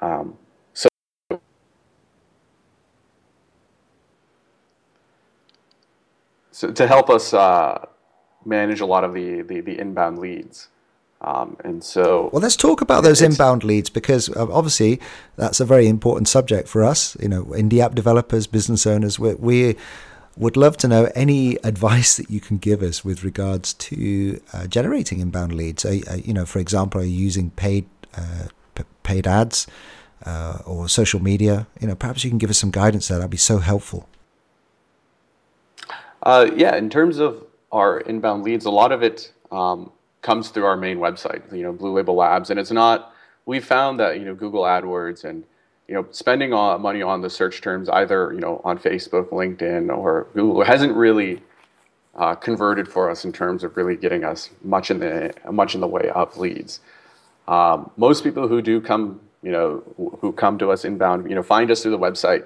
Um, 0.00 0.36
so 0.74 0.88
so 6.50 6.70
to 6.72 6.86
help 6.86 7.10
us 7.10 7.32
uh, 7.34 7.86
manage 8.44 8.80
a 8.80 8.86
lot 8.86 9.04
of 9.04 9.12
the, 9.12 9.42
the, 9.42 9.60
the 9.60 9.78
inbound 9.78 10.18
leads. 10.18 10.68
Um, 11.22 11.56
and 11.64 11.82
so, 11.82 12.28
well, 12.32 12.42
let's 12.42 12.56
talk 12.56 12.82
about 12.82 13.02
those 13.02 13.22
inbound 13.22 13.64
leads 13.64 13.88
because 13.88 14.28
uh, 14.30 14.46
obviously 14.50 15.00
that's 15.36 15.60
a 15.60 15.64
very 15.64 15.88
important 15.88 16.28
subject 16.28 16.68
for 16.68 16.84
us. 16.84 17.16
You 17.20 17.28
know, 17.28 17.44
indie 17.46 17.80
app 17.80 17.94
developers, 17.94 18.46
business 18.46 18.86
owners, 18.86 19.18
we, 19.18 19.34
we 19.34 19.76
would 20.36 20.56
love 20.56 20.76
to 20.76 20.88
know 20.88 21.10
any 21.14 21.56
advice 21.64 22.16
that 22.18 22.30
you 22.30 22.40
can 22.40 22.58
give 22.58 22.82
us 22.82 23.04
with 23.04 23.24
regards 23.24 23.72
to 23.74 24.40
uh, 24.52 24.66
generating 24.66 25.20
inbound 25.20 25.54
leads. 25.54 25.84
Uh, 25.84 26.20
you 26.22 26.34
know, 26.34 26.44
for 26.44 26.58
example, 26.58 27.00
are 27.00 27.04
you 27.04 27.18
using 27.18 27.50
paid 27.50 27.88
uh, 28.14 28.48
p- 28.74 28.84
paid 29.02 29.26
ads 29.26 29.66
uh, 30.26 30.58
or 30.66 30.88
social 30.88 31.20
media? 31.20 31.66
You 31.80 31.88
know, 31.88 31.94
perhaps 31.94 32.24
you 32.24 32.30
can 32.30 32.38
give 32.38 32.50
us 32.50 32.58
some 32.58 32.70
guidance 32.70 33.08
there. 33.08 33.18
That'd 33.18 33.30
be 33.30 33.38
so 33.38 33.58
helpful. 33.58 34.08
Uh, 36.22 36.50
yeah, 36.54 36.76
in 36.76 36.90
terms 36.90 37.18
of 37.18 37.46
our 37.72 38.00
inbound 38.00 38.42
leads, 38.44 38.66
a 38.66 38.70
lot 38.70 38.92
of 38.92 39.02
it. 39.02 39.32
Um, 39.50 39.92
comes 40.26 40.48
through 40.48 40.66
our 40.66 40.76
main 40.76 40.98
website, 40.98 41.40
you 41.56 41.62
know, 41.62 41.72
Blue 41.72 41.92
Label 41.92 42.16
Labs, 42.16 42.50
and 42.50 42.58
it's 42.58 42.72
not. 42.72 43.12
We 43.46 43.60
found 43.60 44.00
that 44.00 44.18
you 44.18 44.24
know 44.24 44.34
Google 44.34 44.62
AdWords 44.62 45.22
and 45.24 45.44
you 45.86 45.94
know 45.94 46.04
spending 46.10 46.50
money 46.50 47.00
on 47.00 47.20
the 47.20 47.30
search 47.30 47.60
terms 47.62 47.88
either 47.88 48.32
you 48.34 48.40
know 48.40 48.60
on 48.64 48.76
Facebook, 48.76 49.28
LinkedIn, 49.30 49.96
or 49.96 50.26
Google 50.34 50.64
hasn't 50.64 50.94
really 50.96 51.42
uh, 52.16 52.34
converted 52.34 52.88
for 52.88 53.08
us 53.08 53.24
in 53.24 53.32
terms 53.32 53.62
of 53.62 53.76
really 53.76 53.96
getting 53.96 54.24
us 54.24 54.50
much 54.64 54.90
in 54.90 54.98
the 54.98 55.32
much 55.52 55.76
in 55.76 55.80
the 55.80 55.86
way 55.86 56.10
of 56.12 56.36
leads. 56.36 56.80
Um, 57.46 57.90
most 57.96 58.24
people 58.24 58.48
who 58.48 58.60
do 58.60 58.80
come, 58.80 59.20
you 59.44 59.52
know, 59.52 59.84
who 60.20 60.32
come 60.32 60.58
to 60.58 60.72
us 60.72 60.84
inbound, 60.84 61.28
you 61.30 61.36
know, 61.36 61.44
find 61.44 61.70
us 61.70 61.82
through 61.82 61.92
the 61.92 62.04
website. 62.08 62.44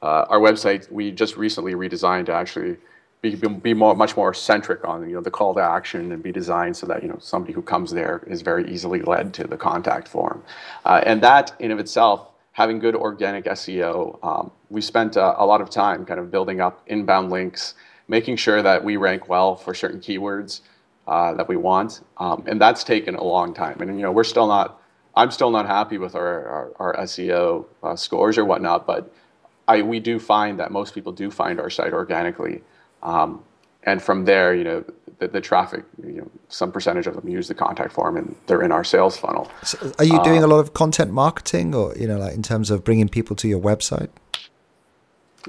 Uh, 0.00 0.26
our 0.28 0.38
website 0.38 0.92
we 0.92 1.10
just 1.10 1.36
recently 1.36 1.74
redesigned 1.74 2.26
to 2.26 2.32
actually 2.32 2.76
be, 3.22 3.34
be 3.34 3.74
more, 3.74 3.94
much 3.94 4.16
more 4.16 4.32
centric 4.34 4.86
on 4.86 5.08
you 5.08 5.16
know 5.16 5.20
the 5.20 5.30
call 5.30 5.54
to 5.54 5.60
action 5.60 6.12
and 6.12 6.22
be 6.22 6.32
designed 6.32 6.76
so 6.76 6.86
that 6.86 7.02
you 7.02 7.08
know 7.08 7.18
somebody 7.20 7.52
who 7.52 7.62
comes 7.62 7.90
there 7.90 8.22
is 8.26 8.42
very 8.42 8.70
easily 8.70 9.00
led 9.02 9.34
to 9.34 9.46
the 9.46 9.56
contact 9.56 10.08
form, 10.08 10.42
uh, 10.84 11.00
and 11.04 11.22
that 11.22 11.54
in 11.58 11.70
of 11.70 11.78
itself 11.78 12.28
having 12.52 12.78
good 12.78 12.94
organic 12.94 13.44
SEO. 13.44 14.18
Um, 14.24 14.50
we 14.70 14.80
spent 14.80 15.16
uh, 15.16 15.34
a 15.36 15.44
lot 15.44 15.60
of 15.60 15.68
time 15.68 16.06
kind 16.06 16.18
of 16.18 16.30
building 16.30 16.58
up 16.58 16.82
inbound 16.86 17.30
links, 17.30 17.74
making 18.08 18.36
sure 18.36 18.62
that 18.62 18.82
we 18.82 18.96
rank 18.96 19.28
well 19.28 19.54
for 19.56 19.74
certain 19.74 20.00
keywords 20.00 20.62
uh, 21.06 21.34
that 21.34 21.48
we 21.48 21.56
want, 21.56 22.00
um, 22.16 22.44
and 22.46 22.60
that's 22.60 22.82
taken 22.82 23.14
a 23.14 23.22
long 23.22 23.52
time. 23.54 23.80
And 23.80 23.96
you 23.96 24.02
know, 24.02 24.12
we're 24.12 24.24
still 24.24 24.46
not. 24.46 24.80
I'm 25.14 25.30
still 25.30 25.50
not 25.50 25.66
happy 25.66 25.98
with 25.98 26.14
our 26.14 26.72
our, 26.78 26.94
our 26.94 26.96
SEO 27.04 27.66
uh, 27.82 27.96
scores 27.96 28.38
or 28.38 28.44
whatnot, 28.44 28.86
but 28.86 29.12
I 29.68 29.82
we 29.82 30.00
do 30.00 30.18
find 30.18 30.58
that 30.58 30.70
most 30.70 30.94
people 30.94 31.12
do 31.12 31.30
find 31.30 31.60
our 31.60 31.70
site 31.70 31.92
organically, 31.92 32.62
um, 33.02 33.42
and 33.84 34.02
from 34.02 34.24
there, 34.24 34.54
you 34.54 34.64
know, 34.64 34.84
the, 35.18 35.28
the, 35.28 35.40
traffic, 35.40 35.84
you 36.04 36.20
know, 36.20 36.30
some 36.48 36.70
percentage 36.70 37.06
of 37.06 37.14
them 37.14 37.28
use 37.28 37.48
the 37.48 37.54
contact 37.54 37.92
form 37.92 38.16
and 38.16 38.36
they're 38.46 38.62
in 38.62 38.72
our 38.72 38.84
sales 38.84 39.16
funnel. 39.16 39.50
So 39.62 39.92
are 39.98 40.04
you 40.04 40.22
doing 40.24 40.42
um, 40.42 40.50
a 40.50 40.54
lot 40.54 40.58
of 40.58 40.74
content 40.74 41.12
marketing, 41.12 41.74
or 41.74 41.94
you 41.96 42.06
know, 42.06 42.18
like 42.18 42.34
in 42.34 42.42
terms 42.42 42.70
of 42.70 42.84
bringing 42.84 43.08
people 43.08 43.34
to 43.36 43.48
your 43.48 43.60
website? 43.60 44.10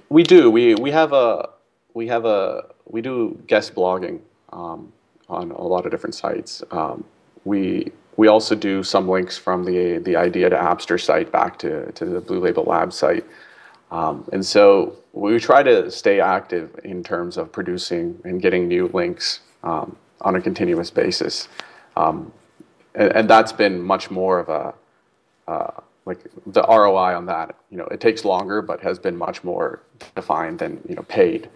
We 0.09 0.23
do. 0.23 0.49
We 0.49 0.75
we 0.75 0.91
have 0.91 1.11
a 1.11 1.49
we 1.93 2.07
have 2.07 2.25
a 2.25 2.65
we 2.85 3.01
do 3.01 3.37
guest 3.47 3.75
blogging 3.75 4.21
um, 4.53 4.93
on 5.27 5.51
a 5.51 5.63
lot 5.63 5.85
of 5.85 5.91
different 5.91 6.15
sites. 6.15 6.63
Um, 6.71 7.03
we 7.43 7.91
we 8.15 8.27
also 8.27 8.55
do 8.55 8.83
some 8.83 9.07
links 9.09 9.37
from 9.37 9.65
the 9.65 9.97
the 9.99 10.15
idea 10.15 10.49
to 10.49 10.55
Appster 10.55 10.99
site 10.99 11.31
back 11.31 11.59
to 11.59 11.91
to 11.93 12.05
the 12.05 12.21
Blue 12.21 12.39
Label 12.39 12.63
Lab 12.63 12.93
site. 12.93 13.25
Um, 13.91 14.27
and 14.33 14.45
so 14.45 14.97
we 15.13 15.39
try 15.39 15.63
to 15.63 15.89
stay 15.89 16.19
active 16.19 16.79
in 16.83 17.03
terms 17.03 17.37
of 17.37 17.51
producing 17.51 18.19
and 18.25 18.41
getting 18.41 18.67
new 18.67 18.87
links 18.93 19.39
um, 19.63 19.95
on 20.21 20.35
a 20.35 20.41
continuous 20.41 20.91
basis. 20.91 21.47
Um, 21.95 22.31
and, 22.95 23.11
and, 23.15 23.29
that's 23.29 23.51
been 23.51 23.81
much 23.81 24.11
more 24.11 24.39
of 24.39 24.49
a, 24.49 24.73
uh, 25.49 25.81
like 26.05 26.19
the 26.45 26.61
ROI 26.63 27.15
on 27.15 27.25
that, 27.25 27.55
you 27.71 27.77
know, 27.77 27.85
it 27.85 27.99
takes 27.99 28.23
longer, 28.23 28.61
but 28.61 28.81
has 28.81 28.99
been 28.99 29.17
much 29.17 29.43
more 29.43 29.81
defined 30.15 30.59
than, 30.59 30.79
you 30.87 30.95
know, 30.95 31.03
paid 31.03 31.49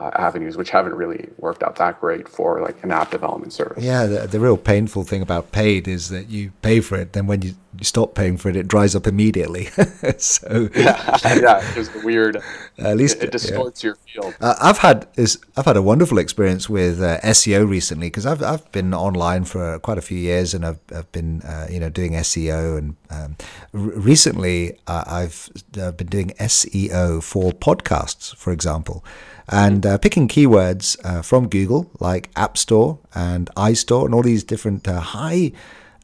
uh, 0.00 0.10
avenues, 0.14 0.56
which 0.56 0.70
haven't 0.70 0.94
really 0.94 1.28
worked 1.36 1.62
out 1.62 1.76
that 1.76 2.00
great 2.00 2.26
for 2.26 2.62
like 2.62 2.82
an 2.82 2.90
app 2.90 3.10
development 3.10 3.52
service. 3.52 3.84
Yeah, 3.84 4.06
the, 4.06 4.26
the 4.26 4.40
real 4.40 4.56
painful 4.56 5.04
thing 5.04 5.20
about 5.20 5.52
paid 5.52 5.86
is 5.86 6.08
that 6.08 6.30
you 6.30 6.52
pay 6.62 6.80
for 6.80 6.96
it, 6.96 7.12
then 7.12 7.26
when 7.26 7.42
you, 7.42 7.54
you 7.78 7.84
stop 7.84 8.14
paying 8.14 8.38
for 8.38 8.48
it, 8.48 8.56
it 8.56 8.66
dries 8.66 8.96
up 8.96 9.06
immediately. 9.06 9.66
so 10.16 10.70
yeah, 10.74 11.18
yeah, 11.24 11.72
it's 11.76 11.94
weird. 12.02 12.42
At 12.78 12.96
least 12.96 13.18
it, 13.18 13.24
it 13.24 13.32
distorts 13.32 13.84
yeah. 13.84 13.88
your 13.88 13.94
field. 13.96 14.34
Uh, 14.40 14.54
I've 14.58 14.78
had 14.78 15.06
is 15.16 15.38
I've 15.54 15.66
had 15.66 15.76
a 15.76 15.82
wonderful 15.82 16.16
experience 16.16 16.70
with 16.70 17.02
uh, 17.02 17.20
SEO 17.20 17.68
recently 17.68 18.06
because 18.06 18.24
I've 18.24 18.42
I've 18.42 18.72
been 18.72 18.94
online 18.94 19.44
for 19.44 19.78
quite 19.80 19.98
a 19.98 20.02
few 20.02 20.18
years 20.18 20.54
and 20.54 20.64
I've 20.64 20.80
I've 20.94 21.12
been 21.12 21.42
uh, 21.42 21.66
you 21.70 21.78
know 21.78 21.90
doing 21.90 22.12
SEO 22.12 22.78
and 22.78 22.96
um, 23.10 23.36
r- 23.74 23.80
recently 23.80 24.78
uh, 24.86 25.04
I've 25.06 25.50
uh, 25.78 25.92
been 25.92 26.06
doing 26.06 26.30
SEO 26.40 27.22
for 27.22 27.52
podcasts, 27.52 28.34
for 28.34 28.50
example 28.50 29.04
and 29.50 29.84
uh, 29.84 29.98
picking 29.98 30.28
keywords 30.28 30.96
uh, 31.04 31.22
from 31.22 31.48
Google 31.48 31.90
like 31.98 32.30
App 32.36 32.56
Store 32.56 32.98
and 33.14 33.50
iStore 33.56 34.04
and 34.06 34.14
all 34.14 34.22
these 34.22 34.44
different 34.44 34.86
uh, 34.86 35.00
high. 35.00 35.52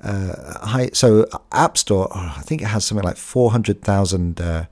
Uh, 0.02 0.66
high, 0.66 0.90
so 0.92 1.26
App 1.52 1.78
Store, 1.78 2.09
oh, 2.14 2.35
I 2.37 2.42
think 2.42 2.61
it 2.61 2.66
has 2.66 2.85
something 2.85 3.04
like 3.04 3.16
four 3.16 3.52
hundred 3.52 3.82
thousand. 3.82 4.40
Uh, 4.40 4.66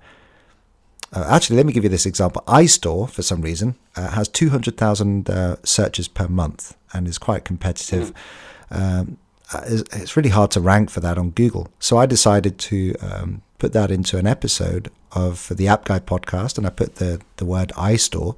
uh, 1.12 1.24
actually, 1.28 1.56
let 1.56 1.66
me 1.66 1.72
give 1.72 1.84
you 1.84 1.88
this 1.88 2.04
example. 2.04 2.42
iStore, 2.48 3.08
for 3.08 3.22
some 3.22 3.40
reason, 3.40 3.76
has 3.94 4.28
two 4.28 4.50
hundred 4.50 4.76
thousand 4.76 5.30
searches 5.64 6.08
per 6.08 6.26
month 6.26 6.76
and 6.92 7.06
is 7.06 7.18
quite 7.18 7.44
competitive. 7.44 8.12
Mm. 8.70 8.98
Um, 8.98 9.18
it's, 9.66 10.16
really 10.16 10.30
hard 10.30 10.50
to 10.52 10.60
rank 10.60 10.90
for 10.90 10.98
that 11.00 11.16
on 11.16 11.30
Google. 11.30 11.68
So 11.78 11.96
I 11.98 12.06
decided 12.06 12.58
to 12.58 12.94
um, 13.00 13.42
put 13.58 13.72
that 13.72 13.92
into 13.92 14.18
an 14.18 14.26
episode 14.26 14.90
of 15.12 15.52
the 15.54 15.68
App 15.68 15.84
Guy 15.84 16.00
podcast, 16.00 16.58
and 16.58 16.66
I 16.66 16.70
put 16.70 16.96
the 16.96 17.20
the 17.36 17.44
word 17.44 17.68
iStore 17.76 18.34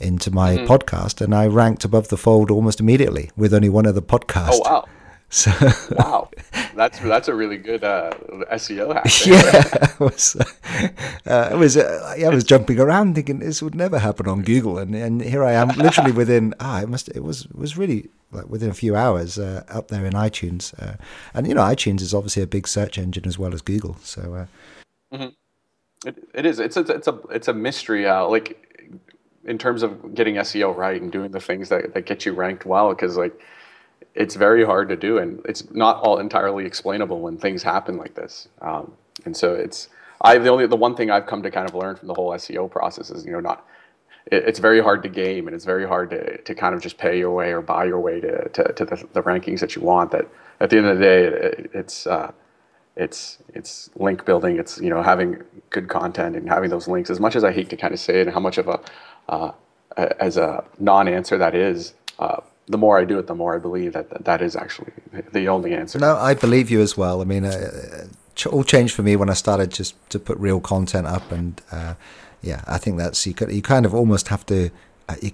into 0.00 0.30
my 0.30 0.56
mm-hmm. 0.56 0.72
podcast, 0.72 1.20
and 1.20 1.34
I 1.34 1.46
ranked 1.46 1.84
above 1.84 2.08
the 2.08 2.16
fold 2.16 2.50
almost 2.50 2.80
immediately 2.80 3.30
with 3.36 3.54
only 3.54 3.68
one 3.68 3.86
other 3.86 4.00
podcast. 4.00 4.50
Oh 4.52 4.60
wow! 4.64 4.84
So 5.28 5.50
wow, 5.90 6.30
that's 6.76 7.00
that's 7.00 7.26
a 7.26 7.34
really 7.34 7.56
good 7.56 7.82
uh, 7.82 8.12
SEO 8.52 8.94
hack. 8.94 9.06
Yeah, 9.26 9.92
it 9.92 9.98
was. 9.98 10.36
Uh, 11.26 11.48
it 11.52 11.56
was. 11.56 11.76
Uh, 11.76 12.14
I 12.24 12.28
was 12.28 12.44
jumping 12.44 12.78
around 12.78 13.16
thinking 13.16 13.40
this 13.40 13.60
would 13.60 13.74
never 13.74 13.98
happen 13.98 14.28
on 14.28 14.42
Google, 14.42 14.78
and, 14.78 14.94
and 14.94 15.20
here 15.20 15.42
I 15.42 15.52
am, 15.52 15.70
literally 15.70 16.12
within. 16.22 16.54
Ah, 16.60 16.80
it 16.80 16.88
must. 16.88 17.08
It 17.08 17.24
was 17.24 17.46
it 17.46 17.56
was 17.56 17.76
really 17.76 18.08
like 18.30 18.48
within 18.48 18.70
a 18.70 18.74
few 18.74 18.94
hours 18.94 19.36
uh, 19.36 19.64
up 19.68 19.88
there 19.88 20.06
in 20.06 20.12
iTunes, 20.12 20.72
uh, 20.80 20.94
and 21.34 21.48
you 21.48 21.54
know 21.54 21.62
iTunes 21.62 22.02
is 22.02 22.14
obviously 22.14 22.44
a 22.44 22.46
big 22.46 22.68
search 22.68 22.96
engine 22.96 23.26
as 23.26 23.36
well 23.36 23.52
as 23.52 23.62
Google. 23.62 23.96
So. 24.02 24.46
Uh, 25.12 25.16
mm-hmm. 25.16 25.28
It, 26.06 26.28
it 26.34 26.46
is. 26.46 26.60
It's 26.60 26.76
a, 26.76 26.82
it's 26.82 27.08
a 27.08 27.18
it's 27.30 27.48
a 27.48 27.54
mystery. 27.54 28.06
Uh, 28.06 28.28
like 28.28 28.65
in 29.46 29.58
terms 29.58 29.82
of 29.82 30.14
getting 30.14 30.36
SEO 30.36 30.76
right 30.76 31.00
and 31.00 31.10
doing 31.10 31.30
the 31.30 31.40
things 31.40 31.68
that, 31.68 31.94
that 31.94 32.06
get 32.06 32.26
you 32.26 32.32
ranked 32.32 32.66
well 32.66 32.90
because 32.90 33.16
like 33.16 33.40
it's 34.14 34.34
very 34.34 34.64
hard 34.64 34.88
to 34.88 34.96
do 34.96 35.18
and 35.18 35.40
it's 35.46 35.70
not 35.72 35.98
all 35.98 36.18
entirely 36.18 36.64
explainable 36.64 37.20
when 37.20 37.36
things 37.36 37.62
happen 37.62 37.96
like 37.96 38.14
this. 38.14 38.48
Um, 38.60 38.92
and 39.24 39.36
so 39.36 39.54
it's 39.54 39.88
I 40.20 40.38
the 40.38 40.48
only 40.48 40.66
the 40.66 40.76
one 40.76 40.96
thing 40.96 41.10
I've 41.10 41.26
come 41.26 41.42
to 41.42 41.50
kind 41.50 41.68
of 41.68 41.74
learn 41.74 41.96
from 41.96 42.08
the 42.08 42.14
whole 42.14 42.30
SEO 42.32 42.70
process 42.70 43.10
is 43.10 43.24
you 43.24 43.32
know 43.32 43.40
not 43.40 43.66
it, 44.26 44.44
it's 44.46 44.58
very 44.58 44.82
hard 44.82 45.02
to 45.04 45.08
game 45.08 45.46
and 45.46 45.54
it's 45.54 45.64
very 45.64 45.86
hard 45.86 46.10
to, 46.10 46.38
to 46.42 46.54
kind 46.54 46.74
of 46.74 46.82
just 46.82 46.98
pay 46.98 47.18
your 47.18 47.34
way 47.34 47.52
or 47.52 47.60
buy 47.60 47.84
your 47.84 48.00
way 48.00 48.20
to, 48.20 48.48
to, 48.48 48.72
to 48.72 48.84
the, 48.84 49.08
the 49.12 49.22
rankings 49.22 49.60
that 49.60 49.76
you 49.76 49.82
want 49.82 50.10
that 50.10 50.26
at 50.60 50.70
the 50.70 50.78
end 50.78 50.86
of 50.86 50.98
the 50.98 51.04
day 51.04 51.24
it, 51.24 51.70
it's 51.74 52.06
uh, 52.06 52.32
it's 52.96 53.38
it's 53.54 53.90
link 53.96 54.24
building 54.24 54.58
it's 54.58 54.80
you 54.80 54.88
know 54.88 55.02
having 55.02 55.42
good 55.70 55.88
content 55.88 56.36
and 56.36 56.48
having 56.48 56.70
those 56.70 56.88
links. 56.88 57.10
As 57.10 57.20
much 57.20 57.36
as 57.36 57.44
I 57.44 57.52
hate 57.52 57.68
to 57.70 57.76
kind 57.76 57.92
of 57.92 58.00
say 58.00 58.20
it 58.20 58.26
and 58.26 58.34
how 58.34 58.40
much 58.40 58.58
of 58.58 58.68
a 58.68 58.80
uh, 59.28 59.52
as 59.96 60.36
a 60.36 60.64
non-answer 60.78 61.38
that 61.38 61.54
is, 61.54 61.94
uh, 62.18 62.40
the 62.66 62.78
more 62.78 62.98
I 62.98 63.04
do 63.04 63.18
it, 63.18 63.26
the 63.26 63.34
more 63.34 63.54
I 63.54 63.58
believe 63.58 63.92
that 63.92 64.24
that 64.24 64.42
is 64.42 64.56
actually 64.56 64.92
the 65.32 65.48
only 65.48 65.72
answer. 65.72 65.98
No, 65.98 66.16
I 66.16 66.34
believe 66.34 66.70
you 66.70 66.80
as 66.80 66.96
well. 66.96 67.20
I 67.20 67.24
mean, 67.24 67.44
uh, 67.44 68.06
all 68.50 68.64
changed 68.64 68.94
for 68.94 69.02
me 69.02 69.16
when 69.16 69.30
I 69.30 69.34
started 69.34 69.70
just 69.70 69.94
to 70.10 70.18
put 70.18 70.36
real 70.38 70.60
content 70.60 71.06
up, 71.06 71.30
and 71.30 71.60
uh, 71.70 71.94
yeah, 72.42 72.62
I 72.66 72.78
think 72.78 72.98
that's 72.98 73.24
you. 73.26 73.34
You 73.48 73.62
kind 73.62 73.86
of 73.86 73.94
almost 73.94 74.28
have 74.28 74.44
to. 74.46 74.70
Uh, 75.08 75.14
you, 75.22 75.30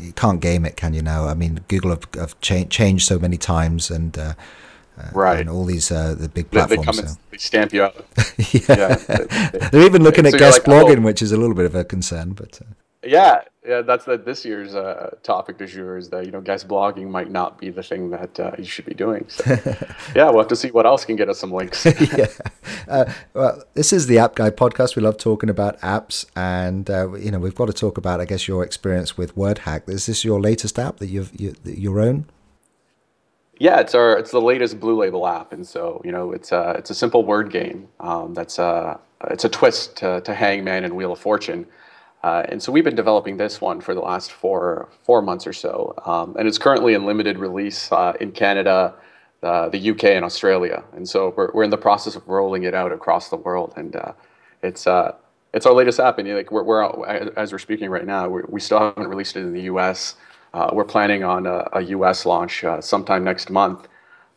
you, 0.00 0.12
can't 0.12 0.40
game 0.40 0.64
it, 0.64 0.76
can 0.76 0.94
you? 0.94 1.02
Now, 1.02 1.26
I 1.26 1.34
mean, 1.34 1.60
Google 1.68 1.90
have, 1.90 2.08
have 2.14 2.40
cha- 2.40 2.64
changed 2.64 3.06
so 3.06 3.18
many 3.18 3.36
times, 3.36 3.90
and 3.90 4.16
uh, 4.16 4.32
right, 5.12 5.40
and 5.40 5.50
all 5.50 5.66
these 5.66 5.88
the 5.88 6.30
big 6.32 6.50
platforms. 6.50 6.80
They, 6.80 6.84
come 6.84 6.94
so. 6.94 7.18
and 7.30 7.40
stamp 7.40 7.74
you 7.74 7.82
out. 7.82 7.94
yeah, 8.38 8.60
yeah 8.68 8.94
they, 8.96 9.78
are 9.78 9.84
even 9.86 10.02
looking 10.02 10.24
at 10.24 10.32
guest 10.32 10.66
like, 10.66 10.86
blogging, 10.86 10.98
oh. 11.00 11.02
which 11.02 11.20
is 11.20 11.32
a 11.32 11.36
little 11.36 11.54
bit 11.54 11.66
of 11.66 11.74
a 11.74 11.84
concern, 11.84 12.32
but. 12.32 12.60
Yeah, 13.04 13.42
yeah, 13.64 13.82
that's 13.82 14.06
the, 14.06 14.18
this 14.18 14.44
year's 14.44 14.74
uh, 14.74 15.14
topic 15.22 15.58
du 15.58 15.66
jour 15.66 15.96
is 15.96 16.08
that 16.10 16.26
you 16.26 16.32
know 16.32 16.40
guest 16.40 16.66
blogging 16.66 17.08
might 17.08 17.30
not 17.30 17.56
be 17.58 17.70
the 17.70 17.82
thing 17.82 18.10
that 18.10 18.40
uh, 18.40 18.52
you 18.58 18.64
should 18.64 18.86
be 18.86 18.94
doing. 18.94 19.24
So, 19.28 19.44
yeah, 20.16 20.30
we'll 20.30 20.38
have 20.38 20.48
to 20.48 20.56
see 20.56 20.72
what 20.72 20.84
else 20.84 21.04
can 21.04 21.14
get 21.14 21.28
us 21.28 21.38
some 21.38 21.52
links. 21.52 21.84
yeah, 22.16 22.26
uh, 22.88 23.04
well, 23.34 23.62
this 23.74 23.92
is 23.92 24.08
the 24.08 24.18
App 24.18 24.34
Guy 24.34 24.50
podcast. 24.50 24.96
We 24.96 25.02
love 25.02 25.16
talking 25.16 25.48
about 25.48 25.80
apps, 25.80 26.26
and 26.34 26.90
uh, 26.90 27.12
you 27.14 27.30
know 27.30 27.38
we've 27.38 27.54
got 27.54 27.66
to 27.66 27.72
talk 27.72 27.98
about, 27.98 28.20
I 28.20 28.24
guess, 28.24 28.48
your 28.48 28.64
experience 28.64 29.16
with 29.16 29.36
WordHack. 29.36 29.88
Is 29.88 30.06
this 30.06 30.24
your 30.24 30.40
latest 30.40 30.76
app 30.76 30.96
that 30.96 31.06
you've 31.06 31.30
you, 31.40 31.54
your 31.64 32.00
own? 32.00 32.26
Yeah, 33.60 33.78
it's 33.78 33.94
our 33.94 34.18
it's 34.18 34.32
the 34.32 34.40
latest 34.40 34.80
Blue 34.80 34.98
Label 34.98 35.26
app, 35.26 35.52
and 35.52 35.64
so 35.64 36.02
you 36.04 36.10
know 36.10 36.32
it's 36.32 36.50
a 36.50 36.70
uh, 36.70 36.72
it's 36.78 36.90
a 36.90 36.94
simple 36.96 37.24
word 37.24 37.52
game 37.52 37.86
um, 38.00 38.34
that's 38.34 38.58
a 38.58 38.98
uh, 39.20 39.28
it's 39.30 39.44
a 39.44 39.48
twist 39.48 39.96
to, 39.98 40.20
to 40.22 40.34
Hangman 40.34 40.84
and 40.84 40.94
Wheel 40.94 41.12
of 41.12 41.18
Fortune. 41.18 41.66
Uh, 42.22 42.42
and 42.48 42.62
so 42.62 42.72
we've 42.72 42.84
been 42.84 42.96
developing 42.96 43.36
this 43.36 43.60
one 43.60 43.80
for 43.80 43.94
the 43.94 44.00
last 44.00 44.32
four 44.32 44.88
four 45.04 45.22
months 45.22 45.46
or 45.46 45.52
so, 45.52 45.94
um, 46.04 46.34
and 46.36 46.48
it's 46.48 46.58
currently 46.58 46.94
in 46.94 47.06
limited 47.06 47.38
release 47.38 47.92
uh, 47.92 48.12
in 48.20 48.32
Canada, 48.32 48.92
uh, 49.44 49.68
the 49.68 49.90
UK, 49.90 50.04
and 50.04 50.24
Australia. 50.24 50.82
And 50.94 51.08
so 51.08 51.32
we're, 51.36 51.52
we're 51.52 51.62
in 51.62 51.70
the 51.70 51.78
process 51.78 52.16
of 52.16 52.26
rolling 52.26 52.64
it 52.64 52.74
out 52.74 52.90
across 52.90 53.28
the 53.28 53.36
world, 53.36 53.72
and 53.76 53.94
uh, 53.94 54.12
it's 54.64 54.88
uh, 54.88 55.14
it's 55.54 55.64
our 55.64 55.72
latest 55.72 56.00
app. 56.00 56.18
And 56.18 56.28
like 56.28 56.50
we're, 56.50 56.64
we're 56.64 57.30
as 57.36 57.52
we're 57.52 57.58
speaking 57.58 57.88
right 57.88 58.06
now, 58.06 58.28
we 58.28 58.42
we 58.48 58.60
still 58.60 58.80
haven't 58.80 59.06
released 59.06 59.36
it 59.36 59.40
in 59.40 59.52
the 59.52 59.62
US. 59.62 60.16
Uh, 60.52 60.70
we're 60.72 60.84
planning 60.84 61.22
on 61.22 61.46
a, 61.46 61.68
a 61.74 61.82
US 61.82 62.26
launch 62.26 62.64
sometime 62.80 63.22
next 63.22 63.48
month, 63.48 63.86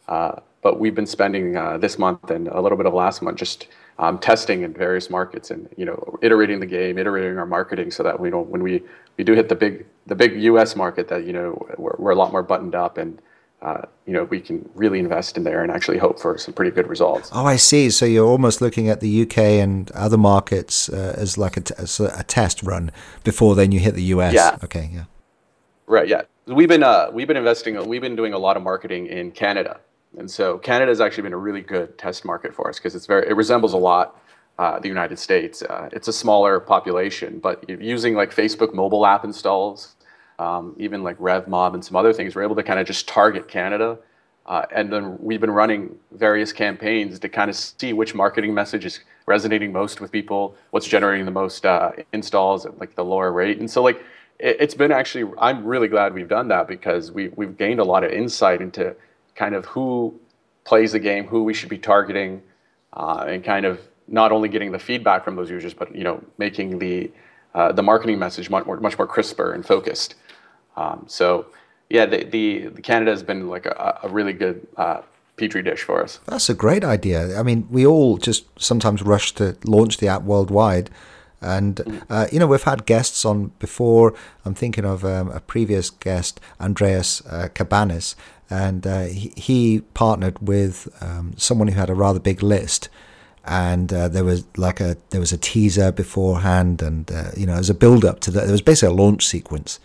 but 0.08 0.80
we've 0.80 0.94
been 0.94 1.08
spending 1.08 1.54
this 1.80 1.98
month 1.98 2.30
and 2.30 2.48
a 2.48 2.62
little 2.62 2.78
bit 2.78 2.86
of 2.86 2.94
last 2.94 3.24
month 3.24 3.38
just 3.38 3.68
um, 4.02 4.18
testing 4.18 4.64
in 4.64 4.74
various 4.74 5.10
markets 5.10 5.52
and 5.52 5.70
you 5.78 5.86
know 5.86 6.20
iterating 6.22 6.60
the 6.60 6.66
game, 6.66 6.98
iterating 6.98 7.38
our 7.38 7.46
marketing 7.46 7.92
so 7.92 8.04
that 8.04 8.20
we 8.20 8.30
know 8.30 8.42
when 8.42 8.64
we, 8.64 8.84
we 9.18 9.24
do 9.24 9.34
hit 9.34 9.48
the 9.48 9.56
big 9.56 9.86
the 10.08 10.16
big 10.16 10.42
U.S. 10.44 10.76
market 10.76 11.08
that 11.08 11.24
you 11.24 11.32
know 11.32 11.66
we're, 11.78 11.96
we're 11.98 12.12
a 12.12 12.16
lot 12.16 12.32
more 12.32 12.42
buttoned 12.42 12.74
up 12.74 12.98
and 12.98 13.22
uh, 13.62 13.84
you 14.08 14.14
know 14.14 14.24
we 14.26 14.42
can 14.42 14.68
really 14.74 14.98
invest 14.98 15.38
in 15.38 15.44
there 15.44 15.62
and 15.62 15.72
actually 15.72 16.00
hope 16.00 16.20
for 16.20 16.36
some 16.36 16.52
pretty 16.52 16.72
good 16.72 16.88
results. 16.88 17.30
Oh, 17.32 17.46
I 17.46 17.58
see. 17.58 17.92
So 17.92 18.06
you're 18.06 18.28
almost 18.28 18.60
looking 18.60 18.90
at 18.90 19.02
the 19.02 19.22
UK 19.22 19.38
and 19.38 19.92
other 19.92 20.18
markets 20.18 20.90
uh, 20.90 21.14
as 21.16 21.38
like 21.38 21.58
a, 21.58 21.62
t- 21.62 21.76
as 21.78 22.00
a 22.00 22.24
test 22.24 22.64
run 22.64 22.92
before 23.24 23.54
then 23.54 23.72
you 23.72 23.80
hit 23.80 23.94
the 23.94 24.04
US. 24.16 24.34
Yeah. 24.34 24.58
Okay. 24.64 24.90
Yeah. 24.92 25.04
Right. 25.86 26.08
Yeah. 26.08 26.24
We've 26.48 26.68
been 26.68 26.84
uh, 26.84 27.12
we've 27.14 27.28
been 27.28 27.38
investing. 27.38 27.88
We've 27.88 28.02
been 28.02 28.16
doing 28.16 28.34
a 28.34 28.40
lot 28.40 28.58
of 28.58 28.64
marketing 28.64 29.06
in 29.06 29.32
Canada 29.32 29.80
and 30.18 30.30
so 30.30 30.58
Canada 30.58 30.92
has 30.92 31.02
actually 31.02 31.24
been 31.24 31.34
a 31.34 31.38
really 31.38 31.62
good 31.62 31.98
test 31.98 32.26
market 32.26 32.54
for 32.54 32.70
us 32.70 32.78
because 32.78 32.96
it's 32.96 33.06
very 33.06 33.28
it 33.28 33.36
resembles 33.36 33.74
a 33.74 33.78
lot 33.78 34.22
uh, 34.60 34.80
the 34.80 34.88
United 34.88 35.18
States. 35.18 35.64
Uh, 35.64 35.90
it's 35.92 36.08
a 36.08 36.14
smaller 36.14 36.60
population, 36.60 37.40
but 37.40 37.68
using 37.68 38.14
like 38.14 38.34
Facebook 38.34 38.74
mobile 38.74 39.06
app 39.06 39.24
installs, 39.24 39.96
um, 40.38 40.76
even 40.78 41.04
like 41.04 41.18
RevMob 41.18 41.74
and 41.74 41.84
some 41.84 41.96
other 41.96 42.14
things, 42.14 42.36
we're 42.36 42.44
able 42.44 42.56
to 42.56 42.64
kind 42.64 42.80
of 42.80 42.86
just 42.86 43.08
target 43.08 43.48
Canada. 43.48 43.98
Uh, 44.46 44.66
and 44.72 44.92
then 44.92 45.18
we've 45.20 45.40
been 45.40 45.52
running 45.52 45.96
various 46.12 46.52
campaigns 46.52 47.20
to 47.20 47.30
kind 47.30 47.50
of 47.50 47.56
see 47.56 47.94
which 47.94 48.14
marketing 48.14 48.54
message 48.54 48.86
is 48.86 49.00
resonating 49.26 49.72
most 49.72 50.02
with 50.02 50.12
people, 50.12 50.56
what's 50.72 50.88
generating 50.88 51.26
the 51.26 51.32
most 51.32 51.66
uh, 51.66 51.92
installs 52.12 52.66
at 52.66 52.78
like 52.80 52.96
the 52.96 53.06
lower 53.06 53.32
rate. 53.32 53.60
And 53.60 53.70
so 53.70 53.82
like 53.82 54.04
it, 54.40 54.60
has 54.60 54.76
been 54.76 54.92
actually, 54.92 55.32
I'm 55.40 55.64
really 55.64 55.88
glad 55.88 56.14
we've 56.14 56.28
done 56.28 56.48
that 56.50 56.68
because 56.68 57.12
we, 57.12 57.30
we've 57.30 57.58
gained 57.58 57.80
a 57.80 57.84
lot 57.84 58.04
of 58.04 58.12
insight 58.12 58.62
into 58.62 58.96
kind 59.42 59.56
of 59.60 59.64
who 59.74 59.88
plays 60.70 60.92
the 60.98 61.04
game, 61.10 61.24
who 61.32 61.40
we 61.50 61.54
should 61.58 61.72
be 61.78 61.82
targeting, 61.94 62.32
uh, 63.00 63.26
and 63.32 63.40
kind 63.54 63.66
of 63.70 63.76
not 64.08 64.30
only 64.36 64.50
getting 64.56 64.72
the 64.78 64.84
feedback 64.90 65.20
from 65.26 65.36
those 65.36 65.50
users, 65.58 65.74
but 65.82 65.88
you 66.00 66.06
know, 66.08 66.18
making 66.38 66.80
the 66.86 66.96
uh, 67.58 67.72
the 67.78 67.84
marketing 67.92 68.20
message 68.26 68.48
much 68.56 68.66
more 68.68 68.78
much 68.88 68.98
more 69.00 69.08
crisper 69.16 69.48
and 69.56 69.66
focused. 69.66 70.12
Um, 70.82 71.00
so, 71.08 71.28
yeah, 71.90 72.06
the, 72.12 72.20
the, 72.36 72.46
the 72.78 72.82
Canada 72.82 73.12
has 73.12 73.24
been 73.24 73.42
like 73.56 73.66
a, 73.66 74.00
a 74.04 74.10
really 74.18 74.36
good 74.44 74.58
uh, 74.78 75.02
petri 75.38 75.62
dish 75.70 75.84
for 75.84 75.98
us. 76.06 76.20
That's 76.28 76.50
a 76.50 76.54
great 76.66 76.84
idea. 76.84 77.20
I 77.40 77.44
mean, 77.44 77.68
we 77.70 77.86
all 77.86 78.18
just 78.18 78.46
sometimes 78.58 79.02
rush 79.02 79.34
to 79.40 79.58
launch 79.66 79.98
the 79.98 80.08
app 80.08 80.24
worldwide. 80.24 80.90
And, 81.42 81.74
uh, 82.10 82.28
you 82.32 82.40
know, 82.40 82.48
we've 82.48 82.70
had 82.74 82.86
guests 82.86 83.26
on 83.26 83.52
before. 83.60 84.14
I'm 84.46 84.54
thinking 84.54 84.86
of 84.86 85.04
um, 85.04 85.28
a 85.30 85.40
previous 85.40 85.90
guest, 85.90 86.40
Andreas 86.60 87.22
uh, 87.26 87.50
Kambanis, 87.54 88.16
and 88.52 88.86
uh, 88.86 89.04
he, 89.06 89.34
he, 89.36 89.82
partnered 89.94 90.38
with 90.46 90.88
um, 91.02 91.34
someone 91.38 91.70
who 91.70 91.80
had 91.80 91.90
a 91.90 91.96
rather 91.96 92.20
big 92.20 92.44
list 92.44 92.90
and 93.44 93.92
uh, 93.92 94.08
there 94.08 94.24
was 94.24 94.46
like 94.56 94.80
a 94.80 94.98
there 95.10 95.20
was 95.20 95.32
a 95.32 95.38
teaser 95.38 95.92
beforehand, 95.92 96.82
and 96.82 97.12
uh, 97.12 97.32
you 97.36 97.46
know, 97.46 97.56
as 97.56 97.70
a 97.70 97.74
build 97.74 98.06
up 98.06 98.20
to 98.22 98.32
that, 98.32 98.44
there 98.44 98.52
was 98.52 98.62
basically 98.62 98.94
a 98.94 98.98
launch 98.98 99.26
sequence. 99.26 99.80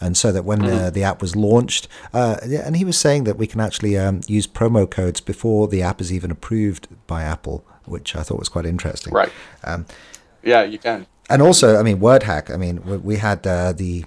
And 0.00 0.16
so 0.16 0.32
that 0.32 0.44
when 0.44 0.62
mm-hmm. 0.62 0.86
uh, 0.86 0.90
the 0.90 1.04
app 1.04 1.20
was 1.20 1.36
launched, 1.36 1.86
uh, 2.12 2.36
and 2.42 2.76
he 2.76 2.84
was 2.84 2.98
saying 2.98 3.22
that 3.24 3.36
we 3.36 3.46
can 3.46 3.60
actually 3.60 3.96
um, 3.96 4.20
use 4.26 4.48
promo 4.48 4.90
codes 4.90 5.20
before 5.20 5.68
the 5.68 5.80
app 5.80 6.00
is 6.00 6.12
even 6.12 6.32
approved 6.32 6.88
by 7.06 7.22
Apple, 7.22 7.64
which 7.84 8.16
I 8.16 8.22
thought 8.22 8.40
was 8.40 8.48
quite 8.48 8.66
interesting. 8.66 9.12
Right. 9.12 9.30
Um, 9.62 9.86
yeah, 10.42 10.62
you 10.64 10.78
can. 10.78 11.06
And 11.30 11.40
also, 11.40 11.78
I 11.78 11.84
mean, 11.84 11.98
WordHack. 12.00 12.52
I 12.52 12.56
mean, 12.56 12.84
we, 12.84 12.96
we 12.96 13.16
had 13.16 13.46
uh, 13.46 13.72
the 13.72 14.04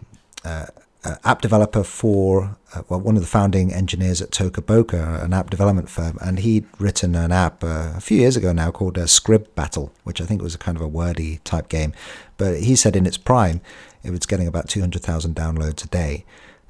uh, 1.05 1.15
app 1.23 1.41
developer 1.41 1.83
for 1.83 2.57
uh, 2.73 2.81
well, 2.89 2.99
one 2.99 3.15
of 3.15 3.21
the 3.21 3.27
founding 3.27 3.71
engineers 3.71 4.21
at 4.21 4.31
Toca 4.31 4.65
Boca, 4.65 5.21
an 5.23 5.33
app 5.33 5.49
development 5.49 5.89
firm, 5.89 6.17
and 6.21 6.39
he'd 6.39 6.65
written 6.79 7.15
an 7.15 7.31
app 7.31 7.63
uh, 7.63 7.93
a 7.95 8.01
few 8.01 8.17
years 8.17 8.35
ago 8.35 8.51
now 8.51 8.71
called 8.71 8.97
uh, 8.97 9.03
Scrib 9.03 9.53
Battle, 9.55 9.93
which 10.03 10.19
I 10.19 10.25
think 10.25 10.41
was 10.41 10.55
a 10.55 10.57
kind 10.57 10.75
of 10.75 10.81
a 10.81 10.87
wordy 10.87 11.39
type 11.43 11.69
game. 11.69 11.93
But 12.37 12.61
he 12.61 12.75
said 12.75 12.95
in 12.95 13.05
its 13.05 13.17
prime, 13.17 13.61
it 14.03 14.09
was 14.09 14.25
getting 14.25 14.47
about 14.47 14.67
200,000 14.67 15.35
downloads 15.35 15.85
a 15.85 15.87
day. 15.87 16.25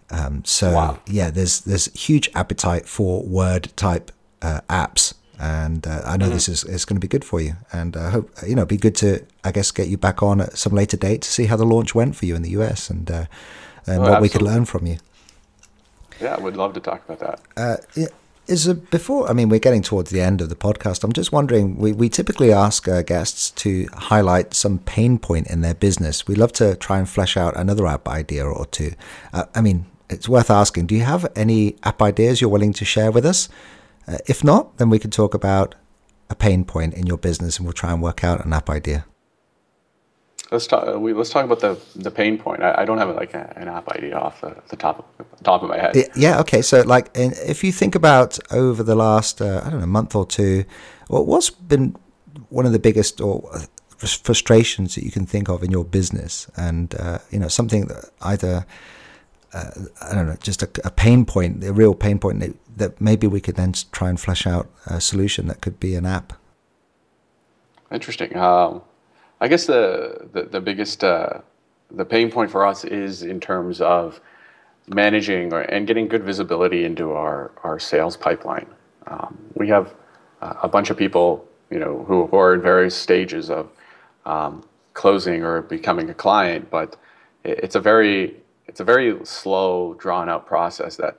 Um, 0.10 0.44
so 0.46 0.74
wow. 0.74 1.00
yeah, 1.08 1.32
there's 1.32 1.62
there's 1.62 1.92
huge 1.94 2.30
appetite 2.36 2.88
for 2.88 3.24
word 3.24 3.76
type 3.76 4.12
uh, 4.42 4.62
apps, 4.70 5.16
and 5.40 5.88
uh, 5.88 6.02
I 6.06 6.18
know 6.18 6.26
mm-hmm. 6.26 6.36
this 6.36 6.48
is, 6.48 6.64
is 6.64 6.86
going 6.86 6.98
to 6.98 7.02
be 7.02 7.08
good 7.08 7.26
for 7.26 7.42
you. 7.42 7.56
And 7.72 7.98
I 7.98 8.12
hope 8.12 8.30
you 8.46 8.54
know 8.54 8.62
it'd 8.62 8.70
be 8.70 8.78
good 8.78 8.96
to 8.98 9.26
I 9.44 9.52
guess 9.52 9.72
get 9.72 9.88
you 9.88 9.98
back 9.98 10.22
on 10.22 10.42
at 10.42 10.58
some 10.58 10.74
later 10.74 10.98
date 10.98 11.24
to 11.24 11.32
see 11.32 11.46
how 11.46 11.56
the 11.56 11.66
launch 11.66 11.96
went 11.96 12.16
for 12.16 12.28
you 12.28 12.36
in 12.36 12.44
the 12.44 12.52
US 12.52 12.92
and 12.92 13.10
uh, 13.10 13.26
and 13.86 14.00
oh, 14.00 14.12
what 14.12 14.22
we 14.22 14.30
could 14.30 14.42
learn 14.42 14.66
from 14.66 14.86
you. 14.86 14.98
Yeah, 16.22 16.36
I 16.36 16.40
would 16.40 16.56
love 16.56 16.74
to 16.74 16.80
talk 16.80 17.04
about 17.08 17.20
that. 17.20 17.42
Uh, 17.58 18.08
is 18.48 18.72
before? 18.74 19.30
I 19.30 19.34
mean, 19.34 19.50
we're 19.50 19.60
getting 19.60 19.82
towards 19.82 20.12
the 20.12 20.22
end 20.22 20.40
of 20.40 20.50
the 20.50 20.56
podcast. 20.56 21.04
I'm 21.04 21.14
just 21.14 21.32
wondering. 21.32 21.78
We 21.78 21.92
we 21.94 22.10
typically 22.10 22.52
ask 22.52 22.88
our 22.88 23.04
guests 23.04 23.52
to 23.52 23.88
highlight 23.94 24.54
some 24.54 24.80
pain 24.80 25.18
point 25.18 25.48
in 25.48 25.62
their 25.62 25.74
business. 25.74 26.28
We 26.28 26.36
love 26.36 26.54
to 26.54 26.76
try 26.76 27.00
and 27.00 27.10
flesh 27.10 27.38
out 27.38 27.58
another 27.58 27.88
app 27.88 28.08
idea 28.08 28.46
or 28.46 28.66
two. 28.68 28.94
Uh, 29.34 29.46
I 29.56 29.62
mean, 29.62 29.86
it's 30.10 30.30
worth 30.30 30.52
asking. 30.52 30.86
Do 30.86 30.96
you 30.96 31.02
have 31.02 31.26
any 31.36 31.76
app 31.84 32.02
ideas 32.02 32.40
you're 32.40 32.50
willing 32.50 32.74
to 32.74 32.86
share 32.86 33.12
with 33.12 33.26
us? 33.26 33.50
Uh, 34.08 34.18
if 34.28 34.44
not, 34.44 34.78
then 34.78 34.90
we 34.90 35.00
can 35.00 35.10
talk 35.10 35.34
about 35.34 35.74
a 36.30 36.36
pain 36.36 36.66
point 36.66 36.94
in 36.94 37.08
your 37.08 37.18
business, 37.18 37.58
and 37.58 37.66
we'll 37.66 37.74
try 37.74 37.92
and 37.92 38.02
work 38.02 38.24
out 38.24 38.46
an 38.46 38.54
app 38.54 38.70
idea. 38.70 39.06
Let's 40.52 40.68
talk. 40.68 41.00
We, 41.00 41.14
let's 41.14 41.32
talk 41.32 41.44
about 41.44 41.60
the 41.60 41.80
the 41.96 42.12
pain 42.12 42.38
point. 42.38 42.62
I, 42.62 42.82
I 42.82 42.86
don't 42.86 43.00
have 43.00 43.16
like 43.16 43.34
a, 43.34 43.52
an 43.56 43.68
app 43.68 43.88
idea 43.90 44.16
off 44.18 44.42
the, 44.42 44.56
the 44.70 44.76
top 44.76 45.00
of, 45.20 45.44
top 45.44 45.64
of 45.64 45.70
my 45.70 45.80
head. 45.80 45.96
Yeah. 46.16 46.40
Okay. 46.42 46.62
So, 46.62 46.82
like, 46.82 47.10
if 47.16 47.64
you 47.64 47.72
think 47.72 47.96
about 47.96 48.38
over 48.52 48.84
the 48.84 48.96
last 48.96 49.42
uh, 49.42 49.64
I 49.66 49.70
don't 49.72 49.80
know 49.80 49.88
month 49.88 50.16
or 50.16 50.26
two, 50.26 50.66
what's 51.08 51.50
been 51.50 51.96
one 52.50 52.66
of 52.66 52.74
the 52.74 52.80
biggest 52.80 53.22
or 53.22 53.50
uh, 53.54 53.66
frustrations 53.98 54.94
that 54.96 55.04
you 55.04 55.12
can 55.12 55.26
think 55.26 55.50
of 55.50 55.64
in 55.64 55.72
your 55.72 55.84
business, 55.84 56.48
and 56.56 56.94
uh, 56.96 57.20
you 57.32 57.40
know 57.40 57.48
something 57.48 57.88
that 57.88 58.12
either 58.22 58.68
uh, 59.56 59.72
I 60.02 60.14
don't 60.14 60.28
know, 60.28 60.36
just 60.42 60.62
a, 60.62 60.70
a, 60.84 60.92
pain 60.92 61.26
point, 61.26 61.64
a 61.64 61.72
real 61.72 61.96
pain 61.96 62.20
point 62.20 62.42
that, 62.42 62.54
that 62.76 63.00
maybe 63.00 63.26
we 63.26 63.40
could 63.40 63.56
then 63.56 63.74
try 63.94 64.10
and 64.10 64.20
flesh 64.20 64.46
out 64.46 64.70
a 64.86 65.00
solution 65.00 65.48
that 65.48 65.62
could 65.62 65.80
be 65.80 65.96
an 65.96 66.06
app. 66.06 66.34
Interesting. 67.90 68.36
Um, 68.36 68.82
I 69.42 69.48
guess 69.48 69.66
the 69.66 70.28
the, 70.34 70.44
the 70.44 70.62
biggest 70.62 71.04
uh, 71.04 71.40
the 71.92 72.06
pain 72.06 72.32
point 72.32 72.52
for 72.52 72.66
us 72.66 72.84
is 72.84 73.24
in 73.24 73.40
terms 73.40 73.82
of 73.82 74.20
managing 74.88 75.54
or, 75.54 75.62
and 75.62 75.88
getting 75.88 76.08
good 76.08 76.24
visibility 76.24 76.86
into 76.86 77.12
our 77.12 77.52
our 77.64 77.80
sales 77.80 78.18
pipeline. 78.18 78.68
Um, 79.08 79.38
we 79.56 79.68
have 79.68 79.94
a 80.42 80.68
bunch 80.68 80.90
of 80.90 80.98
people, 80.98 81.48
you 81.70 81.80
know, 81.80 82.04
who, 82.08 82.30
are 82.38 82.54
in 82.54 82.62
various 82.62 82.96
stages 82.96 83.50
of 83.50 83.70
um, 84.26 84.64
closing 84.94 85.44
or 85.44 85.62
becoming 85.62 86.10
a 86.10 86.14
client, 86.14 86.70
but 86.70 86.98
it's 87.44 87.76
a 87.76 87.80
very 87.80 88.36
it's 88.68 88.80
a 88.80 88.84
very 88.84 89.24
slow, 89.26 89.94
drawn 89.96 90.30
out 90.30 90.46
process 90.46 90.96
that 90.98 91.18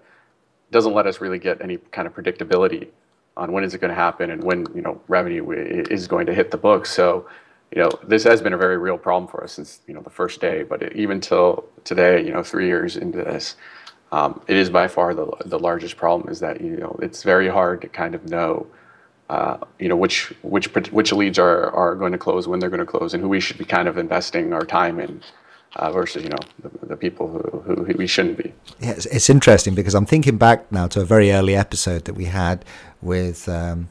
doesn't 0.70 0.94
let 0.94 1.06
us 1.06 1.20
really 1.20 1.38
get 1.38 1.60
any 1.60 1.76
kind 1.92 2.08
of 2.08 2.14
predictability 2.14 2.88
on 3.36 3.52
when 3.52 3.62
is 3.62 3.74
it 3.74 3.80
going 3.80 3.90
to 3.90 3.94
happen 3.94 4.30
and 4.30 4.42
when 4.42 4.66
you 4.74 4.82
know 4.82 5.00
revenue 5.08 5.50
is 5.50 6.06
going 6.06 6.26
to 6.26 6.34
hit 6.34 6.50
the 6.50 6.56
books. 6.56 6.90
So 6.90 7.28
you 7.74 7.82
know, 7.82 7.90
this 8.06 8.24
has 8.24 8.40
been 8.40 8.52
a 8.52 8.56
very 8.56 8.78
real 8.78 8.98
problem 8.98 9.28
for 9.28 9.42
us 9.42 9.52
since 9.52 9.80
you 9.86 9.94
know 9.94 10.00
the 10.00 10.10
first 10.10 10.40
day. 10.40 10.62
But 10.62 10.82
it, 10.82 10.92
even 10.94 11.20
till 11.20 11.64
today, 11.84 12.24
you 12.24 12.32
know, 12.32 12.42
three 12.42 12.66
years 12.66 12.96
into 12.96 13.18
this, 13.18 13.56
um, 14.12 14.40
it 14.46 14.56
is 14.56 14.70
by 14.70 14.88
far 14.88 15.14
the 15.14 15.26
the 15.44 15.58
largest 15.58 15.96
problem. 15.96 16.30
Is 16.30 16.40
that 16.40 16.60
you 16.60 16.76
know 16.76 16.98
it's 17.02 17.22
very 17.22 17.48
hard 17.48 17.82
to 17.82 17.88
kind 17.88 18.14
of 18.14 18.28
know, 18.28 18.66
uh, 19.28 19.58
you 19.78 19.88
know, 19.88 19.96
which 19.96 20.32
which 20.42 20.72
which 20.74 21.12
leads 21.12 21.38
are 21.38 21.70
are 21.72 21.94
going 21.96 22.12
to 22.12 22.18
close, 22.18 22.46
when 22.46 22.60
they're 22.60 22.70
going 22.70 22.80
to 22.80 22.86
close, 22.86 23.14
and 23.14 23.22
who 23.22 23.28
we 23.28 23.40
should 23.40 23.58
be 23.58 23.64
kind 23.64 23.88
of 23.88 23.98
investing 23.98 24.52
our 24.52 24.64
time 24.64 25.00
in. 25.00 25.22
Uh, 25.74 25.92
versus 25.92 26.22
you 26.22 26.30
know 26.30 26.38
the, 26.62 26.86
the 26.86 26.96
people 26.96 27.28
who, 27.28 27.84
who, 27.84 27.94
we 27.98 28.06
shouldn't 28.06 28.38
be. 28.38 28.50
Yeah, 28.80 28.92
it's, 28.92 29.04
it's, 29.06 29.28
interesting 29.28 29.74
because 29.74 29.94
I'm 29.94 30.06
thinking 30.06 30.38
back 30.38 30.72
now 30.72 30.86
to 30.86 31.02
a 31.02 31.04
very 31.04 31.30
early 31.32 31.54
episode 31.54 32.06
that 32.06 32.14
we 32.14 32.26
had 32.26 32.64
with 33.02 33.46
um, 33.46 33.90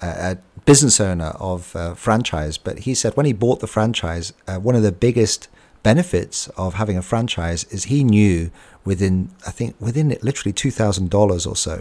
a, 0.00 0.38
business 0.64 1.00
owner 1.00 1.32
of 1.40 1.74
a 1.74 1.94
franchise, 1.94 2.58
but 2.58 2.80
he 2.80 2.94
said 2.94 3.16
when 3.16 3.24
he 3.24 3.32
bought 3.32 3.60
the 3.60 3.66
franchise, 3.66 4.34
uh, 4.46 4.58
one 4.58 4.76
of 4.76 4.82
the 4.82 4.92
biggest 4.92 5.48
benefits 5.90 6.48
of 6.64 6.74
having 6.74 6.98
a 6.98 7.02
franchise 7.02 7.64
is 7.74 7.84
he 7.84 8.04
knew 8.04 8.50
within 8.84 9.16
I 9.50 9.52
think 9.58 9.70
within 9.88 10.06
literally 10.28 10.54
two 10.62 10.72
thousand 10.80 11.06
dollars 11.08 11.46
or 11.46 11.56
so 11.56 11.76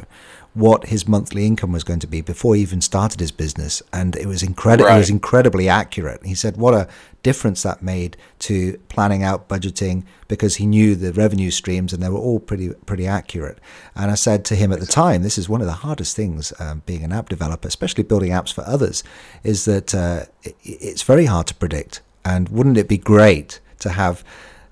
what 0.54 0.88
his 0.88 1.08
monthly 1.16 1.46
income 1.46 1.72
was 1.72 1.84
going 1.84 2.00
to 2.00 2.08
be 2.16 2.22
before 2.22 2.56
he 2.56 2.62
even 2.64 2.82
started 2.82 3.20
his 3.20 3.32
business, 3.32 3.74
and 3.94 4.16
it 4.16 4.26
was 4.26 4.42
incredible. 4.42 4.88
Right. 4.88 4.96
It 4.96 5.06
was 5.06 5.10
incredibly 5.20 5.68
accurate. 5.70 6.20
He 6.26 6.36
said 6.36 6.58
what 6.58 6.74
a 6.74 6.88
difference 7.22 7.62
that 7.64 7.84
made 7.84 8.16
to 8.48 8.56
planning 8.94 9.24
out 9.30 9.50
budgeting 9.50 9.98
because 10.28 10.56
he 10.56 10.66
knew 10.66 10.96
the 10.96 11.12
revenue 11.24 11.52
streams 11.52 11.92
and 11.94 12.02
they 12.02 12.14
were 12.16 12.26
all 12.28 12.40
pretty 12.40 12.70
pretty 12.90 13.08
accurate. 13.20 13.58
And 13.94 14.10
I 14.10 14.16
said 14.16 14.40
to 14.46 14.56
him 14.56 14.72
at 14.72 14.80
the 14.80 14.94
time, 15.04 15.22
this 15.22 15.38
is 15.38 15.50
one 15.50 15.62
of 15.64 15.68
the 15.68 15.82
hardest 15.86 16.16
things 16.16 16.54
um, 16.64 16.82
being 16.86 17.04
an 17.04 17.12
app 17.12 17.28
developer, 17.36 17.68
especially 17.68 18.06
building 18.12 18.32
apps 18.32 18.54
for 18.54 18.64
others, 18.76 19.04
is 19.44 19.66
that 19.66 19.94
uh, 19.94 20.22
it, 20.44 20.56
it's 20.64 21.04
very 21.12 21.26
hard 21.26 21.48
to 21.48 21.56
predict. 21.64 22.02
And 22.24 22.50
wouldn't 22.50 22.78
it 22.78 22.88
be 22.88 22.98
great 23.14 23.60
to 23.80 23.90
have 23.90 24.24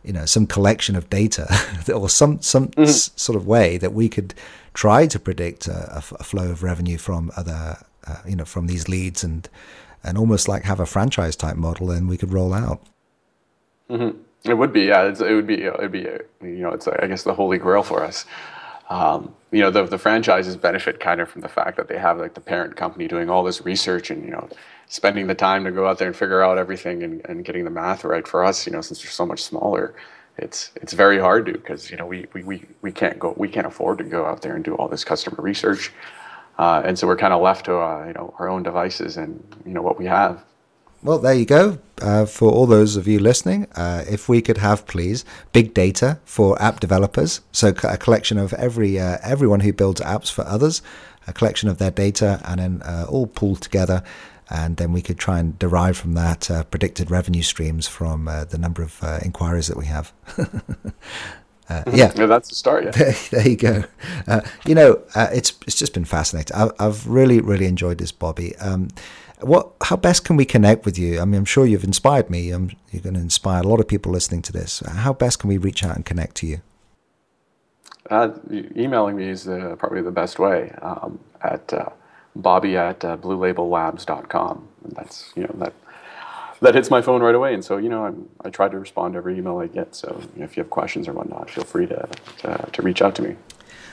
you 0.04 0.14
know 0.14 0.26
some 0.26 0.46
collection 0.46 0.96
of 0.96 1.10
data 1.10 1.48
or 1.94 2.08
some 2.10 2.42
some 2.42 2.68
mm-hmm. 2.70 2.84
s- 2.84 3.12
sort 3.16 3.36
of 3.36 3.48
way 3.48 3.78
that 3.78 3.94
we 3.94 4.08
could 4.08 4.34
try 4.74 5.08
to 5.08 5.20
predict 5.20 5.68
a, 5.68 5.94
a, 5.94 5.98
f- 5.98 6.14
a 6.20 6.24
flow 6.24 6.52
of 6.52 6.64
revenue 6.64 6.98
from 6.98 7.32
other 7.36 7.78
uh, 8.08 8.18
you 8.28 8.36
know 8.36 8.46
from 8.46 8.68
these 8.68 8.88
leads 8.88 9.24
and 9.24 9.50
and 10.04 10.18
almost 10.18 10.48
like 10.48 10.64
have 10.64 10.80
a 10.80 10.86
franchise 10.86 11.36
type 11.36 11.56
model 11.56 11.90
and 11.90 12.08
we 12.08 12.18
could 12.18 12.32
roll 12.32 12.54
out 12.54 12.82
mm-hmm. 13.90 14.18
it 14.50 14.54
would 14.54 14.72
be 14.72 14.82
yeah 14.82 15.04
it 15.04 15.20
would 15.20 15.48
be 15.48 15.64
it 15.64 15.80
would 15.80 15.92
be 15.92 16.08
you 16.42 16.60
know 16.60 16.70
it's 16.70 16.88
i 16.88 17.08
guess 17.08 17.24
the 17.24 17.34
holy 17.34 17.58
grail 17.58 17.84
for 17.84 18.04
us 18.04 18.26
um, 18.90 19.34
you 19.52 19.62
know 19.62 19.72
the, 19.72 19.84
the 19.84 19.98
franchises 19.98 20.56
benefit 20.56 21.00
kind 21.00 21.22
of 21.22 21.30
from 21.30 21.42
the 21.42 21.50
fact 21.50 21.78
that 21.78 21.88
they 21.88 21.98
have 21.98 22.20
like 22.20 22.34
the 22.34 22.42
parent 22.42 22.76
company 22.76 23.08
doing 23.08 23.30
all 23.30 23.44
this 23.44 23.66
research 23.66 24.10
and 24.12 24.24
you 24.26 24.32
know 24.32 24.50
spending 24.88 25.28
the 25.28 25.36
time 25.36 25.64
to 25.64 25.72
go 25.72 25.88
out 25.88 25.98
there 25.98 26.08
and 26.08 26.16
figure 26.16 26.44
out 26.44 26.58
everything 26.58 27.04
and, 27.04 27.22
and 27.26 27.46
getting 27.46 27.64
the 27.66 27.72
math 27.72 28.04
right 28.04 28.28
for 28.28 28.44
us, 28.44 28.66
you 28.68 28.72
know, 28.74 28.82
since 28.82 29.02
they're 29.02 29.12
so 29.12 29.26
much 29.26 29.44
smaller, 29.44 29.96
it's 30.38 30.72
it's 30.76 30.94
very 30.94 31.20
hard 31.20 31.46
to 31.46 31.54
because 31.54 31.90
you 31.90 31.98
know 31.98 32.06
we, 32.06 32.26
we, 32.34 32.44
we, 32.44 32.66
we 32.82 32.92
can't 32.92 33.18
go 33.20 33.34
we 33.38 33.48
can't 33.48 33.66
afford 33.68 33.98
to 34.00 34.04
go 34.04 34.26
out 34.26 34.42
there 34.42 34.56
and 34.56 34.66
do 34.66 34.76
all 34.76 34.88
this 34.90 35.04
customer 35.06 35.38
research, 35.42 35.94
uh, 36.58 36.82
and 36.86 37.00
so 37.00 37.08
we're 37.08 37.16
kind 37.18 37.34
of 37.34 37.42
left 37.42 37.66
to 37.66 37.78
uh, 37.78 38.06
you 38.08 38.14
know 38.14 38.34
our 38.40 38.50
own 38.50 38.62
devices 38.64 39.18
and 39.18 39.42
you 39.66 39.74
know 39.74 39.82
what 39.82 39.98
we 39.98 40.06
have. 40.06 40.44
Well, 41.06 41.20
there 41.20 41.34
you 41.34 41.46
go. 41.46 41.78
Uh, 42.02 42.26
for 42.26 42.52
all 42.52 42.66
those 42.66 42.98
of 42.98 43.08
you 43.08 43.20
listening, 43.20 43.68
uh, 43.76 44.04
if 44.10 44.28
we 44.28 44.42
could 44.42 44.58
have, 44.58 44.86
please, 44.86 45.24
big 45.54 45.74
data 45.74 46.20
for 46.26 46.62
app 46.62 46.80
developers, 46.80 47.42
so 47.52 47.70
a 47.84 47.98
collection 47.98 48.38
of 48.38 48.54
every 48.54 49.00
uh, 49.00 49.18
everyone 49.24 49.62
who 49.62 49.72
builds 49.72 50.02
apps 50.02 50.32
for 50.32 50.46
others, 50.46 50.82
a 51.28 51.32
collection 51.32 51.70
of 51.70 51.78
their 51.78 51.92
data, 51.92 52.42
and 52.44 52.60
then 52.60 52.82
uh, 52.82 53.06
all 53.08 53.28
pulled 53.28 53.62
together, 53.62 54.04
and 54.50 54.78
then 54.78 54.92
we 54.92 55.02
could 55.02 55.18
try 55.18 55.40
and 55.40 55.58
derive 55.58 55.96
from 55.96 56.16
that 56.16 56.52
uh, 56.52 56.64
predicted 56.66 57.10
revenue 57.10 57.44
streams 57.44 57.88
from 57.88 58.28
uh, 58.28 58.44
the 58.44 58.58
number 58.58 58.84
of 58.84 59.02
inquiries 59.24 59.68
that 59.68 59.78
we 59.78 59.86
have. 59.86 60.12
Uh, 61.68 61.82
yeah. 61.94 62.12
yeah, 62.16 62.28
that's 62.28 62.50
the 62.50 62.56
start. 62.56 62.84
Yeah, 62.84 62.92
there, 62.92 63.16
there 63.32 63.48
you 63.48 63.56
go. 63.56 63.84
Uh, 64.28 64.42
you 64.68 64.76
know, 64.76 65.02
uh, 65.16 65.30
it's 65.34 65.54
it's 65.66 65.76
just 65.76 65.96
been 65.96 66.06
fascinating. 66.06 66.56
I, 66.56 66.70
have 66.80 67.08
really 67.08 67.42
really 67.42 67.66
enjoyed 67.66 67.98
this, 67.98 68.12
Bobby. 68.12 68.56
Um, 68.58 68.90
what? 69.46 69.72
How 69.82 69.96
best 69.96 70.26
can 70.26 70.36
we 70.36 70.46
connect 70.46 70.86
with 70.86 70.98
you? 70.98 71.20
I 71.20 71.26
mean, 71.26 71.40
I'm 71.40 71.46
sure 71.46 71.66
you've 71.66 71.84
inspired 71.84 72.30
me. 72.30 72.52
Um, 72.52 72.72
you're 72.92 73.02
going 73.02 73.16
to 73.16 73.22
inspire 73.22 73.62
a 73.62 73.68
lot 73.68 73.80
of 73.80 73.88
people 73.88 74.12
listening 74.12 74.42
to 74.44 74.54
this. 74.54 74.80
How 74.80 75.14
best 75.14 75.40
can 75.40 75.48
we 75.50 75.58
reach 75.58 75.84
out 75.84 75.96
and 75.96 76.06
connect 76.06 76.36
to 76.38 76.48
you? 76.48 76.62
Uh, 78.10 78.32
emailing 78.52 79.16
me 79.16 79.30
is 79.30 79.46
probably 79.46 80.02
the 80.02 80.12
best 80.12 80.40
way. 80.40 80.72
Um, 80.82 81.20
at 81.42 81.74
uh, 81.74 81.90
Bobby 82.36 82.76
at 82.76 83.04
uh, 83.06 83.18
BlueLabelLabs.com. 83.18 84.68
That's 84.90 85.32
you 85.36 85.44
know 85.44 85.56
that 85.60 85.74
that 86.62 86.76
hits 86.76 86.90
my 86.90 87.02
phone 87.02 87.22
right 87.22 87.36
away. 87.36 87.54
And 87.54 87.64
so, 87.64 87.78
you 87.78 87.90
know, 87.90 88.06
I'm, 88.06 88.30
i 88.44 88.50
try 88.50 88.70
to 88.70 88.80
respond 88.80 89.14
to 89.14 89.18
every 89.18 89.38
email 89.38 89.58
I 89.58 89.68
get. 89.68 89.96
So 89.96 90.22
if 90.38 90.56
you 90.56 90.64
have 90.64 90.70
questions 90.70 91.08
or 91.08 91.14
whatnot, 91.14 91.50
feel 91.50 91.64
free 91.64 91.86
to, 91.88 92.08
to, 92.40 92.70
to, 92.72 92.82
reach 92.82 93.02
out 93.02 93.14
to 93.16 93.22
me. 93.22 93.36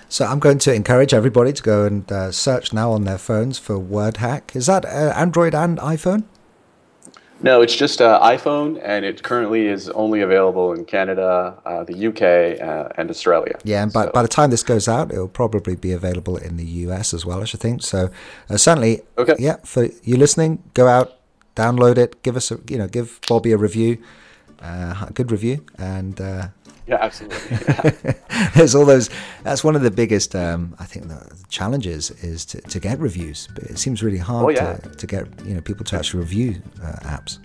So 0.09 0.27
I'm 0.27 0.39
going 0.39 0.59
to 0.59 0.75
encourage 0.75 1.15
everybody 1.15 1.53
to 1.53 1.63
go 1.63 1.87
and 1.87 2.11
uh, 2.13 2.33
search 2.33 2.73
now 2.73 2.93
on 2.93 3.05
their 3.05 3.19
phones 3.19 3.59
for 3.59 3.79
WordHack. 3.79 4.55
Is 4.55 4.67
that 4.67 4.85
uh, 4.85 5.13
Android 5.17 5.55
and 5.55 5.79
iPhone? 5.79 6.25
No, 7.43 7.61
it's 7.61 7.75
just 7.75 8.01
uh, 8.01 8.21
iPhone, 8.23 8.81
and 8.85 9.05
it 9.05 9.25
currently 9.25 9.67
is 9.67 9.89
only 9.91 10.21
available 10.21 10.73
in 10.73 10.85
Canada, 10.85 11.59
uh, 11.67 11.83
the 11.83 12.07
UK, 12.07 12.61
uh, 12.63 12.89
and 12.97 13.11
Australia. 13.11 13.59
Yeah, 13.65 13.83
and 13.83 13.93
by, 13.93 14.05
so. 14.05 14.13
by 14.13 14.23
the 14.23 14.29
time 14.29 14.51
this 14.51 14.63
goes 14.63 14.87
out, 14.87 15.11
it'll 15.11 15.27
probably 15.27 15.75
be 15.75 15.93
available 15.93 16.37
in 16.37 16.57
the 16.57 16.65
US 16.65 17.13
as 17.13 17.27
well, 17.27 17.43
I 17.43 17.45
should 17.45 17.61
think. 17.61 17.83
So 17.83 18.11
uh, 18.49 18.57
certainly, 18.57 19.01
okay. 19.19 19.35
yeah, 19.41 19.57
for 19.65 19.89
you 20.05 20.17
listening, 20.17 20.63
go 20.75 20.87
out, 20.87 21.19
download 21.57 21.99
it, 21.99 22.23
give 22.23 22.37
us 22.37 22.53
a 22.53 22.61
you 22.69 22.79
know 22.79 22.87
give 22.87 23.19
Bobby 23.29 23.51
a 23.51 23.57
review, 23.57 23.99
uh, 24.61 25.07
a 25.09 25.13
good 25.13 25.33
review, 25.33 25.65
and 25.79 26.21
uh, 26.21 26.49
yeah, 26.87 26.99
absolutely. 27.01 27.39
Yeah. 27.51 28.13
there's 28.55 28.75
all 28.75 28.85
those. 28.85 29.11
That's 29.43 29.63
one 29.63 29.77
of 29.77 29.83
the 29.83 29.91
biggest, 29.91 30.35
um, 30.35 30.75
I 30.79 30.85
think, 30.85 31.09
the 31.09 31.45
challenges 31.49 32.11
is 32.23 32.45
to, 32.47 32.61
to 32.61 32.81
get 32.81 32.99
reviews. 32.99 33.49
But 33.55 33.65
it 33.65 33.79
seems 33.79 34.03
really 34.03 34.19
hard 34.19 34.45
oh, 34.45 34.49
yeah. 34.49 34.77
to, 34.77 34.91
to 34.91 35.07
get 35.07 35.27
you 35.45 35.55
know 35.55 35.61
people 35.61 35.85
to 35.87 35.97
actually 35.97 36.21
review 36.21 36.63
uh, 36.83 36.93
apps. 37.03 37.39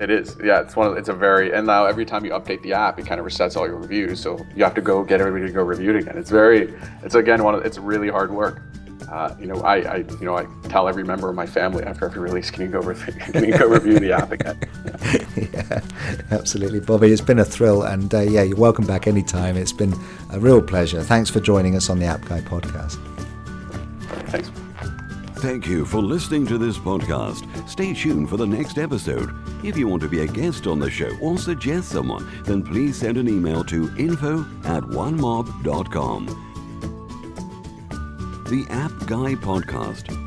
It 0.00 0.10
is, 0.10 0.36
yeah. 0.42 0.60
It's 0.60 0.74
one. 0.76 0.88
Of, 0.88 0.96
it's 0.96 1.08
a 1.08 1.14
very, 1.14 1.52
and 1.52 1.66
now 1.66 1.86
every 1.86 2.04
time 2.04 2.24
you 2.24 2.32
update 2.32 2.62
the 2.62 2.72
app, 2.72 2.98
it 2.98 3.06
kind 3.06 3.20
of 3.20 3.26
resets 3.26 3.56
all 3.56 3.66
your 3.66 3.76
reviews. 3.76 4.20
So 4.20 4.44
you 4.54 4.64
have 4.64 4.74
to 4.74 4.82
go 4.82 5.04
get 5.04 5.20
everybody 5.20 5.46
to 5.46 5.52
go 5.52 5.62
review 5.62 5.90
it 5.90 5.96
again. 5.96 6.18
It's 6.18 6.30
very, 6.30 6.74
it's 7.02 7.14
again 7.14 7.42
one 7.42 7.54
of, 7.54 7.64
it's 7.64 7.78
really 7.78 8.08
hard 8.08 8.30
work 8.30 8.60
uh, 9.14 9.32
you 9.38 9.46
know, 9.46 9.60
I, 9.60 9.76
I, 9.76 9.96
you 9.98 10.24
know, 10.24 10.36
I 10.36 10.46
tell 10.68 10.88
every 10.88 11.04
member 11.04 11.28
of 11.28 11.36
my 11.36 11.46
family 11.46 11.84
after 11.84 12.06
every 12.06 12.20
release, 12.20 12.50
can 12.50 12.62
you 12.62 12.68
go, 12.68 12.80
re- 12.80 12.96
can 13.32 13.44
you 13.44 13.56
go 13.56 13.68
review 13.68 14.00
the 14.00 14.10
app 14.10 14.32
again? 14.32 14.60
Yeah. 15.04 15.24
yeah. 15.36 15.80
absolutely, 16.32 16.80
Bobby. 16.80 17.12
It's 17.12 17.22
been 17.22 17.38
a 17.38 17.44
thrill, 17.44 17.84
and 17.84 18.12
uh, 18.12 18.20
yeah, 18.22 18.42
you're 18.42 18.56
welcome 18.56 18.86
back 18.86 19.06
anytime. 19.06 19.56
It's 19.56 19.72
been 19.72 19.94
a 20.32 20.40
real 20.40 20.60
pleasure. 20.60 21.00
Thanks 21.04 21.30
for 21.30 21.38
joining 21.38 21.76
us 21.76 21.88
on 21.90 22.00
the 22.00 22.06
App 22.06 22.22
Guy 22.22 22.40
podcast. 22.40 22.98
Thanks. 24.30 24.50
Thank 25.36 25.68
you 25.68 25.84
for 25.84 26.02
listening 26.02 26.44
to 26.48 26.58
this 26.58 26.76
podcast. 26.76 27.68
Stay 27.68 27.94
tuned 27.94 28.28
for 28.28 28.36
the 28.36 28.46
next 28.46 28.78
episode. 28.78 29.30
If 29.62 29.76
you 29.76 29.86
want 29.86 30.02
to 30.02 30.08
be 30.08 30.22
a 30.22 30.26
guest 30.26 30.66
on 30.66 30.80
the 30.80 30.90
show 30.90 31.16
or 31.20 31.38
suggest 31.38 31.90
someone, 31.90 32.28
then 32.42 32.64
please 32.64 32.96
send 32.96 33.16
an 33.18 33.28
email 33.28 33.62
to 33.64 33.94
info 33.96 34.40
at 34.64 34.82
onemob.com. 34.82 36.53
The 38.46 38.66
App 38.68 38.92
Guy 39.06 39.34
Podcast 39.36 40.23